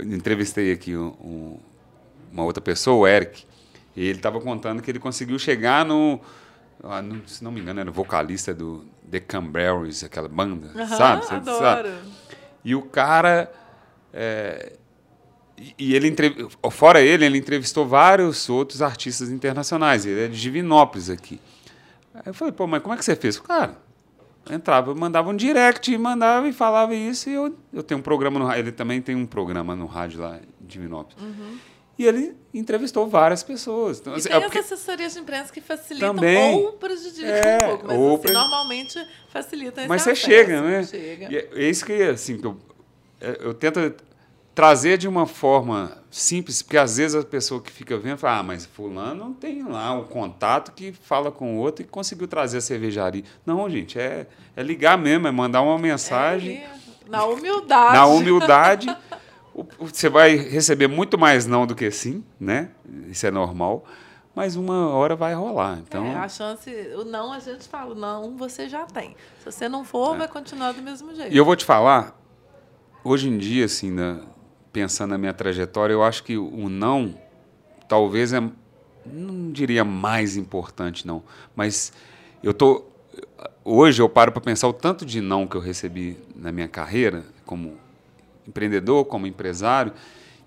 entrevistei 0.00 0.72
aqui 0.72 0.96
um, 0.96 1.08
um, 1.20 1.58
uma 2.32 2.44
outra 2.44 2.60
pessoa, 2.60 2.96
o 2.96 3.06
Eric, 3.06 3.44
e 3.96 4.04
ele 4.04 4.18
estava 4.18 4.40
contando 4.40 4.82
que 4.82 4.90
ele 4.90 4.98
conseguiu 4.98 5.38
chegar 5.38 5.84
no, 5.84 6.20
ah, 6.82 7.02
no, 7.02 7.26
se 7.28 7.42
não 7.42 7.50
me 7.50 7.60
engano, 7.60 7.80
era 7.80 7.90
o 7.90 7.92
vocalista 7.92 8.54
do 8.54 8.84
The 9.10 9.20
Cranberries, 9.20 10.04
aquela 10.04 10.28
banda, 10.28 10.70
uhum, 10.74 10.86
sabe? 10.86 11.24
Você 11.24 11.34
adoro. 11.34 11.88
Sabe? 11.88 11.90
E 12.64 12.74
o 12.74 12.82
cara. 12.82 13.52
É, 14.12 14.72
e 15.76 15.94
ele, 15.94 16.14
fora 16.70 17.00
ele, 17.00 17.24
ele 17.24 17.38
entrevistou 17.38 17.86
vários 17.86 18.48
outros 18.48 18.80
artistas 18.80 19.28
internacionais. 19.30 20.06
Ele 20.06 20.26
é 20.26 20.28
de 20.28 20.40
Divinópolis 20.40 21.10
aqui. 21.10 21.40
Aí 22.14 22.22
eu 22.26 22.34
falei, 22.34 22.52
pô, 22.52 22.66
mas 22.66 22.80
como 22.80 22.94
é 22.94 22.96
que 22.96 23.04
você 23.04 23.16
fez? 23.16 23.40
Cara, 23.40 23.76
entrava, 24.50 24.94
mandava 24.94 25.30
um 25.30 25.36
direct, 25.36 25.96
mandava 25.98 26.48
e 26.48 26.52
falava 26.52 26.94
isso. 26.94 27.28
E 27.28 27.34
eu, 27.34 27.56
eu 27.72 27.82
tenho 27.82 28.00
um 28.00 28.02
programa 28.02 28.38
no 28.38 28.52
Ele 28.52 28.72
também 28.72 29.00
tem 29.00 29.14
um 29.14 29.26
programa 29.26 29.74
no 29.76 29.86
rádio 29.86 30.20
lá 30.20 30.36
em 30.36 30.66
Divinópolis. 30.66 31.22
Uhum. 31.22 31.58
E 31.98 32.06
ele 32.06 32.36
entrevistou 32.54 33.08
várias 33.08 33.42
pessoas. 33.42 33.98
Então, 33.98 34.14
e 34.14 34.16
assim, 34.16 34.28
tem 34.28 34.36
é 34.36 34.40
porque... 34.40 34.58
as 34.58 34.66
assessorias 34.66 35.14
de 35.14 35.18
imprensa 35.18 35.52
que 35.52 35.60
facilitam 35.60 36.14
também, 36.14 36.54
ou 36.54 36.72
prejudicam 36.74 37.28
é, 37.28 37.56
um 37.56 37.68
pouco, 37.68 37.86
mas 37.88 37.98
ou 37.98 38.14
assim, 38.14 38.32
normalmente 38.32 39.08
facilitam 39.30 39.84
Mas 39.88 40.02
você 40.02 40.14
chega, 40.14 40.62
né? 40.62 40.84
Chega. 40.84 41.26
E 41.28 41.36
é, 41.36 41.48
é 41.54 41.68
isso 41.68 41.84
que, 41.84 42.00
assim, 42.04 42.38
que 42.38 42.46
eu, 42.46 42.56
é, 43.20 43.38
eu 43.40 43.52
tento 43.52 43.94
trazer 44.54 44.96
de 44.96 45.08
uma 45.08 45.26
forma 45.26 45.97
simples, 46.10 46.62
porque 46.62 46.76
às 46.76 46.96
vezes 46.96 47.14
a 47.14 47.24
pessoa 47.24 47.60
que 47.60 47.70
fica 47.70 47.98
vendo 47.98 48.18
fala, 48.18 48.38
ah, 48.38 48.42
mas 48.42 48.64
fulano 48.64 49.24
não 49.26 49.32
tem 49.32 49.62
lá 49.62 49.98
o 49.98 50.04
contato 50.04 50.72
que 50.72 50.92
fala 50.92 51.30
com 51.30 51.56
o 51.56 51.58
outro 51.58 51.84
e 51.84 51.86
conseguiu 51.86 52.26
trazer 52.26 52.58
a 52.58 52.60
cervejaria. 52.60 53.24
Não, 53.44 53.68
gente, 53.68 53.98
é, 53.98 54.26
é 54.56 54.62
ligar 54.62 54.96
mesmo, 54.96 55.26
é 55.26 55.30
mandar 55.30 55.62
uma 55.62 55.78
mensagem. 55.78 56.58
É, 56.58 56.70
na 57.06 57.24
humildade. 57.24 57.94
Na 57.94 58.06
humildade. 58.06 58.96
você 59.78 60.08
vai 60.08 60.36
receber 60.36 60.86
muito 60.86 61.18
mais 61.18 61.46
não 61.46 61.66
do 61.66 61.74
que 61.74 61.90
sim, 61.90 62.24
né? 62.38 62.70
Isso 63.08 63.26
é 63.26 63.30
normal. 63.30 63.84
Mas 64.34 64.54
uma 64.54 64.90
hora 64.90 65.16
vai 65.16 65.34
rolar. 65.34 65.78
Então... 65.78 66.06
É, 66.06 66.14
a 66.14 66.28
chance, 66.28 66.70
o 66.96 67.04
não 67.04 67.32
a 67.32 67.40
gente 67.40 67.66
fala, 67.68 67.94
não 67.94 68.36
você 68.36 68.68
já 68.68 68.86
tem. 68.86 69.16
Se 69.40 69.46
você 69.46 69.68
não 69.68 69.84
for, 69.84 70.14
é. 70.14 70.18
vai 70.18 70.28
continuar 70.28 70.72
do 70.72 70.80
mesmo 70.80 71.12
jeito. 71.14 71.34
E 71.34 71.36
eu 71.36 71.44
vou 71.44 71.56
te 71.56 71.64
falar, 71.64 72.16
hoje 73.02 73.28
em 73.28 73.36
dia, 73.36 73.64
assim, 73.64 73.90
na, 73.90 74.20
pensando 74.78 75.10
na 75.10 75.18
minha 75.18 75.34
trajetória, 75.34 75.92
eu 75.92 76.04
acho 76.04 76.22
que 76.22 76.36
o 76.36 76.68
não 76.68 77.20
talvez 77.88 78.32
é 78.32 78.40
não 79.04 79.50
diria 79.50 79.84
mais 79.84 80.36
importante 80.36 81.04
não, 81.04 81.20
mas 81.56 81.92
eu 82.44 82.54
tô 82.54 82.84
hoje 83.64 84.00
eu 84.00 84.08
paro 84.08 84.30
para 84.30 84.40
pensar 84.40 84.68
o 84.68 84.72
tanto 84.72 85.04
de 85.04 85.20
não 85.20 85.48
que 85.48 85.56
eu 85.56 85.60
recebi 85.60 86.16
na 86.36 86.52
minha 86.52 86.68
carreira 86.68 87.24
como 87.44 87.76
empreendedor, 88.46 89.04
como 89.06 89.26
empresário, 89.26 89.92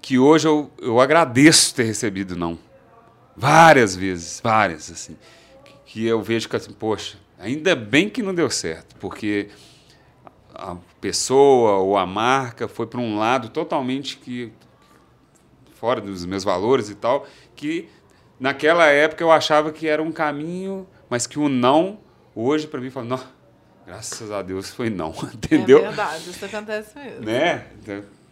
que 0.01 0.17
hoje 0.17 0.47
eu, 0.47 0.71
eu 0.81 1.01
agradeço 1.01 1.75
ter 1.75 1.83
recebido 1.83 2.35
não. 2.37 2.57
Várias 3.35 3.95
vezes, 3.95 4.39
várias 4.41 4.89
assim, 4.89 5.17
que 5.85 6.05
eu 6.05 6.21
vejo 6.21 6.47
que 6.47 6.55
assim, 6.55 6.71
poxa, 6.71 7.17
ainda 7.37 7.75
bem 7.75 8.09
que 8.09 8.23
não 8.23 8.33
deu 8.33 8.49
certo, 8.49 8.95
porque 8.95 9.49
a 10.53 10.77
pessoa 11.01 11.79
ou 11.79 11.97
a 11.97 12.05
marca 12.05 12.67
foi 12.67 12.85
para 12.85 12.99
um 12.99 13.17
lado 13.17 13.49
totalmente 13.49 14.17
que 14.17 14.53
fora 15.73 15.99
dos 15.99 16.23
meus 16.25 16.43
valores 16.43 16.89
e 16.89 16.95
tal, 16.95 17.27
que 17.55 17.89
naquela 18.39 18.85
época 18.85 19.23
eu 19.23 19.31
achava 19.31 19.71
que 19.71 19.87
era 19.87 20.01
um 20.01 20.11
caminho, 20.11 20.87
mas 21.09 21.25
que 21.25 21.39
o 21.39 21.49
não, 21.49 21.99
hoje, 22.35 22.67
para 22.67 22.79
mim, 22.79 22.91
fala, 22.91 23.07
não, 23.07 23.19
graças 23.85 24.31
a 24.31 24.43
Deus 24.43 24.69
foi 24.69 24.91
não, 24.91 25.09
entendeu? 25.33 25.79
É 25.79 25.81
verdade, 25.81 26.29
isso 26.29 26.45
acontece 26.45 26.95
mesmo. 26.97 27.25
Né? 27.25 27.65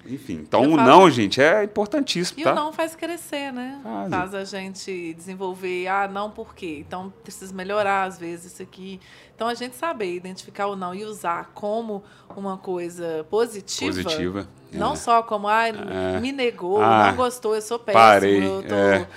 Enfim, 0.09 0.33
então 0.41 0.63
o 0.63 0.75
não, 0.75 1.09
gente, 1.09 1.41
é 1.41 1.63
importantíssimo, 1.63 2.39
e 2.39 2.43
tá? 2.43 2.51
O 2.51 2.55
não 2.55 2.73
faz 2.73 2.95
crescer, 2.95 3.51
né? 3.53 3.79
Faz. 3.83 4.09
faz 4.09 4.33
a 4.33 4.43
gente 4.43 5.13
desenvolver, 5.13 5.87
ah, 5.87 6.07
não 6.07 6.31
por 6.31 6.55
quê? 6.55 6.83
Então 6.85 7.13
precisa 7.23 7.53
melhorar 7.53 8.03
às 8.03 8.17
vezes 8.17 8.53
isso 8.53 8.63
aqui. 8.63 8.99
Então 9.35 9.47
a 9.47 9.53
gente 9.53 9.75
saber 9.75 10.13
identificar 10.15 10.67
o 10.67 10.75
não 10.75 10.93
e 10.93 11.05
usar 11.05 11.51
como 11.53 12.03
uma 12.35 12.57
coisa 12.57 13.25
positiva. 13.29 13.93
Positiva. 13.93 14.47
Não 14.71 14.93
é. 14.93 14.95
só 14.95 15.23
como, 15.23 15.47
ah, 15.47 15.67
é. 15.67 16.19
me 16.19 16.31
negou, 16.31 16.81
ah, 16.81 17.07
não 17.07 17.15
gostou, 17.15 17.55
eu 17.55 17.61
sou 17.61 17.79
péssimo, 17.79 18.03
parei, 18.03 18.45
eu 18.45 18.63
tô, 18.63 18.75
é. 18.75 19.07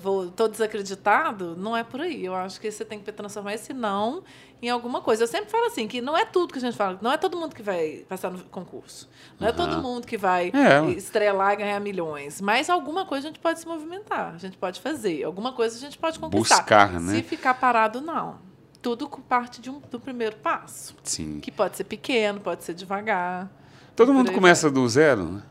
Vou, 0.00 0.30
tô 0.30 0.48
desacreditado. 0.48 1.56
Não 1.56 1.76
é 1.76 1.82
por 1.84 2.00
aí. 2.00 2.24
Eu 2.24 2.34
acho 2.34 2.60
que 2.60 2.70
você 2.70 2.84
tem 2.84 2.98
que 3.00 3.12
transformar 3.12 3.54
esse 3.54 3.72
não 3.72 4.22
em 4.62 4.70
alguma 4.70 5.00
coisa. 5.00 5.24
Eu 5.24 5.28
sempre 5.28 5.50
falo 5.50 5.66
assim, 5.66 5.88
que 5.88 6.00
não 6.00 6.16
é 6.16 6.24
tudo 6.24 6.52
que 6.52 6.58
a 6.58 6.60
gente 6.60 6.76
fala, 6.76 6.98
não 7.02 7.10
é 7.12 7.18
todo 7.18 7.36
mundo 7.36 7.54
que 7.54 7.62
vai 7.62 8.04
passar 8.08 8.30
no 8.30 8.38
concurso. 8.44 9.08
Não 9.38 9.48
uhum. 9.48 9.52
é 9.52 9.56
todo 9.56 9.82
mundo 9.82 10.06
que 10.06 10.16
vai 10.16 10.52
é. 10.54 10.90
estrelar 10.92 11.54
e 11.54 11.56
ganhar 11.56 11.80
milhões. 11.80 12.40
Mas 12.40 12.70
alguma 12.70 13.04
coisa 13.04 13.26
a 13.26 13.30
gente 13.30 13.40
pode 13.40 13.58
se 13.58 13.66
movimentar, 13.66 14.34
a 14.34 14.38
gente 14.38 14.56
pode 14.56 14.80
fazer. 14.80 15.24
Alguma 15.24 15.52
coisa 15.52 15.76
a 15.76 15.80
gente 15.80 15.98
pode 15.98 16.18
conquistar. 16.18 16.56
Buscar, 16.58 17.00
né? 17.00 17.14
Se 17.14 17.22
ficar 17.22 17.54
parado, 17.54 18.00
não. 18.00 18.38
Tudo 18.80 19.08
parte 19.08 19.60
de 19.60 19.70
um, 19.70 19.80
do 19.90 19.98
primeiro 19.98 20.36
passo. 20.36 20.94
Sim. 21.02 21.40
Que 21.40 21.50
pode 21.50 21.76
ser 21.76 21.84
pequeno, 21.84 22.40
pode 22.40 22.64
ser 22.64 22.74
devagar. 22.74 23.50
Todo 23.94 24.12
mundo 24.12 24.32
começa 24.32 24.70
do 24.70 24.88
zero, 24.88 25.24
né? 25.24 25.42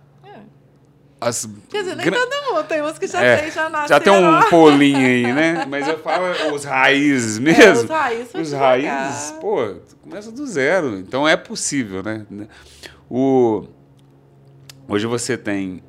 As 1.21 1.47
Quer 1.69 1.83
dizer, 1.83 1.95
nem 1.97 2.05
gran... 2.07 2.17
todo 2.17 2.51
mundo, 2.51 2.63
tem 2.63 2.81
uns 2.81 2.97
que 2.97 3.05
já 3.05 3.21
é, 3.21 3.37
tem, 3.37 3.51
já 3.51 3.69
nasceram. 3.69 3.87
Já 3.87 3.99
tem 3.99 4.11
um 4.11 4.49
polinho 4.49 4.97
aí, 4.97 5.31
né? 5.31 5.65
Mas 5.69 5.87
eu 5.87 5.99
falo 5.99 6.25
os 6.51 6.63
raízes 6.63 7.37
mesmo. 7.37 7.61
É, 7.61 7.71
os 7.73 7.89
raízes. 7.89 8.33
Os 8.33 8.51
raízes, 8.51 9.31
pô, 9.39 9.75
começa 10.01 10.31
do 10.31 10.47
zero. 10.47 10.97
Então 10.97 11.27
é 11.27 11.37
possível, 11.37 12.01
né? 12.01 12.25
O... 13.07 13.67
Hoje 14.87 15.05
você 15.05 15.37
tem 15.37 15.83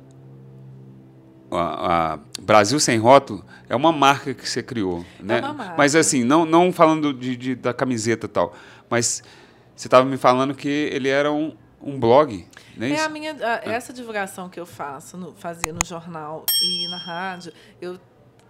a, 1.51 2.13
a, 2.13 2.19
Brasil 2.39 2.79
Sem 2.79 2.99
Rótulo 2.99 3.43
é 3.67 3.75
uma 3.75 3.91
marca 3.91 4.35
que 4.35 4.47
você 4.47 4.61
criou, 4.61 5.03
né? 5.19 5.39
É 5.39 5.41
uma 5.41 5.53
marca. 5.53 5.75
Mas 5.75 5.95
assim, 5.95 6.23
não, 6.23 6.45
não 6.45 6.71
falando 6.71 7.11
de, 7.11 7.35
de 7.35 7.55
da 7.55 7.73
camiseta 7.73 8.27
e 8.27 8.29
tal, 8.29 8.53
mas 8.87 9.23
você 9.75 9.87
estava 9.87 10.07
me 10.07 10.17
falando 10.17 10.53
que 10.53 10.69
ele 10.69 11.09
era 11.09 11.31
um, 11.31 11.55
um 11.83 11.99
blog, 11.99 12.47
não 12.77 12.87
é, 12.87 12.91
é 12.91 13.03
a 13.03 13.09
minha 13.09 13.33
a, 13.33 13.69
essa 13.69 13.91
divulgação 13.91 14.49
que 14.49 14.59
eu 14.59 14.65
faço, 14.65 15.17
no, 15.17 15.33
fazia 15.33 15.73
no 15.73 15.85
jornal 15.85 16.45
e 16.61 16.87
na 16.89 16.97
rádio, 16.97 17.51
eu 17.81 17.99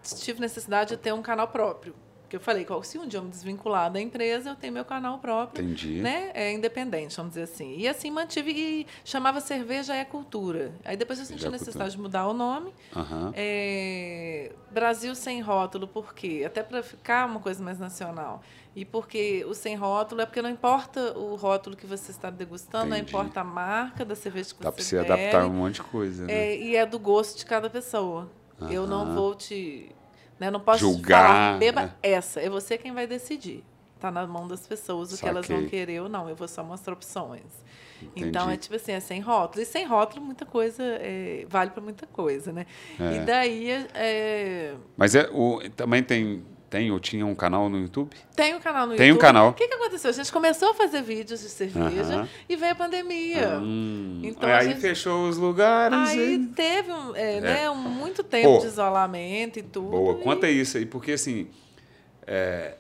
tive 0.03 0.39
necessidade 0.39 0.91
de 0.91 0.97
ter 0.97 1.13
um 1.13 1.21
canal 1.21 1.47
próprio. 1.47 1.95
Que 2.33 2.37
eu 2.37 2.41
falei, 2.41 2.65
se 2.81 2.97
um 2.97 3.05
dia 3.05 3.19
eu 3.19 3.23
me 3.23 3.29
desvincular 3.29 3.91
da 3.91 4.01
empresa, 4.01 4.49
eu 4.49 4.55
tenho 4.55 4.73
meu 4.73 4.83
canal 4.83 5.19
próprio. 5.19 5.63
Entendi. 5.63 6.01
Né? 6.01 6.31
É 6.33 6.51
independente, 6.51 7.15
vamos 7.15 7.33
dizer 7.33 7.43
assim. 7.43 7.77
E 7.77 7.87
assim 7.87 8.09
mantive 8.09 8.49
e 8.49 8.87
chamava 9.05 9.39
Cerveja 9.39 9.93
é 9.93 10.03
Cultura. 10.03 10.73
Aí 10.83 10.97
depois 10.97 11.19
eu 11.19 11.25
senti 11.25 11.45
a 11.45 11.51
necessidade 11.51 11.91
de 11.91 11.99
mudar 11.99 12.27
o 12.27 12.33
nome. 12.33 12.73
Uhum. 12.95 13.31
É, 13.35 14.51
Brasil 14.71 15.13
sem 15.13 15.41
rótulo, 15.41 15.87
por 15.87 16.15
quê? 16.15 16.41
Até 16.43 16.63
para 16.63 16.81
ficar 16.81 17.27
uma 17.27 17.39
coisa 17.39 17.63
mais 17.63 17.77
nacional. 17.77 18.41
E 18.75 18.83
porque 18.83 19.45
o 19.47 19.53
sem 19.53 19.75
rótulo 19.75 20.21
é 20.21 20.25
porque 20.25 20.41
não 20.41 20.49
importa 20.49 21.15
o 21.15 21.35
rótulo 21.35 21.75
que 21.75 21.85
você 21.85 22.09
está 22.09 22.31
degustando, 22.31 22.87
Entendi. 22.87 23.13
não 23.13 23.21
importa 23.21 23.41
a 23.41 23.43
marca 23.43 24.03
da 24.03 24.15
cerveja 24.15 24.55
que 24.55 24.63
Dá 24.63 24.71
você 24.71 24.97
Dá 24.97 25.05
para 25.05 25.17
você 25.17 25.23
adaptar 25.29 25.45
um 25.45 25.53
monte 25.53 25.75
de 25.75 25.83
coisa. 25.83 26.25
Né? 26.25 26.33
É, 26.33 26.57
e 26.57 26.75
é 26.75 26.83
do 26.83 26.97
gosto 26.97 27.37
de 27.37 27.45
cada 27.45 27.69
pessoa. 27.69 28.27
Uhum. 28.59 28.71
Eu 28.71 28.87
não 28.87 29.13
vou 29.13 29.35
te. 29.35 29.91
Né, 30.39 30.49
não 30.51 30.59
posso 30.59 30.79
Julgar, 30.79 31.27
falar, 31.27 31.59
beba 31.59 31.81
né? 31.83 31.93
essa. 32.01 32.41
É 32.41 32.49
você 32.49 32.77
quem 32.77 32.91
vai 32.91 33.07
decidir. 33.07 33.63
Está 33.95 34.11
na 34.11 34.27
mão 34.27 34.47
das 34.47 34.67
pessoas 34.67 35.13
o 35.13 35.15
Saquei. 35.15 35.29
que 35.29 35.29
elas 35.29 35.47
vão 35.47 35.69
querer 35.69 36.01
ou 36.01 36.09
não. 36.09 36.27
Eu 36.27 36.35
vou 36.35 36.47
só 36.47 36.63
mostrar 36.63 36.93
opções. 36.93 37.43
Entendi. 38.01 38.27
Então 38.27 38.49
é 38.49 38.57
tipo 38.57 38.75
assim, 38.75 38.91
é 38.91 38.99
sem 38.99 39.21
rótulo. 39.21 39.61
E 39.61 39.65
sem 39.65 39.85
rótulo, 39.85 40.25
muita 40.25 40.45
coisa 40.45 40.83
é, 40.83 41.45
vale 41.47 41.71
para 41.71 41.81
muita 41.81 42.05
coisa, 42.05 42.51
né? 42.51 42.65
É. 42.99 43.15
E 43.15 43.19
daí. 43.19 43.69
É... 43.93 44.75
Mas 44.97 45.15
é, 45.15 45.29
o, 45.31 45.61
também 45.75 46.03
tem 46.03 46.43
tem 46.73 46.91
ou 46.91 46.99
tinha 46.99 47.23
um 47.23 47.35
canal 47.35 47.69
no 47.69 47.77
YouTube? 47.77 48.15
Tem 48.35 48.55
um 48.55 48.59
canal 48.59 48.87
no 48.87 48.95
Tem 48.95 49.09
YouTube. 49.09 49.19
um 49.19 49.21
canal. 49.21 49.49
O 49.49 49.53
que, 49.53 49.67
que 49.67 49.75
aconteceu? 49.75 50.09
A 50.09 50.13
gente 50.13 50.31
começou 50.31 50.71
a 50.71 50.73
fazer 50.73 51.03
vídeos 51.03 51.39
de 51.39 51.49
cerveja 51.49 52.27
e 52.49 52.55
veio 52.55 52.71
a 52.71 52.75
pandemia. 52.75 53.59
Hum. 53.59 54.19
Então, 54.23 54.49
aí 54.49 54.69
gente... 54.69 54.81
fechou 54.81 55.29
os 55.29 55.37
lugares. 55.37 55.95
Aí 55.95 56.33
e... 56.33 56.47
teve 56.47 56.91
um, 56.91 57.15
é, 57.15 57.37
é. 57.37 57.41
Né, 57.41 57.69
um 57.69 57.75
muito 57.75 58.23
tempo 58.23 58.55
Pô, 58.55 58.57
de 58.57 58.65
isolamento 58.65 59.59
e 59.59 59.61
tudo. 59.61 59.91
Boa, 59.91 60.19
e... 60.19 60.23
conta 60.23 60.49
isso 60.49 60.77
aí, 60.77 60.85
porque 60.87 61.11
assim. 61.11 61.47
É, 62.25 62.77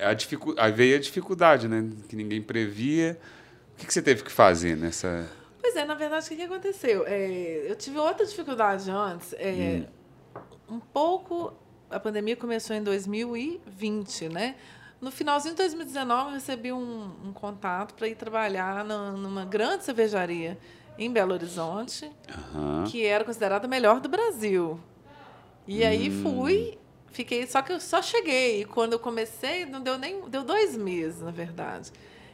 a 0.00 0.14
dificu... 0.14 0.54
Aí 0.56 0.72
veio 0.72 0.96
a 0.96 1.00
dificuldade, 1.00 1.68
né? 1.68 1.86
Que 2.08 2.16
ninguém 2.16 2.40
previa. 2.40 3.18
O 3.74 3.76
que, 3.76 3.86
que 3.86 3.92
você 3.92 4.00
teve 4.00 4.22
que 4.22 4.32
fazer 4.32 4.74
nessa. 4.74 5.30
Pois 5.60 5.76
é, 5.76 5.84
na 5.84 5.94
verdade, 5.94 6.24
o 6.24 6.28
que, 6.30 6.36
que 6.36 6.42
aconteceu? 6.44 7.04
É, 7.06 7.66
eu 7.68 7.76
tive 7.76 7.98
outra 7.98 8.24
dificuldade 8.24 8.90
antes. 8.90 9.34
É, 9.34 9.82
hum. 9.82 10.76
Um 10.76 10.80
pouco 10.80 11.52
a 11.94 12.00
pandemia 12.00 12.34
começou 12.34 12.74
em 12.74 12.82
2020, 12.82 14.28
né? 14.28 14.56
No 15.00 15.10
finalzinho 15.10 15.54
de 15.54 15.58
2019, 15.58 16.28
eu 16.28 16.34
recebi 16.34 16.72
um, 16.72 17.10
um 17.24 17.32
contato 17.32 17.94
para 17.94 18.08
ir 18.08 18.16
trabalhar 18.16 18.84
na, 18.84 19.12
numa 19.12 19.44
grande 19.44 19.84
cervejaria 19.84 20.58
em 20.98 21.10
Belo 21.10 21.32
Horizonte, 21.34 22.10
uhum. 22.54 22.84
que 22.84 23.04
era 23.04 23.24
considerada 23.24 23.66
a 23.66 23.68
melhor 23.68 24.00
do 24.00 24.08
Brasil. 24.08 24.80
E 25.66 25.82
hum. 25.82 25.86
aí 25.86 26.10
fui, 26.22 26.78
fiquei, 27.12 27.46
só 27.46 27.62
que 27.62 27.72
eu 27.72 27.80
só 27.80 28.00
cheguei. 28.02 28.62
E 28.62 28.64
quando 28.64 28.94
eu 28.94 28.98
comecei, 28.98 29.66
não 29.66 29.80
deu 29.80 29.98
nem 29.98 30.20
deu 30.28 30.42
dois 30.42 30.76
meses, 30.76 31.20
na 31.20 31.30
verdade. 31.30 31.92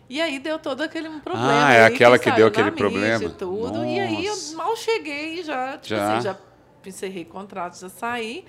E 0.09 0.21
aí 0.21 0.39
deu 0.39 0.59
todo 0.59 0.83
aquele 0.83 1.09
problema. 1.21 1.67
Ah, 1.67 1.73
é 1.73 1.85
aquela 1.85 2.19
que, 2.19 2.31
que 2.31 2.37
deu 2.37 2.49
aquele 2.49 2.73
problema. 2.73 3.25
E 3.25 3.31
tudo. 3.31 3.79
Nossa. 3.79 3.87
E 3.87 4.01
aí 4.01 4.27
eu 4.27 4.37
mal 4.55 4.77
cheguei 4.77 5.43
já, 5.43 5.79
tipo 5.79 5.89
já. 5.89 6.17
assim, 6.17 6.25
já 6.25 6.37
encerrei 6.85 7.25
contrato, 7.25 7.79
já 7.79 7.89
saí. 7.89 8.45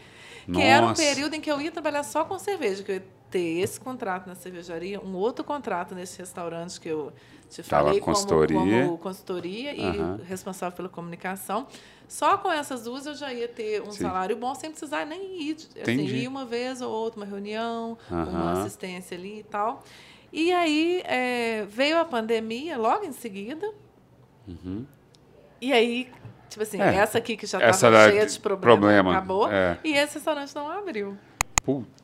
Que 0.46 0.62
era 0.62 0.86
um 0.86 0.94
período 0.94 1.36
em 1.36 1.42
que 1.42 1.52
eu 1.52 1.60
ia 1.62 1.72
trabalhar 1.72 2.04
só 2.04 2.24
com 2.24 2.38
cerveja, 2.40 2.84
que 2.84 2.92
eu 2.92 2.96
ia 2.96 3.06
ter 3.30 3.60
esse 3.60 3.80
contrato 3.80 4.28
na 4.28 4.36
cervejaria, 4.36 5.00
um 5.00 5.16
outro 5.16 5.44
contrato 5.44 5.96
nesse 5.96 6.20
restaurante 6.20 6.80
que 6.80 6.90
eu 6.90 7.14
te 7.50 7.64
falei 7.64 8.00
como 8.00 8.16
consultoria, 8.16 8.86
como 8.86 8.98
consultoria 8.98 9.74
uhum. 9.74 10.20
e 10.20 10.24
responsável 10.24 10.76
pela 10.76 10.90
comunicação. 10.90 11.68
Só 12.08 12.38
com 12.38 12.52
essas 12.52 12.84
duas 12.84 13.06
eu 13.06 13.16
já 13.16 13.34
ia 13.34 13.48
ter 13.48 13.82
um 13.82 13.92
Sim. 13.92 14.04
salário 14.04 14.36
bom 14.36 14.54
sem 14.54 14.70
precisar 14.70 15.06
nem 15.06 15.42
ir. 15.42 15.58
Assim, 15.82 16.06
ir 16.06 16.28
uma 16.28 16.46
vez 16.46 16.82
ou 16.82 16.92
outra, 16.92 17.22
uma 17.22 17.26
reunião, 17.26 17.98
uhum. 18.10 18.24
uma 18.24 18.52
assistência 18.54 19.18
ali 19.18 19.40
e 19.40 19.44
tal. 19.44 19.84
E 20.32 20.52
aí 20.52 21.02
é, 21.06 21.66
veio 21.70 22.00
a 22.00 22.06
pandemia 22.06 22.78
logo 22.78 23.06
em 23.06 23.14
seguida. 23.14 23.70
Uhum. 24.48 24.86
E 25.62 25.72
aí 25.72 26.12
Tipo 26.52 26.64
assim, 26.64 26.82
é. 26.82 26.96
essa 26.96 27.18
aqui 27.18 27.38
que 27.38 27.46
já 27.46 27.58
estava 27.70 28.10
cheia 28.10 28.26
de 28.26 28.38
problema, 28.38 28.78
problema. 28.78 29.12
acabou. 29.14 29.50
É. 29.50 29.78
E 29.86 29.94
esse 29.94 30.16
restaurante 30.16 30.54
não 30.54 30.70
abriu. 30.70 31.18
Putz. 31.64 32.01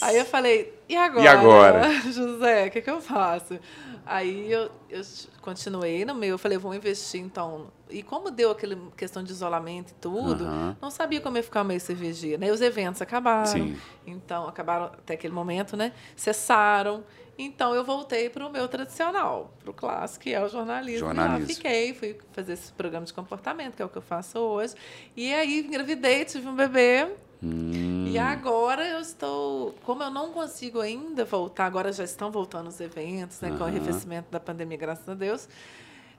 Aí 0.00 0.16
eu 0.16 0.24
falei, 0.24 0.74
e 0.88 0.96
agora? 0.96 1.24
E 1.24 1.28
agora? 1.28 2.00
José, 2.10 2.66
o 2.66 2.70
que, 2.70 2.80
que 2.80 2.90
eu 2.90 3.00
faço? 3.00 3.58
Aí 4.06 4.50
eu, 4.50 4.70
eu 4.88 5.02
continuei 5.42 6.04
no 6.04 6.14
meu, 6.14 6.30
eu 6.30 6.38
falei, 6.38 6.56
vou 6.56 6.74
investir 6.74 7.20
então. 7.20 7.66
E 7.90 8.02
como 8.02 8.30
deu 8.30 8.50
aquela 8.50 8.76
questão 8.96 9.22
de 9.22 9.30
isolamento 9.32 9.90
e 9.90 9.94
tudo, 10.00 10.44
uhum. 10.44 10.76
não 10.80 10.90
sabia 10.90 11.20
como 11.20 11.36
ia 11.36 11.42
ficar 11.42 11.62
meio 11.64 11.80
cervejeira. 11.80 12.38
Né? 12.38 12.50
Os 12.50 12.60
eventos 12.60 13.02
acabaram. 13.02 13.46
Sim. 13.46 13.76
Então, 14.06 14.48
acabaram 14.48 14.86
até 14.86 15.14
aquele 15.14 15.34
momento, 15.34 15.76
né? 15.76 15.92
Cessaram. 16.16 17.04
Então 17.38 17.72
eu 17.72 17.84
voltei 17.84 18.28
para 18.28 18.44
o 18.44 18.50
meu 18.50 18.66
tradicional, 18.66 19.54
para 19.60 19.70
o 19.70 19.74
clássico, 19.74 20.24
que 20.24 20.34
é 20.34 20.44
o 20.44 20.48
jornalismo. 20.48 21.06
jornalismo. 21.06 21.38
E 21.38 21.40
lá 21.42 21.46
fiquei, 21.46 21.94
fui 21.94 22.16
fazer 22.32 22.54
esse 22.54 22.72
programa 22.72 23.06
de 23.06 23.14
comportamento, 23.14 23.76
que 23.76 23.82
é 23.82 23.84
o 23.84 23.88
que 23.88 23.96
eu 23.96 24.02
faço 24.02 24.40
hoje. 24.40 24.74
E 25.16 25.32
aí 25.32 25.60
engravidei, 25.60 26.24
tive 26.24 26.48
um 26.48 26.56
bebê. 26.56 27.06
Hum. 27.40 27.87
E 28.10 28.18
agora 28.18 28.86
eu 28.86 29.00
estou, 29.00 29.74
como 29.84 30.02
eu 30.02 30.10
não 30.10 30.32
consigo 30.32 30.80
ainda 30.80 31.24
voltar, 31.24 31.66
agora 31.66 31.92
já 31.92 32.04
estão 32.04 32.30
voltando 32.30 32.68
os 32.68 32.80
eventos, 32.80 33.40
né, 33.40 33.50
uhum. 33.50 33.58
com 33.58 33.64
o 33.64 33.66
arrefecimento 33.66 34.30
da 34.30 34.40
pandemia, 34.40 34.76
graças 34.76 35.08
a 35.08 35.14
Deus. 35.14 35.48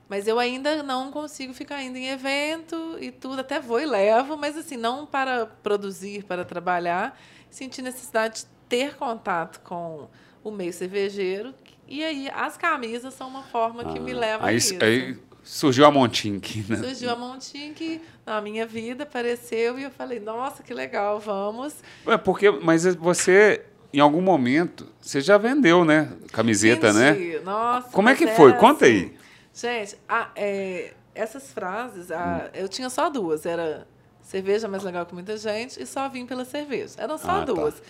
Mas 0.08 0.28
eu 0.28 0.40
ainda 0.40 0.82
não 0.82 1.12
consigo 1.12 1.54
ficar 1.54 1.84
indo 1.84 1.98
em 1.98 2.10
evento 2.10 2.98
e 3.00 3.12
tudo, 3.12 3.42
até 3.42 3.60
vou 3.60 3.80
e 3.80 3.86
levo, 3.86 4.36
mas 4.36 4.58
assim, 4.58 4.76
não 4.76 5.06
para 5.06 5.46
produzir, 5.46 6.24
para 6.24 6.44
trabalhar, 6.44 7.20
senti 7.50 7.82
necessidade 7.82 8.42
de 8.42 8.46
ter 8.68 8.96
contato 8.96 9.60
com 9.62 10.08
o 10.44 10.50
meio 10.50 10.74
cervejeiro. 10.74 11.54
E 11.88 12.04
aí 12.04 12.30
as 12.34 12.58
camisas 12.58 13.14
são 13.14 13.28
uma 13.28 13.44
forma 13.44 13.86
que 13.86 14.00
me 14.00 14.12
ah, 14.14 14.18
leva 14.18 14.48
aí, 14.48 14.56
a 14.56 14.58
isso. 14.58 14.84
Aí 14.84 15.29
surgiu 15.50 15.84
a 15.86 15.92
Montink, 15.92 16.64
né? 16.70 16.78
Surgiu 16.78 17.10
a 17.10 17.16
Montink 17.16 18.00
na 18.24 18.40
minha 18.40 18.68
vida, 18.68 19.02
apareceu 19.04 19.80
e 19.80 19.84
eu 19.84 19.90
falei, 19.90 20.20
nossa, 20.20 20.62
que 20.62 20.74
legal, 20.74 21.20
vamos. 21.20 21.74
É 22.06 22.18
porque, 22.18 22.52
mas 22.52 22.86
você, 22.96 23.66
em 23.92 24.00
algum 24.00 24.22
momento, 24.22 24.88
você 25.02 25.20
já 25.20 25.40
vendeu, 25.40 25.84
né? 25.84 26.14
Camiseta, 26.32 26.94
Vendi. 26.94 27.34
né? 27.34 27.40
Nossa. 27.40 27.90
Como 27.90 28.08
é 28.10 28.16
que 28.16 28.28
foi? 28.28 28.54
Conta 28.54 28.86
aí. 28.86 29.16
Assim, 29.52 29.68
gente, 29.68 29.98
a, 30.08 30.30
é, 30.36 30.94
essas 31.16 31.52
frases, 31.52 32.12
a, 32.12 32.52
eu 32.54 32.70
tinha 32.70 32.90
só 32.90 33.10
duas, 33.10 33.44
era 33.44 33.88
cerveja 34.22 34.68
mais 34.68 34.84
legal 34.84 35.04
que 35.08 35.16
muita 35.16 35.36
gente, 35.36 35.82
e 35.82 35.86
só 35.88 36.08
vim 36.08 36.28
pela 36.28 36.46
cerveja. 36.46 36.94
Eram 37.00 37.18
só 37.18 37.32
ah, 37.32 37.40
tá. 37.40 37.46
duas. 37.46 37.74
Tá. 37.74 37.86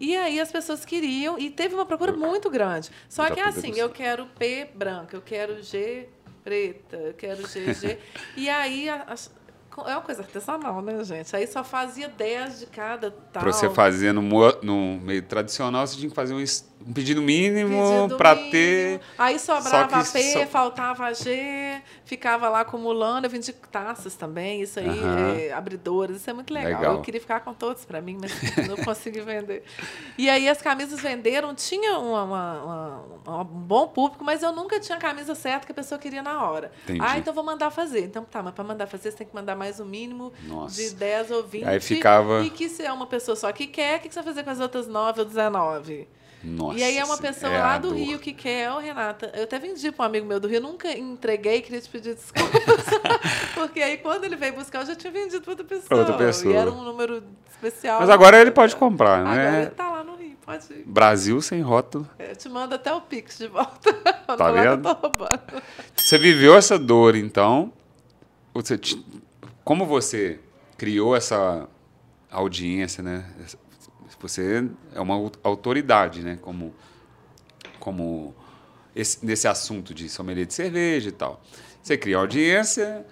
E 0.00 0.16
aí 0.16 0.40
as 0.40 0.50
pessoas 0.50 0.86
queriam, 0.86 1.38
e 1.38 1.50
teve 1.50 1.74
uma 1.74 1.84
procura 1.84 2.12
muito 2.12 2.48
grande. 2.48 2.90
Só 3.06 3.28
que 3.28 3.38
é 3.38 3.44
assim, 3.44 3.74
eu 3.76 3.90
quero 3.90 4.24
P 4.38 4.70
branca, 4.74 5.14
eu 5.14 5.20
quero 5.20 5.62
G 5.62 6.08
preta, 6.42 6.96
eu 6.96 7.14
quero 7.14 7.42
GG. 7.42 7.98
e 8.36 8.48
aí 8.48 8.88
as, 8.88 9.30
é 9.86 9.92
uma 9.92 10.02
coisa 10.02 10.22
artesanal, 10.22 10.82
né, 10.82 11.02
gente? 11.04 11.34
Aí 11.34 11.46
só 11.46 11.64
fazia 11.64 12.08
10 12.08 12.60
de 12.60 12.66
cada 12.66 13.10
tal. 13.10 13.42
Para 13.42 13.52
você 13.52 13.70
fazer 13.70 14.12
no, 14.12 14.22
no 14.62 15.00
meio 15.00 15.22
tradicional, 15.22 15.86
você 15.86 15.96
tinha 15.96 16.10
que 16.10 16.14
fazer 16.14 16.34
um, 16.34 16.44
um 16.86 16.92
pedido 16.92 17.22
mínimo 17.22 18.08
para 18.16 18.34
ter. 18.36 19.00
Aí 19.16 19.38
sobrava 19.38 19.98
a 19.98 20.04
P, 20.04 20.22
só... 20.32 20.46
faltava 20.46 21.12
G, 21.14 21.80
ficava 22.04 22.48
lá 22.48 22.60
acumulando. 22.60 23.26
Eu 23.26 23.30
vendi 23.30 23.52
taças 23.52 24.14
também, 24.14 24.62
isso 24.62 24.78
aí, 24.78 25.48
é, 25.48 25.52
abridoras, 25.52 26.16
isso 26.16 26.30
é 26.30 26.32
muito 26.32 26.52
legal. 26.52 26.80
legal. 26.80 26.94
Eu 26.96 27.00
queria 27.02 27.20
ficar 27.20 27.40
com 27.40 27.54
todos 27.54 27.84
para 27.84 28.00
mim, 28.00 28.18
mas 28.20 28.32
não 28.66 28.76
consegui 28.84 29.20
vender. 29.20 29.64
E 30.18 30.28
aí 30.28 30.48
as 30.48 30.60
camisas 30.60 31.00
venderam, 31.00 31.54
tinha 31.54 31.98
uma, 31.98 32.24
uma, 32.24 33.04
uma, 33.24 33.40
um 33.40 33.44
bom 33.44 33.88
público, 33.88 34.24
mas 34.24 34.42
eu 34.42 34.52
nunca 34.52 34.80
tinha 34.80 34.98
a 34.98 35.00
camisa 35.00 35.34
certa 35.34 35.66
que 35.66 35.72
a 35.72 35.74
pessoa 35.74 35.98
queria 35.98 36.22
na 36.22 36.42
hora. 36.44 36.72
Entendi. 36.84 37.00
Ah, 37.02 37.18
então 37.18 37.32
vou 37.32 37.44
mandar 37.44 37.70
fazer. 37.70 38.04
Então 38.04 38.24
tá, 38.24 38.42
mas 38.42 38.54
para 38.54 38.64
mandar 38.64 38.86
fazer, 38.86 39.10
você 39.10 39.18
tem 39.18 39.26
que 39.26 39.34
mandar 39.34 39.56
mais 39.56 39.78
o 39.80 39.84
um 39.84 39.86
mínimo 39.86 40.32
Nossa. 40.44 40.76
de 40.76 40.94
10 40.94 41.30
ou 41.30 41.42
20. 41.44 41.64
Aí 41.64 41.80
ficava. 41.80 42.42
E 42.42 42.50
que 42.50 42.68
se 42.68 42.82
é 42.84 42.92
uma 42.92 43.06
pessoa 43.06 43.36
só 43.36 43.50
que 43.52 43.66
quer, 43.66 43.98
o 43.98 44.00
que 44.00 44.08
você 44.08 44.20
vai 44.20 44.24
fazer 44.24 44.42
com 44.42 44.50
as 44.50 44.60
outras 44.60 44.86
9 44.86 45.20
ou 45.20 45.26
19? 45.26 46.08
Nossa, 46.44 46.78
e 46.78 46.82
aí 46.82 46.98
é 46.98 47.04
uma 47.04 47.18
pessoa 47.18 47.52
é 47.52 47.60
lá 47.60 47.78
do 47.78 47.94
Rio 47.94 48.18
que 48.18 48.32
quer, 48.32 48.70
ô 48.72 48.78
Renata, 48.78 49.30
eu 49.34 49.44
até 49.44 49.58
vendi 49.58 49.92
para 49.92 50.02
um 50.02 50.06
amigo 50.06 50.26
meu 50.26 50.40
do 50.40 50.48
Rio, 50.48 50.60
nunca 50.60 50.90
entreguei, 50.90 51.60
queria 51.60 51.80
te 51.80 51.88
pedir 51.88 52.14
desculpas. 52.14 52.60
porque 53.54 53.80
aí 53.80 53.98
quando 53.98 54.24
ele 54.24 54.34
veio 54.34 54.54
buscar, 54.54 54.80
eu 54.80 54.86
já 54.86 54.96
tinha 54.96 55.12
vendido 55.12 55.40
para 55.40 55.52
outra 55.52 55.64
pessoa. 55.64 56.00
outra 56.00 56.16
pessoa. 56.16 56.52
E 56.52 56.56
era 56.56 56.70
um 56.70 56.82
número 56.82 57.22
especial. 57.48 58.00
Mas 58.00 58.10
agora 58.10 58.40
ele 58.40 58.50
pode 58.50 58.74
comprar, 58.74 59.24
né? 59.24 59.30
Agora 59.30 59.62
ele 59.62 59.70
tá 59.70 59.90
lá 59.90 60.02
no 60.02 60.16
Rio, 60.16 60.36
pode 60.44 60.72
ir. 60.72 60.82
Brasil 60.84 61.40
sem 61.40 61.60
rótulo. 61.60 62.08
É, 62.18 62.32
eu 62.32 62.36
te 62.36 62.48
mando 62.48 62.74
até 62.74 62.92
o 62.92 63.00
Pix 63.00 63.38
de 63.38 63.46
volta. 63.46 63.92
tá 64.36 64.50
vendo? 64.50 64.88
Você 65.96 66.18
viveu 66.18 66.56
essa 66.56 66.76
dor, 66.76 67.14
então. 67.14 67.72
Você, 68.52 68.78
como 69.64 69.86
você 69.86 70.40
criou 70.76 71.14
essa 71.14 71.68
audiência, 72.30 73.02
né? 73.02 73.24
Você 74.22 74.64
é 74.94 75.00
uma 75.00 75.30
autoridade, 75.42 76.22
né? 76.22 76.38
Como, 76.40 76.74
como 77.78 78.34
esse, 78.94 79.24
nesse 79.24 79.48
assunto 79.48 79.92
de 79.92 80.08
sommelier 80.08 80.46
de 80.46 80.54
cerveja 80.54 81.08
e 81.08 81.12
tal. 81.12 81.42
Você 81.82 81.98
cria 81.98 82.18
audiência, 82.18 83.04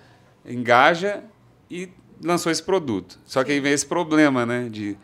engaja 0.47 1.25
e 1.69 1.91
lançou 2.23 2.53
esse 2.53 2.63
produto. 2.63 3.19
Só 3.27 3.43
que 3.43 3.53
aí 3.53 3.61
vem 3.61 3.73
esse 3.73 3.87
problema, 3.87 4.47
né? 4.47 4.69
De 4.69 4.97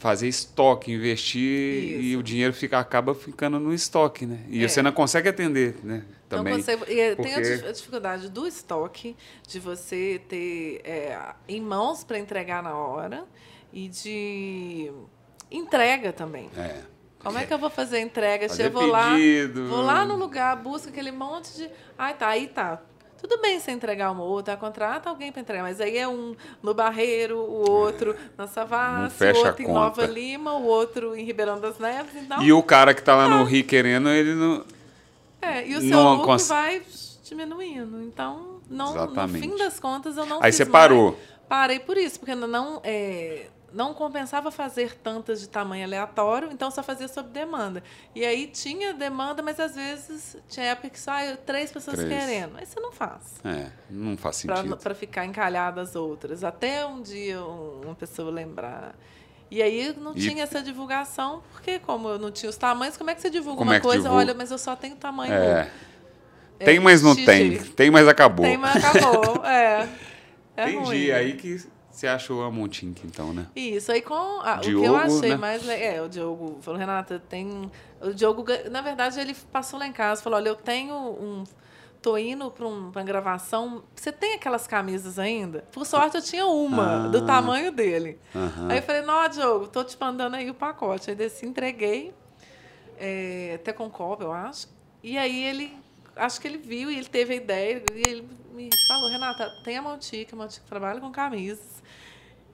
fazer 0.00 0.28
estoque, 0.28 0.90
investir 0.90 1.42
Isso. 1.42 2.02
e 2.02 2.16
o 2.16 2.22
dinheiro 2.22 2.54
fica, 2.54 2.78
acaba 2.78 3.14
ficando 3.14 3.60
no 3.60 3.74
estoque, 3.74 4.24
né? 4.24 4.40
E 4.48 4.64
é. 4.64 4.68
você 4.68 4.80
não 4.80 4.92
consegue 4.92 5.28
atender, 5.28 5.76
né? 5.84 6.04
Também. 6.26 6.54
Não 6.54 6.60
consegue, 6.60 6.84
e 6.90 7.14
porque... 7.14 7.32
tem 7.32 7.68
a 7.68 7.72
dificuldade 7.72 8.30
do 8.30 8.46
estoque, 8.46 9.14
de 9.46 9.60
você 9.60 10.22
ter 10.26 10.80
é, 10.84 11.18
em 11.46 11.60
mãos 11.60 12.02
para 12.02 12.18
entregar 12.18 12.62
na 12.62 12.74
hora 12.74 13.24
e 13.72 13.88
de 13.88 14.90
entrega 15.50 16.12
também. 16.12 16.50
É. 16.56 16.82
Como 17.22 17.38
é 17.38 17.44
que 17.44 17.52
eu 17.52 17.58
vou 17.58 17.68
fazer 17.68 17.98
a 17.98 18.00
entrega? 18.00 18.48
Fazer 18.48 18.66
eu 18.66 18.70
vou 18.70 18.90
pedido. 18.92 19.62
lá, 19.62 19.68
vou 19.68 19.82
lá 19.82 20.04
no 20.04 20.16
lugar, 20.16 20.56
busco 20.56 20.88
aquele 20.88 21.12
monte 21.12 21.54
de. 21.54 21.70
Ai, 21.98 22.14
tá, 22.14 22.28
aí 22.28 22.46
tá. 22.46 22.80
Tudo 23.20 23.38
bem 23.38 23.60
você 23.60 23.70
entregar 23.70 24.10
uma 24.10 24.24
outra, 24.24 24.56
contrata 24.56 25.10
alguém 25.10 25.30
para 25.30 25.42
entregar, 25.42 25.62
mas 25.62 25.78
aí 25.78 25.98
é 25.98 26.08
um 26.08 26.34
no 26.62 26.72
Barreiro, 26.72 27.36
o 27.36 27.70
outro 27.70 28.12
é. 28.12 28.16
na 28.38 28.46
Savassi, 28.46 29.22
o 29.22 29.46
outro 29.46 29.62
em 29.62 29.68
Nova 29.68 30.06
Lima, 30.06 30.54
o 30.54 30.64
outro 30.64 31.14
em 31.14 31.22
Ribeirão 31.22 31.60
das 31.60 31.78
Neves. 31.78 32.14
Então, 32.16 32.42
e 32.42 32.50
o 32.50 32.62
cara 32.62 32.94
que 32.94 33.00
está 33.00 33.14
lá 33.14 33.28
no 33.28 33.44
Rio 33.44 33.64
querendo, 33.64 34.08
ele 34.08 34.34
não. 34.34 34.64
É, 35.42 35.68
e 35.68 35.76
o 35.76 35.80
seu 35.82 36.00
lucro 36.00 36.26
cons... 36.26 36.48
vai 36.48 36.80
diminuindo. 37.22 38.02
Então, 38.02 38.60
não, 38.70 38.94
Exatamente. 38.94 39.46
no 39.46 39.52
fim 39.52 39.58
das 39.58 39.78
contas, 39.78 40.16
eu 40.16 40.24
não 40.24 40.42
Aí 40.42 40.50
você 40.50 40.64
parou. 40.64 41.12
Mais. 41.12 41.30
Parei 41.46 41.78
por 41.78 41.98
isso, 41.98 42.18
porque 42.18 42.34
não. 42.34 42.80
É, 42.82 43.48
não 43.72 43.94
compensava 43.94 44.50
fazer 44.50 44.96
tantas 44.96 45.40
de 45.40 45.48
tamanho 45.48 45.84
aleatório, 45.84 46.48
então 46.52 46.70
só 46.70 46.82
fazia 46.82 47.08
sob 47.08 47.28
demanda. 47.30 47.82
E 48.14 48.24
aí 48.24 48.46
tinha 48.46 48.92
demanda, 48.92 49.42
mas 49.42 49.60
às 49.60 49.74
vezes 49.74 50.36
tinha 50.48 50.66
época 50.66 50.90
que 50.90 51.00
só 51.00 51.12
três 51.46 51.70
pessoas 51.70 51.98
três. 51.98 52.08
querendo. 52.08 52.56
Aí 52.56 52.66
você 52.66 52.80
não 52.80 52.92
faz. 52.92 53.40
É, 53.44 53.70
não 53.88 54.16
faz 54.16 54.36
sentido. 54.36 54.76
Para 54.76 54.94
ficar 54.94 55.24
encalhada 55.24 55.80
as 55.80 55.94
outras. 55.94 56.42
Até 56.42 56.84
um 56.84 57.00
dia 57.00 57.42
uma 57.42 57.94
pessoa 57.94 58.30
lembrar. 58.30 58.94
E 59.50 59.62
aí 59.62 59.94
não 59.98 60.12
e... 60.16 60.20
tinha 60.20 60.44
essa 60.44 60.62
divulgação, 60.62 61.42
porque 61.52 61.78
como 61.80 62.08
eu 62.08 62.18
não 62.18 62.30
tinha 62.30 62.48
os 62.48 62.56
tamanhos, 62.56 62.96
como 62.96 63.10
é 63.10 63.14
que 63.14 63.20
você 63.20 63.30
divulga 63.30 63.58
como 63.58 63.70
uma 63.70 63.76
é 63.76 63.80
coisa? 63.80 64.02
Divulga? 64.02 64.16
Olha, 64.16 64.34
mas 64.34 64.50
eu 64.50 64.58
só 64.58 64.76
tenho 64.76 64.96
tamanho. 64.96 65.32
É. 65.32 65.70
é 66.58 66.64
tem, 66.64 66.78
mas 66.78 67.02
não 67.02 67.14
tem. 67.14 67.58
Tem, 67.58 67.90
mas 67.90 68.06
acabou. 68.06 68.46
Tem, 68.46 68.56
mas 68.56 68.84
acabou. 68.84 69.44
é. 69.46 69.88
é 70.56 70.70
Entendi. 70.70 70.84
Ruim. 70.84 71.10
Aí 71.10 71.32
que 71.34 71.58
você 72.00 72.06
achou 72.06 72.42
a 72.42 72.50
Montink, 72.50 73.06
então, 73.06 73.34
né? 73.34 73.46
Isso, 73.54 73.92
aí 73.92 74.00
com. 74.00 74.40
Ah, 74.40 74.56
Diogo, 74.56 74.78
o 74.78 74.82
que 74.82 74.88
eu 74.88 74.96
achei 74.96 75.30
né? 75.32 75.36
mais. 75.36 75.68
É, 75.68 76.00
o 76.00 76.08
Diogo 76.08 76.58
falou, 76.62 76.80
Renata, 76.80 77.22
tem. 77.28 77.70
O 78.00 78.14
Diogo, 78.14 78.42
na 78.70 78.80
verdade, 78.80 79.20
ele 79.20 79.34
passou 79.52 79.78
lá 79.78 79.86
em 79.86 79.92
casa 79.92 80.22
falou: 80.22 80.38
olha, 80.38 80.48
eu 80.48 80.56
tenho 80.56 80.94
um. 80.94 81.44
Tô 82.00 82.16
indo 82.16 82.50
para 82.50 82.66
um, 82.66 82.88
uma 82.88 83.02
gravação. 83.02 83.84
Você 83.94 84.10
tem 84.10 84.32
aquelas 84.32 84.66
camisas 84.66 85.18
ainda? 85.18 85.66
Por 85.70 85.84
sorte, 85.84 86.16
eu 86.16 86.22
tinha 86.22 86.46
uma, 86.46 87.04
ah, 87.04 87.08
do 87.08 87.26
tamanho 87.26 87.70
dele. 87.70 88.18
Uh 88.34 88.38
-huh. 88.38 88.70
Aí 88.70 88.78
eu 88.78 88.82
falei: 88.82 89.02
Não, 89.02 89.28
Diogo, 89.28 89.68
tô 89.68 89.84
te 89.84 89.98
mandando 90.00 90.36
aí 90.36 90.48
o 90.48 90.54
pacote. 90.54 91.10
Aí 91.10 91.16
desse, 91.16 91.44
entreguei, 91.44 92.14
é, 92.98 93.52
até 93.56 93.74
com 93.74 93.90
copo, 93.90 94.22
eu 94.22 94.32
acho. 94.32 94.68
E 95.02 95.18
aí 95.18 95.44
ele 95.44 95.76
acho 96.16 96.40
que 96.40 96.48
ele 96.48 96.56
viu 96.56 96.90
e 96.90 96.96
ele 96.96 97.08
teve 97.08 97.34
a 97.34 97.36
ideia 97.36 97.82
e 97.94 98.08
ele 98.08 98.28
me 98.52 98.70
falou, 98.88 99.10
Renata, 99.10 99.50
tem 99.64 99.76
a 99.76 99.82
Montica, 99.82 100.34
a 100.34 100.38
Montica 100.38 100.64
trabalha 100.66 100.98
com 100.98 101.10
camisas. 101.10 101.79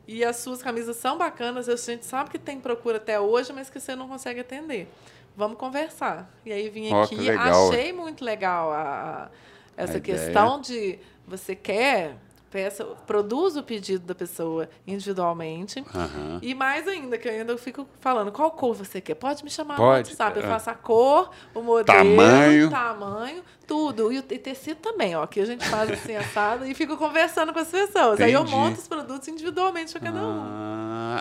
E 0.06 0.24
as 0.24 0.36
suas 0.36 0.62
camisas 0.62 0.96
são 0.96 1.18
bacanas, 1.18 1.68
a 1.68 1.76
gente 1.76 2.06
sabe 2.06 2.30
que 2.30 2.38
tem 2.38 2.60
procura 2.60 2.98
até 2.98 3.18
hoje, 3.18 3.52
mas 3.52 3.68
que 3.68 3.80
você 3.80 3.96
não 3.96 4.06
consegue 4.06 4.40
atender. 4.40 4.88
Vamos 5.36 5.58
conversar. 5.58 6.30
E 6.44 6.52
aí 6.52 6.68
vim 6.70 6.92
oh, 6.94 7.02
aqui, 7.02 7.28
achei 7.28 7.92
muito 7.92 8.24
legal 8.24 8.72
a, 8.72 9.30
essa 9.76 9.98
a 9.98 10.00
questão 10.00 10.60
ideia. 10.60 10.62
de 10.62 10.98
você 11.26 11.54
quer 11.56 12.16
peça, 12.56 12.86
produz 13.06 13.54
o 13.54 13.62
pedido 13.62 14.06
da 14.06 14.14
pessoa 14.14 14.66
individualmente. 14.86 15.80
Uhum. 15.80 16.38
E 16.40 16.54
mais 16.54 16.88
ainda, 16.88 17.18
que 17.18 17.28
eu 17.28 17.32
ainda 17.32 17.58
fico 17.58 17.86
falando, 18.00 18.32
qual 18.32 18.50
cor 18.50 18.74
você 18.74 18.98
quer? 18.98 19.14
Pode 19.14 19.44
me 19.44 19.50
chamar 19.50 19.76
Pode. 19.76 20.08
no 20.08 20.08
WhatsApp. 20.08 20.38
Eu 20.38 20.46
é. 20.46 20.48
faço 20.48 20.70
a 20.70 20.74
cor, 20.74 21.30
o 21.54 21.60
modelo, 21.60 21.98
tamanho, 21.98 22.70
tamanho 22.70 23.42
tudo. 23.66 24.10
E, 24.10 24.16
e 24.16 24.38
tecido 24.38 24.78
também, 24.78 25.14
ó. 25.14 25.26
Que 25.26 25.40
a 25.40 25.44
gente 25.44 25.68
faz 25.68 25.90
assim, 25.90 26.16
assado, 26.16 26.66
e 26.66 26.72
fico 26.72 26.96
conversando 26.96 27.52
com 27.52 27.58
as 27.58 27.68
pessoas. 27.68 28.14
Entendi. 28.14 28.22
Aí 28.22 28.32
eu 28.32 28.44
monto 28.46 28.80
os 28.80 28.88
produtos 28.88 29.28
individualmente 29.28 29.92
para 29.92 30.00
cada 30.00 30.18
um. 30.18 30.42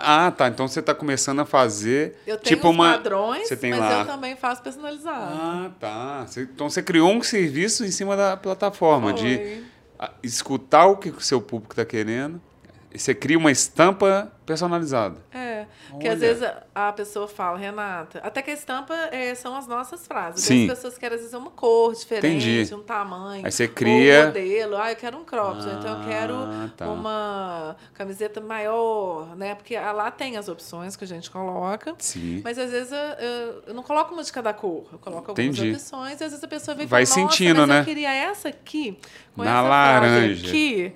Ah, 0.02 0.32
tá. 0.34 0.48
Então 0.48 0.66
você 0.66 0.80
está 0.80 0.94
começando 0.94 1.40
a 1.40 1.44
fazer. 1.44 2.18
Eu 2.26 2.38
tenho 2.38 2.56
tipo 2.56 2.70
uma... 2.70 2.92
padrões, 2.92 3.50
mas 3.50 3.78
lá... 3.78 4.00
eu 4.00 4.06
também 4.06 4.36
faço 4.36 4.62
personalizado. 4.62 5.34
Ah, 5.34 5.70
tá. 5.78 6.26
Então 6.38 6.70
você 6.70 6.82
criou 6.82 7.10
um 7.10 7.22
serviço 7.22 7.84
em 7.84 7.90
cima 7.90 8.16
da 8.16 8.38
plataforma 8.38 9.12
Foi. 9.12 9.20
de 9.20 9.75
escutar 10.22 10.86
o 10.86 10.96
que 10.96 11.10
o 11.10 11.20
seu 11.20 11.40
público 11.40 11.72
está 11.72 11.84
querendo. 11.84 12.40
E 12.92 12.98
você 12.98 13.14
cria 13.14 13.36
uma 13.36 13.50
estampa 13.50 14.32
personalizada. 14.46 15.16
É, 15.30 15.45
que 16.00 16.08
às 16.08 16.20
vezes 16.20 16.48
a 16.74 16.92
pessoa 16.92 17.28
fala, 17.28 17.58
Renata, 17.58 18.20
até 18.22 18.42
que 18.42 18.50
a 18.50 18.54
estampa 18.54 18.94
é, 19.12 19.34
são 19.34 19.56
as 19.56 19.66
nossas 19.66 20.06
frases. 20.06 20.44
Sim. 20.44 20.64
As 20.64 20.76
pessoas 20.76 20.98
querem, 20.98 21.16
às 21.16 21.22
vezes, 21.22 21.34
uma 21.34 21.50
cor 21.50 21.94
diferente, 21.94 22.48
Entendi. 22.48 22.74
um 22.74 22.82
tamanho. 22.82 23.44
Aí 23.44 23.52
você 23.52 23.66
cria... 23.68 24.22
Um 24.22 24.26
modelo. 24.26 24.76
Ah, 24.76 24.90
eu 24.92 24.96
quero 24.96 25.18
um 25.18 25.24
crop, 25.24 25.58
ah, 25.60 25.76
então 25.78 26.00
eu 26.02 26.08
quero 26.08 26.34
tá. 26.76 26.88
uma 26.88 27.76
camiseta 27.94 28.40
maior, 28.40 29.36
né? 29.36 29.54
Porque 29.54 29.78
lá 29.78 30.10
tem 30.10 30.36
as 30.36 30.48
opções 30.48 30.96
que 30.96 31.04
a 31.04 31.06
gente 31.06 31.30
coloca. 31.30 31.94
Sim. 31.98 32.40
Mas, 32.44 32.58
às 32.58 32.70
vezes, 32.70 32.92
eu, 32.92 33.62
eu 33.68 33.74
não 33.74 33.82
coloco 33.82 34.12
uma 34.12 34.22
de 34.22 34.32
cada 34.32 34.52
cor. 34.52 34.86
Eu 34.92 34.98
coloco 34.98 35.30
algumas 35.30 35.56
Entendi. 35.56 35.72
opções 35.72 36.20
e, 36.20 36.24
às 36.24 36.30
vezes, 36.30 36.44
a 36.44 36.48
pessoa 36.48 36.74
vem 36.74 36.86
Vai 36.86 37.06
fala, 37.06 37.28
sentindo, 37.28 37.66
né? 37.66 37.80
eu 37.80 37.84
queria 37.84 38.12
essa 38.12 38.48
aqui, 38.48 38.98
com 39.34 39.42
Na 39.42 39.50
essa 39.50 39.62
laranja. 39.68 40.48
aqui 40.48 40.94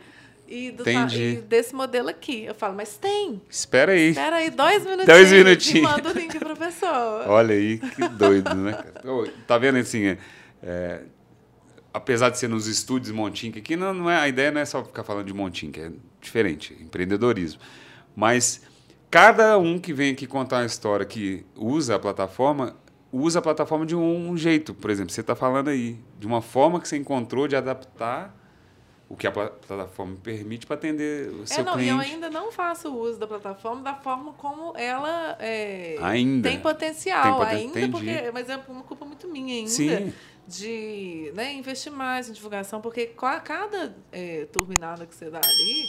e, 0.50 0.72
do, 0.72 0.82
e 0.88 1.36
desse 1.42 1.72
modelo 1.72 2.08
aqui. 2.08 2.44
Eu 2.44 2.54
falo, 2.54 2.74
mas 2.74 2.96
tem. 2.96 3.40
Espera 3.48 3.92
aí. 3.92 4.10
Espera 4.10 4.36
aí, 4.36 4.50
dois 4.50 4.84
minutinhos. 4.84 5.06
Dois 5.06 5.32
minutinhos. 5.32 5.78
E 5.78 5.80
manda 5.82 6.08
o 6.10 6.12
link 6.12 6.38
para 6.38 6.56
pessoa. 6.56 7.24
Olha 7.28 7.54
aí, 7.54 7.78
que 7.78 8.08
doido, 8.08 8.52
né? 8.56 8.72
Tá 9.46 9.56
vendo 9.56 9.78
assim, 9.78 10.06
é, 10.06 10.18
é, 10.60 11.02
apesar 11.94 12.30
de 12.30 12.38
ser 12.38 12.48
nos 12.48 12.66
estúdios 12.66 13.14
Montink 13.14 13.60
aqui, 13.60 13.76
não, 13.76 13.94
não 13.94 14.10
é, 14.10 14.16
a 14.16 14.26
ideia 14.26 14.50
não 14.50 14.60
é 14.60 14.64
só 14.64 14.84
ficar 14.84 15.04
falando 15.04 15.26
de 15.26 15.32
Montink, 15.32 15.80
é 15.80 15.92
diferente, 16.20 16.76
empreendedorismo. 16.80 17.60
Mas 18.16 18.62
cada 19.08 19.56
um 19.56 19.78
que 19.78 19.92
vem 19.92 20.12
aqui 20.12 20.26
contar 20.26 20.58
uma 20.58 20.66
história 20.66 21.06
que 21.06 21.46
usa 21.54 21.94
a 21.94 21.98
plataforma, 21.98 22.76
usa 23.12 23.38
a 23.38 23.42
plataforma 23.42 23.86
de 23.86 23.94
um, 23.94 24.30
um 24.30 24.36
jeito. 24.36 24.74
Por 24.74 24.90
exemplo, 24.90 25.12
você 25.12 25.20
está 25.20 25.36
falando 25.36 25.68
aí, 25.68 25.96
de 26.18 26.26
uma 26.26 26.42
forma 26.42 26.80
que 26.80 26.88
você 26.88 26.96
encontrou 26.96 27.46
de 27.46 27.54
adaptar 27.54 28.39
o 29.10 29.16
que 29.16 29.26
a 29.26 29.32
plataforma 29.32 30.16
permite 30.22 30.64
para 30.68 30.76
atender 30.76 31.30
o 31.30 31.44
seu 31.44 31.58
é, 31.58 31.62
não, 31.64 31.72
cliente. 31.72 31.90
Eu 31.90 31.98
ainda 31.98 32.30
não 32.30 32.52
faço 32.52 32.94
uso 32.96 33.18
da 33.18 33.26
plataforma 33.26 33.82
da 33.82 33.92
forma 33.92 34.32
como 34.34 34.72
ela 34.76 35.36
é, 35.40 35.96
ainda. 36.00 36.48
tem 36.48 36.60
potencial. 36.60 37.22
Tem 37.24 37.32
poten 37.32 37.58
ainda, 37.58 37.80
Entendi. 37.80 37.90
porque, 37.90 38.30
mas 38.32 38.48
é 38.48 38.56
uma 38.68 38.84
culpa 38.84 39.04
muito 39.04 39.26
minha 39.26 39.56
ainda. 39.56 39.68
Sim. 39.68 40.12
De 40.46 41.32
né, 41.34 41.52
investir 41.54 41.90
mais 41.90 42.30
em 42.30 42.32
divulgação, 42.32 42.80
porque 42.80 43.06
cada 43.44 43.96
é, 44.12 44.46
turbinada 44.52 45.04
que 45.04 45.14
você 45.14 45.28
dá 45.28 45.40
ali 45.44 45.88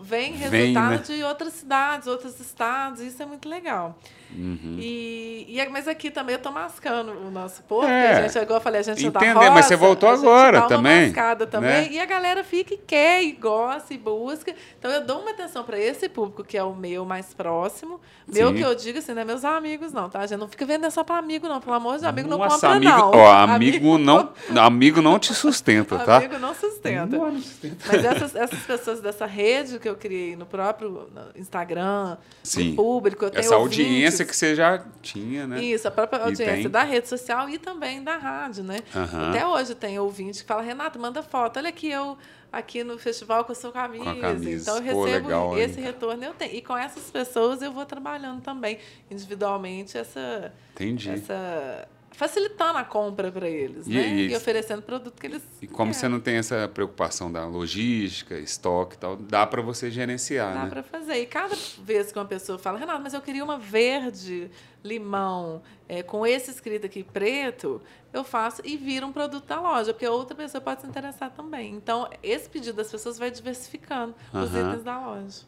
vem 0.00 0.32
resultado 0.34 0.50
vem, 0.50 0.98
né? 0.98 0.98
de 0.98 1.24
outras 1.24 1.54
cidades, 1.54 2.06
outros 2.06 2.38
estados, 2.38 3.00
isso 3.00 3.20
é 3.20 3.26
muito 3.26 3.48
legal. 3.48 3.98
Uhum. 4.34 4.76
E, 4.78 5.46
e, 5.48 5.68
mas 5.68 5.86
aqui 5.86 6.10
também 6.10 6.34
eu 6.34 6.38
tô 6.40 6.50
mascando 6.50 7.12
o 7.12 7.30
nosso 7.30 7.62
porco, 7.64 7.90
é. 7.90 8.12
a 8.12 8.28
gente, 8.28 8.38
igual 8.38 8.58
eu 8.58 8.62
falei, 8.62 8.80
a 8.80 8.84
gente 8.84 9.06
Entender, 9.06 9.32
tá 9.34 9.40
roça, 9.40 9.50
mas 9.50 9.66
você 9.66 9.76
voltou 9.76 10.08
agora 10.08 10.62
também. 10.62 11.06
mascada 11.06 11.46
também. 11.46 11.70
Né? 11.70 11.88
E 11.92 12.00
a 12.00 12.06
galera 12.06 12.42
fica 12.42 12.74
e 12.74 12.78
quer, 12.78 13.22
e 13.22 13.32
gosta, 13.32 13.92
e 13.92 13.98
busca. 13.98 14.54
Então 14.78 14.90
eu 14.90 15.04
dou 15.04 15.20
uma 15.20 15.30
atenção 15.30 15.64
para 15.64 15.78
esse 15.78 16.08
público 16.08 16.44
que 16.44 16.56
é 16.56 16.62
o 16.62 16.74
meu 16.74 17.04
mais 17.04 17.34
próximo. 17.34 18.00
Meu 18.26 18.48
Sim. 18.48 18.54
que 18.54 18.60
eu 18.62 18.74
digo 18.74 18.98
assim, 18.98 19.12
não 19.12 19.22
é 19.22 19.24
meus 19.24 19.44
amigos, 19.44 19.92
não, 19.92 20.08
tá? 20.08 20.20
A 20.20 20.26
gente 20.26 20.38
não 20.38 20.48
fica 20.48 20.64
vendendo 20.64 20.90
só 20.90 21.04
para 21.04 21.16
amigo, 21.18 21.48
não. 21.48 21.60
Pelo 21.60 21.74
amor 21.74 21.96
de 21.96 22.00
Deus, 22.02 22.10
amigo 22.10 22.28
não 22.28 22.38
Nossa, 22.38 22.54
compra, 22.54 22.76
amigo, 22.76 22.92
não. 22.92 23.10
Ó, 23.10 23.32
amigo, 23.32 23.76
amigo 23.94 23.98
não, 23.98 24.32
amigo 24.62 25.02
não 25.02 25.18
te 25.18 25.34
sustenta, 25.34 25.98
tá? 25.98 26.16
amigo 26.18 26.38
não 26.38 26.54
sustenta. 26.54 27.16
Não, 27.16 27.32
não 27.32 27.40
sustenta. 27.40 27.76
Mas 27.86 28.04
essas, 28.04 28.34
essas 28.34 28.60
pessoas 28.60 29.00
dessa 29.00 29.26
rede 29.26 29.78
que 29.78 29.88
eu 29.88 29.96
criei 29.96 30.36
no 30.36 30.46
próprio 30.46 31.08
Instagram, 31.36 32.16
Sim. 32.42 32.74
público, 32.74 33.24
eu 33.24 33.30
tenho 33.30 33.40
Essa 33.40 33.56
ouvintes, 33.56 34.21
audiência 34.22 34.24
que 34.24 34.36
você 34.36 34.54
já 34.54 34.84
tinha, 35.00 35.46
né? 35.46 35.62
Isso, 35.62 35.86
a 35.86 35.90
própria 35.90 36.24
audiência 36.24 36.68
da 36.68 36.82
rede 36.82 37.08
social 37.08 37.48
e 37.48 37.58
também 37.58 38.02
da 38.02 38.16
rádio, 38.16 38.64
né? 38.64 38.78
Uhum. 38.94 39.28
Até 39.30 39.46
hoje 39.46 39.74
tem 39.74 39.98
ouvinte 39.98 40.42
que 40.42 40.46
fala, 40.46 40.62
Renato, 40.62 40.98
manda 40.98 41.22
foto, 41.22 41.58
olha 41.58 41.68
aqui 41.68 41.90
eu 41.90 42.16
aqui 42.52 42.84
no 42.84 42.98
festival 42.98 43.44
com 43.44 43.52
a 43.52 43.54
sua 43.54 43.72
camisa. 43.72 44.10
A 44.10 44.20
camisa. 44.20 44.70
Então 44.70 44.86
eu 44.86 44.94
Pô, 44.94 45.04
recebo 45.04 45.26
legal, 45.26 45.58
esse 45.58 45.78
hein? 45.78 45.86
retorno, 45.86 46.24
eu 46.24 46.34
tenho. 46.34 46.54
E 46.54 46.60
com 46.60 46.76
essas 46.76 47.10
pessoas 47.10 47.62
eu 47.62 47.72
vou 47.72 47.86
trabalhando 47.86 48.42
também, 48.42 48.78
individualmente, 49.10 49.96
essa. 49.96 50.52
Entendi. 50.74 51.10
Essa 51.10 51.88
facilitando 52.12 52.78
a 52.78 52.84
compra 52.84 53.32
para 53.32 53.48
eles, 53.48 53.86
E- 53.86 53.90
né? 53.90 54.08
e- 54.14 54.30
E 54.32 54.36
oferecendo 54.36 54.82
produto 54.82 55.18
que 55.18 55.26
eles 55.26 55.42
E 55.60 55.66
como 55.66 55.78
querem. 55.78 55.92
você 55.94 56.08
não 56.08 56.20
tem 56.20 56.36
essa 56.36 56.68
preocupação 56.72 57.30
da 57.32 57.46
logística, 57.46 58.38
estoque 58.38 58.96
e 58.96 58.98
tal, 58.98 59.16
dá 59.16 59.46
para 59.46 59.62
você 59.62 59.90
gerenciar, 59.90 60.52
Dá 60.54 60.64
né? 60.64 60.70
para 60.70 60.82
fazer. 60.82 61.14
E 61.20 61.26
cada 61.26 61.54
vez 61.82 62.12
que 62.12 62.18
uma 62.18 62.24
pessoa 62.24 62.58
fala, 62.58 62.78
Renato, 62.78 63.02
mas 63.02 63.14
eu 63.14 63.20
queria 63.20 63.42
uma 63.42 63.58
verde, 63.58 64.50
limão, 64.84 65.62
é, 65.88 66.02
com 66.02 66.26
esse 66.26 66.50
escrito 66.50 66.86
aqui 66.86 67.02
preto, 67.04 67.80
eu 68.12 68.24
faço 68.24 68.60
e 68.64 68.76
vira 68.76 69.06
um 69.06 69.12
produto 69.12 69.46
da 69.46 69.60
loja, 69.60 69.92
porque 69.92 70.06
outra 70.06 70.36
pessoa 70.36 70.60
pode 70.60 70.80
se 70.82 70.86
interessar 70.86 71.30
também. 71.30 71.74
Então, 71.74 72.08
esse 72.22 72.48
pedido 72.48 72.76
das 72.76 72.90
pessoas 72.90 73.18
vai 73.18 73.30
diversificando 73.30 74.14
os 74.32 74.50
itens 74.50 74.82
da 74.82 74.98
loja. 75.06 75.42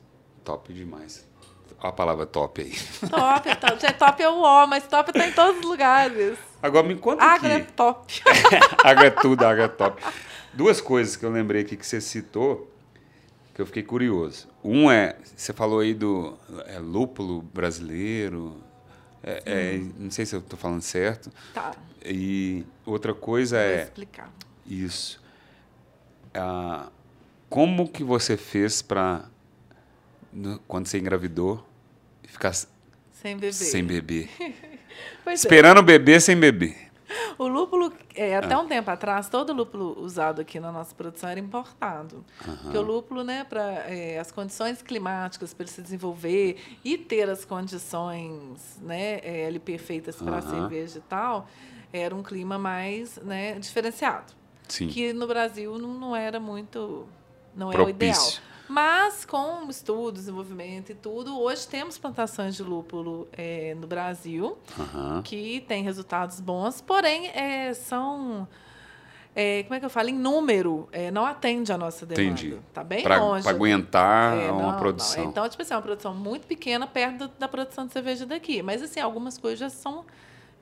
Top 0.45 0.73
demais. 0.73 1.27
Olha 1.79 1.89
a 1.89 1.93
palavra 1.93 2.27
top 2.27 2.63
aí. 2.63 2.73
Top, 3.09 3.49
é 3.49 3.55
top. 3.55 3.81
Gente, 3.81 3.95
top 3.95 4.23
é 4.23 4.29
o 4.29 4.41
O, 4.43 4.67
mas 4.67 4.87
top 4.87 5.13
tá 5.13 5.27
em 5.27 5.33
todos 5.33 5.61
os 5.61 5.65
lugares. 5.67 6.39
Agora 6.63 6.87
me 6.87 6.95
conta 6.97 7.23
Agro 7.25 7.49
é 7.49 7.57
aqui. 7.57 7.73
top. 7.73 8.23
Água 8.83 9.05
é 9.07 9.11
tudo, 9.11 9.45
água 9.45 9.65
é 9.65 9.69
top. 9.69 10.03
Duas 10.53 10.81
coisas 10.81 11.15
que 11.17 11.25
eu 11.27 11.31
lembrei 11.31 11.63
aqui 11.63 11.77
que 11.77 11.87
você 11.87 12.01
citou, 12.01 12.73
que 13.55 13.61
eu 13.61 13.67
fiquei 13.67 13.83
curioso. 13.83 14.49
Um 14.63 14.91
é, 14.91 15.17
você 15.37 15.53
falou 15.53 15.81
aí 15.81 15.93
do 15.93 16.39
é, 16.67 16.79
lúpulo 16.79 17.43
brasileiro. 17.43 18.57
é- 19.23 19.43
é, 19.45 19.81
não 19.99 20.11
sei 20.11 20.25
se 20.25 20.35
eu 20.35 20.41
estou 20.41 20.59
falando 20.59 20.81
certo. 20.81 21.31
Tá, 21.53 21.73
E 22.05 22.65
outra 22.87 23.13
coisa 23.13 23.57
vou 23.57 23.65
é 23.67 23.83
explicar. 23.83 24.31
isso. 24.67 25.21
Ah, 26.33 26.89
como 27.51 27.89
que 27.89 28.03
você 28.03 28.37
fez 28.37 28.81
para 28.83 29.25
quando 30.69 30.87
você 30.87 30.99
engravidou 30.99 31.65
ficar 32.25 32.49
s- 32.51 32.67
Sem 33.13 33.37
beber. 33.37 33.53
sem 33.53 33.85
beber? 33.85 34.31
Pois 35.25 35.41
é. 35.45 35.49
Esperando 35.49 35.83
beber 35.83 36.21
sem 36.21 36.37
beber. 36.39 36.77
O 37.39 37.49
lúpulo, 37.49 37.93
é, 38.15 38.37
Ah. 38.37 38.39
até 38.41 38.57
um 38.57 38.67
tempo 38.69 38.91
atrás, 38.91 39.29
todo 39.29 39.53
lúpulo 39.53 39.99
usado 40.01 40.41
aqui 40.41 40.61
na 40.61 40.71
nossa 40.71 40.95
produção 40.95 41.29
era 41.31 41.41
importado. 41.41 42.25
Porque 42.63 42.77
o 42.79 42.83
lúpulo, 42.83 43.25
né, 43.25 43.43
para 43.45 43.85
as 44.21 44.31
condições 44.31 44.83
climáticas 44.83 45.53
para 45.53 45.65
ele 45.65 45.73
se 45.73 45.83
desenvolver 45.83 46.59
e 46.85 46.97
ter 46.99 47.29
as 47.29 47.45
condições 47.45 48.79
né, 48.83 49.19
é, 49.23 49.47
ali 49.47 49.59
perfeitas 49.59 50.17
para 50.17 50.37
a 50.37 50.39
Aham. 50.41 50.51
cerveja 50.51 50.99
e 50.99 51.03
tal, 51.03 51.49
era 51.93 52.15
um 52.15 52.23
clima 52.23 52.59
mais 52.59 53.17
né, 53.19 53.59
diferenciado. 53.59 54.33
Sim. 54.69 54.89
Que 54.89 55.13
no 55.13 55.27
Brasil 55.27 55.77
não, 55.79 55.95
não 55.95 56.17
era 56.17 56.39
muito. 56.39 57.07
Não 57.57 57.73
é 57.73 57.79
o 57.79 57.89
ideal. 57.89 58.15
Mas 58.69 59.25
com 59.27 59.69
estudo, 59.69 60.13
desenvolvimento 60.13 60.91
e 60.91 60.95
tudo, 60.95 61.39
hoje 61.39 61.69
temos 61.69 61.99
plantações 61.99 62.55
de 62.57 62.63
lúpulo 62.63 63.29
é, 63.33 63.75
no 63.79 63.87
Brasil 63.87 64.57
Aham. 64.79 65.21
que 65.23 65.63
tem 65.69 65.83
resultados 65.83 66.41
bons, 66.41 66.81
porém 66.81 67.27
é, 67.29 67.75
são. 67.75 68.49
é, 69.37 69.65
como 69.65 69.75
é 69.75 69.81
que 69.81 69.85
eu 69.85 69.91
falo? 69.91 70.09
Em 70.09 70.15
número, 70.15 70.89
é, 70.93 71.11
não 71.11 71.27
atende 71.27 71.73
a 71.73 71.77
nossa 71.79 72.07
demanda. 72.07 72.41
Entendi. 72.41 72.59
Tá 72.73 72.83
bem 72.83 73.03
Para 73.03 73.19
longe. 73.21 73.47
aguentar 73.47 74.35
É, 74.39 74.51
uma 74.51 74.63
não, 74.63 74.71
não. 74.73 74.79
produção. 74.79 75.25
Então, 75.25 75.47
tipo 75.47 75.61
assim, 75.63 75.75
é 75.75 75.77
uma 75.77 75.83
produção 75.83 76.15
muito 76.15 76.47
pequena 76.47 76.87
perto 76.87 77.29
da 77.39 77.47
produção 77.47 77.87
de 77.87 77.93
cerveja 77.93 78.25
daqui. 78.25 78.63
Mas, 78.63 78.81
assim, 78.83 78.99
algumas 78.99 79.37
coisas 79.37 79.59
já 79.59 79.69
são, 79.69 80.07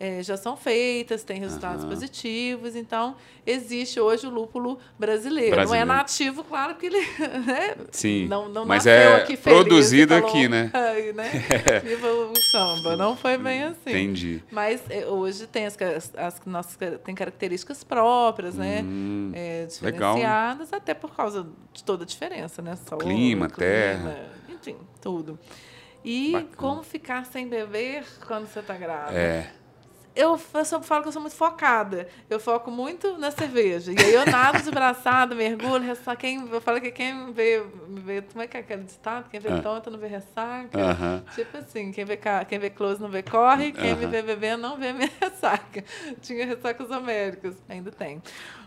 é, 0.03 0.21
já 0.21 0.37
são 0.37 0.57
feitas, 0.57 1.23
têm 1.23 1.39
resultados 1.39 1.83
Aham. 1.85 1.91
positivos. 1.91 2.75
Então, 2.75 3.15
existe 3.47 4.01
hoje 4.01 4.27
o 4.27 4.31
lúpulo 4.31 4.77
brasileiro. 4.99 5.55
Brasileiro. 5.55 5.87
Não 5.87 5.95
é 5.95 5.97
nativo, 5.99 6.43
claro, 6.43 6.75
porque 6.75 6.87
ele 6.87 6.99
né, 7.47 7.77
Sim, 7.93 8.27
não, 8.27 8.49
não 8.49 8.67
mas 8.67 8.85
é 8.85 9.15
aqui 9.15 9.37
feliz 9.37 9.61
produzido 9.61 10.15
falou, 10.15 10.29
aqui, 10.29 10.49
né? 10.49 10.71
"Ai, 10.75 11.13
né? 11.13 11.31
Viva 11.87 12.09
o 12.13 12.35
samba. 12.51 12.97
Não 12.97 13.17
foi 13.17 13.39
bem 13.39 13.63
assim. 13.63 13.91
Entendi. 13.91 14.43
Mas 14.51 14.83
é, 14.91 15.07
hoje 15.07 15.47
tem 15.47 15.67
as, 15.67 15.79
as 16.17 16.41
nossas 16.45 16.77
tem 17.05 17.15
características 17.15 17.85
próprias, 17.85 18.57
né? 18.57 18.83
Hum, 18.83 19.31
É, 19.37 19.69
legal, 19.83 20.15
diferenciadas, 20.17 20.73
até 20.73 20.95
por 20.95 21.15
causa 21.15 21.47
de 21.73 21.85
toda 21.85 22.03
a 22.03 22.07
diferença, 22.07 22.61
né? 22.61 22.75
Sol, 22.89 22.99
clima, 22.99 23.49
terra. 23.49 24.19
enfim, 24.49 24.77
tudo. 25.01 25.39
E 26.05 26.33
Bacana. 26.33 26.51
como 26.57 26.83
ficar 26.83 27.25
sem 27.27 27.47
beber 27.47 28.05
quando 28.27 28.49
você 28.49 28.59
está 28.59 28.77
grávida? 28.77 29.17
É. 29.17 29.62
Eu, 30.15 30.39
eu 30.55 30.65
só 30.65 30.83
falo 30.83 31.03
que 31.03 31.09
eu 31.09 31.13
sou 31.13 31.23
muito 31.23 31.35
focada. 31.37 32.07
Eu 32.29 32.39
foco 32.39 32.71
muito 32.71 33.17
na 33.17 33.31
cerveja. 33.31 33.93
E 33.93 33.97
aí 33.99 34.15
eu 34.15 34.27
nado 34.27 34.63
de 34.63 34.71
braçada, 34.71 35.35
mergulho, 35.35 35.97
só 35.97 36.15
quem 36.15 36.47
eu 36.49 36.61
falo 36.61 36.81
que 36.81 36.91
quem 36.91 37.33
vê, 37.33 37.65
me 37.89 38.01
vê, 38.01 38.21
como 38.23 38.43
é 38.43 38.47
que 38.47 38.57
é 38.57 38.61
aquele 38.61 38.83
ditado? 38.85 39.31
Quem 39.31 39.41
vê 39.41 39.49
Ah. 39.51 39.63
tonta 39.63 39.91
não 39.91 39.99
vê 39.99 40.09
ressaca. 40.09 40.79
Aham. 40.79 41.25
Tipo 41.35 41.57
assim, 41.57 41.91
quem 41.93 42.05
vê, 42.05 42.19
quem 42.49 42.59
vê 42.59 42.69
close 42.69 43.01
não 43.01 43.09
vê 43.09 43.23
corre, 43.23 43.73
quem 43.73 43.95
me 43.95 44.03
Aham. 44.05 44.11
vê 44.11 44.23
bebendo 44.23 44.63
não 44.63 44.77
vê 44.77 44.93
minha 44.93 45.11
ressaca. 45.21 45.83
Tinha 46.21 46.45
ressacas 46.45 46.91
homéricas, 46.91 47.57
ainda 47.69 47.91
tem. 47.91 48.23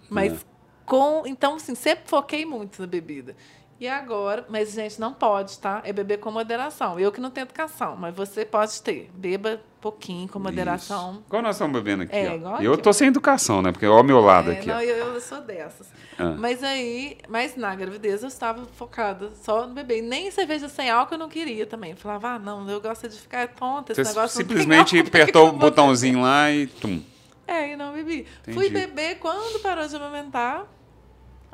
Mas 0.09 0.33
É. 0.33 0.37
com. 0.85 1.23
Então, 1.27 1.55
assim, 1.55 1.75
sempre 1.75 2.07
foquei 2.07 2.43
muito 2.45 2.81
na 2.81 2.87
bebida. 2.87 3.35
E 3.77 3.87
agora, 3.89 4.45
mas, 4.47 4.71
gente, 4.71 4.99
não 5.01 5.13
pode, 5.13 5.59
tá? 5.59 5.81
É 5.83 5.91
beber 5.91 6.19
com 6.19 6.31
moderação. 6.31 6.97
Eu 6.97 7.11
que 7.11 7.19
não 7.19 7.29
tenho 7.29 7.43
educação, 7.43 7.97
mas 7.97 8.15
você 8.15 8.45
pode 8.45 8.81
ter. 8.81 9.11
Beba 9.13 9.59
pouquinho, 9.81 10.29
com 10.29 10.39
moderação. 10.39 11.11
Isso. 11.11 11.23
Igual 11.27 11.41
nós 11.43 11.55
estamos 11.57 11.73
bebendo 11.73 12.03
aqui. 12.03 12.15
É, 12.15 12.31
ó. 12.31 12.35
igual 12.35 12.61
eu 12.61 12.73
aqui, 12.73 12.81
tô 12.81 12.93
sem 12.93 13.09
educação, 13.09 13.61
né? 13.61 13.73
Porque 13.73 13.85
olha 13.85 14.01
o 14.01 14.03
meu 14.03 14.21
lado 14.21 14.49
É, 14.49 14.53
aqui. 14.53 14.67
não, 14.67 14.77
ó. 14.77 14.81
eu, 14.81 15.13
eu 15.13 15.21
sou 15.21 15.41
dessas. 15.41 15.87
Ah. 16.17 16.35
Mas 16.39 16.63
aí, 16.63 17.17
mas 17.27 17.57
na 17.57 17.75
gravidez 17.75 18.23
eu 18.23 18.29
estava 18.29 18.65
focada 18.77 19.29
só 19.43 19.67
no 19.67 19.73
bebê. 19.73 20.01
Nem 20.01 20.31
cerveja 20.31 20.69
sem 20.69 20.89
álcool 20.89 21.15
eu 21.15 21.19
não 21.19 21.29
queria 21.29 21.65
também. 21.65 21.91
Eu 21.91 21.97
falava, 21.97 22.29
ah, 22.29 22.39
não, 22.39 22.67
eu 22.69 22.79
gosto 22.79 23.09
de 23.09 23.19
ficar 23.19 23.49
tonta, 23.49 23.91
esse 23.91 24.03
Você 24.03 24.09
negócio 24.09 24.37
simplesmente 24.37 24.97
álcool, 24.97 25.09
apertou 25.09 25.49
o 25.49 25.51
botãozinho 25.51 26.21
lá 26.21 26.49
e 26.49 26.65
tum. 26.67 27.03
É, 27.45 27.73
e 27.73 27.75
não 27.75 27.93
bebi. 27.93 28.25
Entendi. 28.41 28.57
Fui 28.57 28.69
beber 28.69 29.19
quando 29.19 29.59
parou 29.61 29.85
de 29.85 29.95
amamentar. 29.97 30.65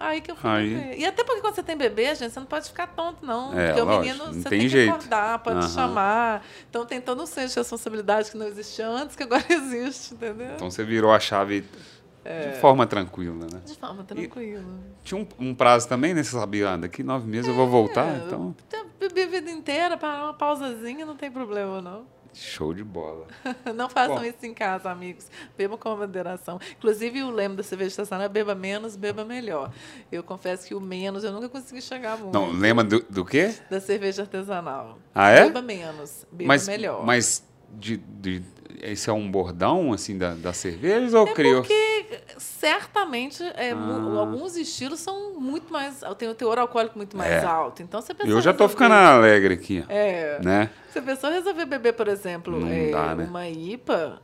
Aí 0.02 0.22
que 0.22 0.32
eu 0.32 0.36
fui 0.36 0.50
Aí. 0.50 0.70
beber. 0.74 1.00
E 1.00 1.06
até 1.06 1.24
porque 1.24 1.42
quando 1.42 1.56
você 1.56 1.64
tem 1.64 1.78
bebê, 1.78 2.16
gente, 2.16 2.32
você 2.34 2.40
não 2.40 2.48
pode 2.48 2.68
ficar 2.68 2.88
tonto, 2.88 3.26
não. 3.26 3.58
É, 3.58 3.68
porque 3.68 3.82
o 3.82 3.86
lógico, 3.86 4.04
menino, 4.06 4.26
não 4.26 4.34
você 4.34 4.50
tem 4.50 4.60
tem, 4.60 4.70
jeito. 4.70 4.92
que 4.92 4.98
acordar, 4.98 5.40
pode 5.40 5.60
Aham. 5.60 5.70
chamar. 5.70 6.46
Então 6.70 6.86
tem 6.86 7.00
todo 7.00 7.24
um 7.24 7.26
senso 7.26 7.54
de 7.54 7.60
responsabilidade 7.60 8.32
que 8.32 8.38
não 8.38 8.48
existia 8.48 8.88
antes, 8.88 9.16
que 9.16 9.24
agora 9.24 9.44
existe, 9.50 10.14
entendeu? 10.14 10.56
Então 10.56 10.70
você 10.70 10.84
virou 10.84 11.12
a 11.12 11.20
chave 11.20 11.62
de 11.62 12.60
forma 12.60 12.86
tranquila, 12.86 13.48
né? 13.52 13.62
de 13.66 13.76
forma 13.76 14.04
tranquila. 14.04 14.64
Tinha 15.04 15.20
um, 15.20 15.28
um 15.40 15.56
prazo 15.56 15.88
também, 15.88 16.14
né? 16.14 16.24
Você 16.24 16.32
sabia, 16.32 16.72
ah, 16.72 16.78
daqui 16.78 17.04
nove 17.04 17.28
meses 17.28 17.48
eu 17.48 17.56
vou 17.56 17.68
voltar, 17.68 18.08
É, 18.08 18.18
então 18.26 18.56
eu 18.72 18.92
Bebi 19.10 19.24
a 19.24 19.28
vida 19.28 19.50
inteira, 19.50 19.98
para 19.98 20.26
uma 20.26 20.34
pausazinha, 20.34 21.06
não 21.08 21.16
tem 21.16 21.32
problema, 21.32 21.82
não. 21.82 22.06
Show 22.34 22.74
de 22.74 22.84
bola. 22.84 23.28
Não 23.76 23.90
façam 23.90 24.18
Bom. 24.18 24.24
isso 24.24 24.46
em 24.46 24.54
casa, 24.54 24.90
amigos. 24.90 25.28
Bebam 25.58 25.78
com 25.78 25.96
moderação. 25.96 26.60
Inclusive, 26.78 27.24
o 27.24 27.30
lema 27.30 27.56
da 27.56 27.64
cerveja 27.64 27.90
estacionária 27.90 28.30
é 28.30 28.34
beba 28.34 28.56
menos, 28.56 28.96
beba 28.96 29.26
melhor. 29.26 29.72
Eu 30.12 30.24
confesso 30.24 30.68
que 30.68 30.74
o 30.74 30.82
menos 30.82 31.24
eu 31.24 31.32
nunca 31.32 31.50
consegui 31.50 31.82
chegar 31.82 32.18
muito. 32.18 32.34
Não, 32.34 32.52
lembra 32.52 32.84
do, 32.84 33.00
do 33.10 33.26
quê? 33.26 33.54
Da 33.70 33.80
cerveja 33.80 34.24
artesanal. 34.24 34.98
Ah, 35.14 35.30
é? 35.30 35.46
Beba 35.46 35.62
menos, 35.62 36.26
beba 36.32 36.48
mas, 36.48 36.68
melhor. 36.68 37.06
Mas 37.06 37.44
de, 37.78 37.98
de- 37.98 38.44
esse 38.82 39.10
é 39.10 39.14
um 39.14 39.30
bordão, 39.30 39.94
assim, 39.94 40.18
da, 40.18 40.34
das 40.34 40.58
cervejas 40.58 41.14
ou 41.14 41.28
criou? 41.28 41.60
É 41.60 41.62
Porque 41.62 42.02
certamente 42.38 43.44
é, 43.56 43.72
ah. 43.72 44.20
alguns 44.20 44.56
estilos 44.56 45.00
são 45.00 45.40
muito 45.40 45.72
mais. 45.72 46.02
tem 46.18 46.30
o 46.30 46.36
teor 46.36 46.58
alcoólico 46.60 46.98
muito 46.98 47.16
mais 47.16 47.32
é. 47.32 47.46
alto. 47.46 47.82
Então 47.82 48.02
você 48.02 48.14
Eu 48.20 48.42
já 48.42 48.52
estou 48.52 48.68
ficando 48.68 48.94
alegre 48.94 49.54
aqui. 49.54 49.86
É. 49.88 50.40
Né? 50.44 50.70
Você 50.90 51.02
pensou 51.02 51.30
resolver 51.30 51.66
beber, 51.66 51.94
por 51.94 52.08
exemplo, 52.08 52.68
é, 52.68 52.92
dá, 52.92 53.16
né? 53.16 53.26
uma 53.26 53.48
IPA. 53.48 54.22